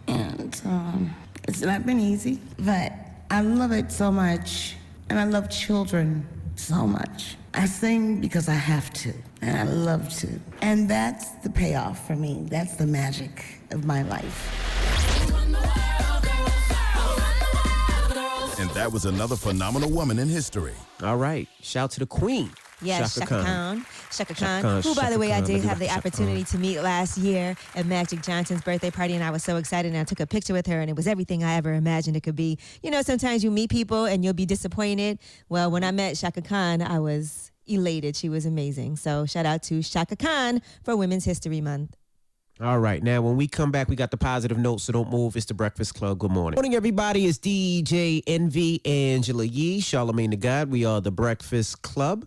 [0.08, 1.16] And um,
[1.48, 2.94] it's not been easy, but
[3.30, 4.76] I love it so much.
[5.10, 7.36] And I love children so much.
[7.54, 10.28] I sing because I have to, and I love to.
[10.62, 12.48] And that's the payoff for me.
[12.50, 14.52] That's the magic of my life.
[18.60, 20.74] And that was another phenomenal woman in history.
[21.04, 22.52] All right, shout to the queen.
[22.82, 23.46] Yes, Chaka Chaka Khan.
[23.46, 23.86] Khan.
[24.12, 26.58] Chaka Khan, Khan, who, by Chaka the way, I did have the Chaka opportunity to
[26.58, 29.90] meet last year at Magic Johnson's birthday party, and I was so excited.
[29.94, 32.24] And I took a picture with her, and it was everything I ever imagined it
[32.24, 32.58] could be.
[32.84, 35.20] You know, sometimes you meet people and you'll be disappointed.
[35.50, 38.16] Well, when I met Chaka Khan, I was elated.
[38.16, 38.98] She was amazing.
[38.98, 41.96] So, shout out to Chaka Khan for Women's History Month.
[42.62, 43.04] All right.
[43.04, 45.36] Now, when we come back, we got the positive note, so don't move.
[45.36, 46.20] It's the Breakfast Club.
[46.20, 46.56] Good morning.
[46.56, 47.26] Morning, everybody.
[47.26, 50.70] It's DJ Envy, Angela Yee, Charlamagne the God.
[50.70, 52.26] We are the Breakfast Club.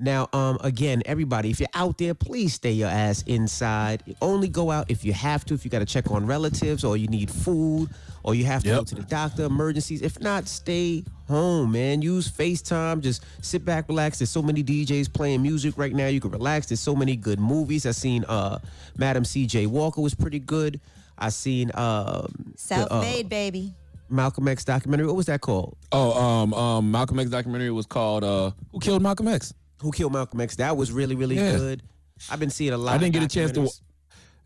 [0.00, 4.02] Now, um, again, everybody, if you're out there, please stay your ass inside.
[4.22, 6.96] Only go out if you have to, if you got to check on relatives or
[6.96, 7.90] you need food
[8.22, 10.00] or you have to go to the doctor, emergencies.
[10.00, 12.00] If not, stay home, man.
[12.00, 13.00] Use FaceTime.
[13.02, 14.18] Just sit back, relax.
[14.18, 16.06] There's so many DJs playing music right now.
[16.06, 16.66] You can relax.
[16.66, 17.84] There's so many good movies.
[17.84, 18.58] I seen uh
[18.96, 20.80] Madam CJ Walker was pretty good.
[21.18, 23.74] I seen um Self the, uh, made, baby.
[24.08, 25.06] Malcolm X documentary.
[25.06, 25.76] What was that called?
[25.92, 30.12] Oh, um, um, Malcolm X documentary was called uh, "Who Killed Malcolm X." Who Killed
[30.12, 30.56] Malcolm X?
[30.56, 31.56] That was really, really Yeah.
[31.56, 31.82] good.
[32.30, 32.92] I've been seeing a lot.
[32.94, 33.68] I didn't of get a chance to.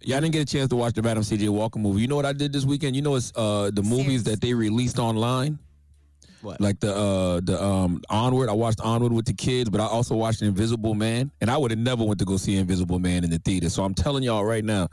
[0.01, 1.49] Yeah, I didn't get a chance to watch the Madam C.J.
[1.49, 2.03] Walker movie.
[2.03, 2.95] You know what I did this weekend?
[2.95, 5.59] You know, it's uh the movies that they released online.
[6.43, 6.61] What?
[6.61, 8.51] Like the uh the um Onward.
[8.51, 11.71] I watched Onward with the kids, but I also watched Invisible Man, and I would
[11.71, 13.71] have never went to go see Invisible Man in the theater.
[13.71, 14.89] So I'm telling y'all right now.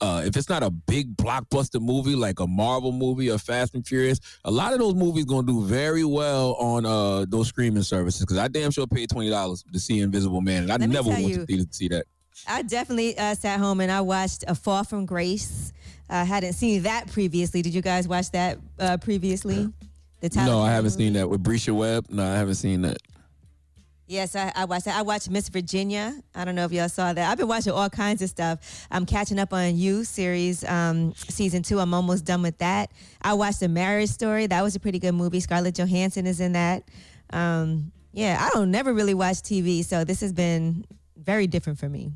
[0.00, 3.86] Uh, if it's not a big blockbuster movie like a Marvel movie or Fast and
[3.86, 8.20] Furious, a lot of those movies gonna do very well on uh those streaming services.
[8.20, 11.08] Because I damn sure paid twenty dollars to see Invisible Man, and I Let never
[11.08, 12.04] went you- to theater to see that.
[12.46, 15.72] I definitely uh, sat home and I watched A Fall from Grace.
[16.10, 17.62] I hadn't seen that previously.
[17.62, 19.72] Did you guys watch that uh, previously?
[20.20, 21.04] The Tyler No, I haven't movie?
[21.04, 22.06] seen that with Bresha Webb.
[22.10, 22.98] No, I haven't seen that.
[24.08, 24.96] Yes, I, I watched that.
[24.96, 26.14] I watched Miss Virginia.
[26.34, 27.30] I don't know if y'all saw that.
[27.30, 28.86] I've been watching all kinds of stuff.
[28.88, 31.80] I'm catching up on You series um, season two.
[31.80, 32.92] I'm almost done with that.
[33.20, 34.46] I watched The Marriage Story.
[34.46, 35.40] That was a pretty good movie.
[35.40, 36.84] Scarlett Johansson is in that.
[37.30, 40.84] Um, yeah, I don't never really watch TV, so this has been
[41.16, 42.12] very different for me.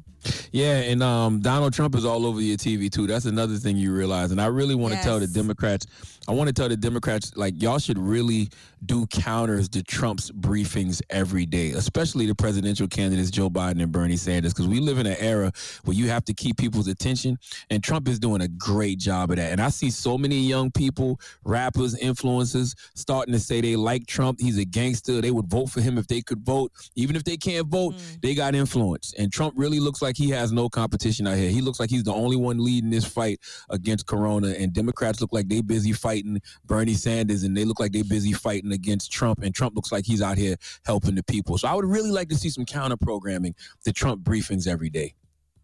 [0.52, 3.06] Yeah, and um, Donald Trump is all over your TV too.
[3.06, 4.32] That's another thing you realize.
[4.32, 5.86] And I really want to tell the Democrats,
[6.26, 8.48] I want to tell the Democrats, like y'all should really
[8.86, 14.16] do counters to Trump's briefings every day, especially the presidential candidates Joe Biden and Bernie
[14.16, 15.52] Sanders, because we live in an era
[15.84, 19.36] where you have to keep people's attention, and Trump is doing a great job of
[19.36, 19.52] that.
[19.52, 24.40] And I see so many young people, rappers, influencers, starting to say they like Trump.
[24.40, 25.20] He's a gangster.
[25.20, 27.94] They would vote for him if they could vote, even if they can't vote.
[28.22, 31.50] They got influence, and Trump really looks like he has no competition out here.
[31.50, 35.32] He looks like he's the only one leading this fight against Corona, and Democrats look
[35.32, 39.42] like they busy fighting Bernie Sanders, and they look like they busy fighting against Trump,
[39.42, 41.58] and Trump looks like he's out here helping the people.
[41.58, 43.54] So I would really like to see some counter programming
[43.84, 45.14] to Trump briefings every day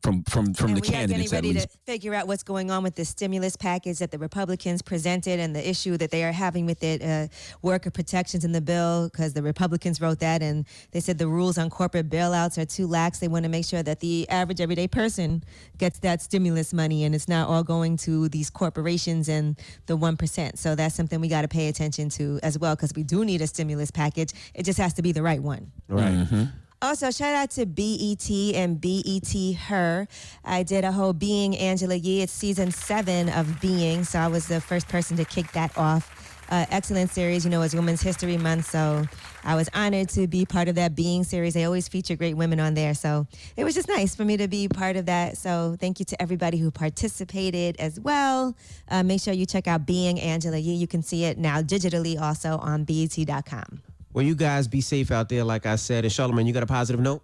[0.02, 1.68] from from from and the we are getting candidates at least.
[1.70, 5.54] to figure out what's going on with the stimulus package that the Republicans presented and
[5.54, 7.26] the issue that they are having with it, uh,
[7.62, 11.58] worker protections in the bill, because the Republicans wrote that and they said the rules
[11.58, 13.18] on corporate bailouts are too lax.
[13.18, 15.42] They want to make sure that the average everyday person
[15.78, 19.56] gets that stimulus money and it's not all going to these corporations and
[19.86, 20.58] the 1%.
[20.58, 23.40] So that's something we got to pay attention to as well, because we do need
[23.42, 24.32] a stimulus package.
[24.54, 25.72] It just has to be the right one.
[25.88, 26.48] Right.
[26.82, 30.06] Also, shout out to BET and BET Her.
[30.44, 32.20] I did a whole Being Angela Yee.
[32.20, 36.12] It's season seven of Being, so I was the first person to kick that off.
[36.50, 39.04] Uh, excellent series, you know, it's Women's History Month, so
[39.42, 41.54] I was honored to be part of that Being series.
[41.54, 43.26] They always feature great women on there, so
[43.56, 45.38] it was just nice for me to be part of that.
[45.38, 48.54] So thank you to everybody who participated as well.
[48.88, 50.74] Uh, make sure you check out Being Angela Yee.
[50.74, 53.80] You can see it now digitally also on BET.com.
[54.16, 56.06] Well, you guys be safe out there, like I said.
[56.06, 57.20] And Charlamagne, you got a positive note?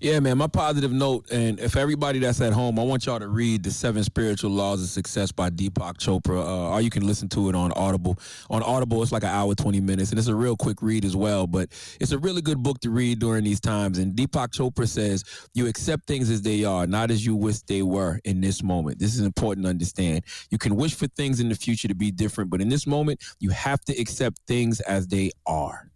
[0.00, 3.28] Yeah, man, my positive note, and if everybody that's at home, I want y'all to
[3.28, 7.28] read The Seven Spiritual Laws of Success by Deepak Chopra, uh, or you can listen
[7.30, 8.18] to it on Audible.
[8.50, 11.14] On Audible, it's like an hour, 20 minutes, and it's a real quick read as
[11.14, 11.68] well, but
[12.00, 13.98] it's a really good book to read during these times.
[13.98, 15.24] And Deepak Chopra says,
[15.54, 18.98] You accept things as they are, not as you wish they were in this moment.
[18.98, 20.24] This is important to understand.
[20.50, 23.22] You can wish for things in the future to be different, but in this moment,
[23.38, 25.91] you have to accept things as they are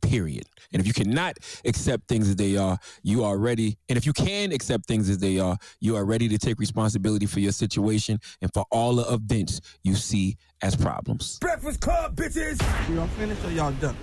[0.00, 0.44] period.
[0.72, 3.78] And if you cannot accept things as they are, you are ready.
[3.88, 7.26] And if you can accept things as they are, you are ready to take responsibility
[7.26, 11.38] for your situation and for all the events you see as problems.
[11.38, 12.60] Breakfast Club, bitches!
[12.94, 13.96] Y'all finished or y'all done?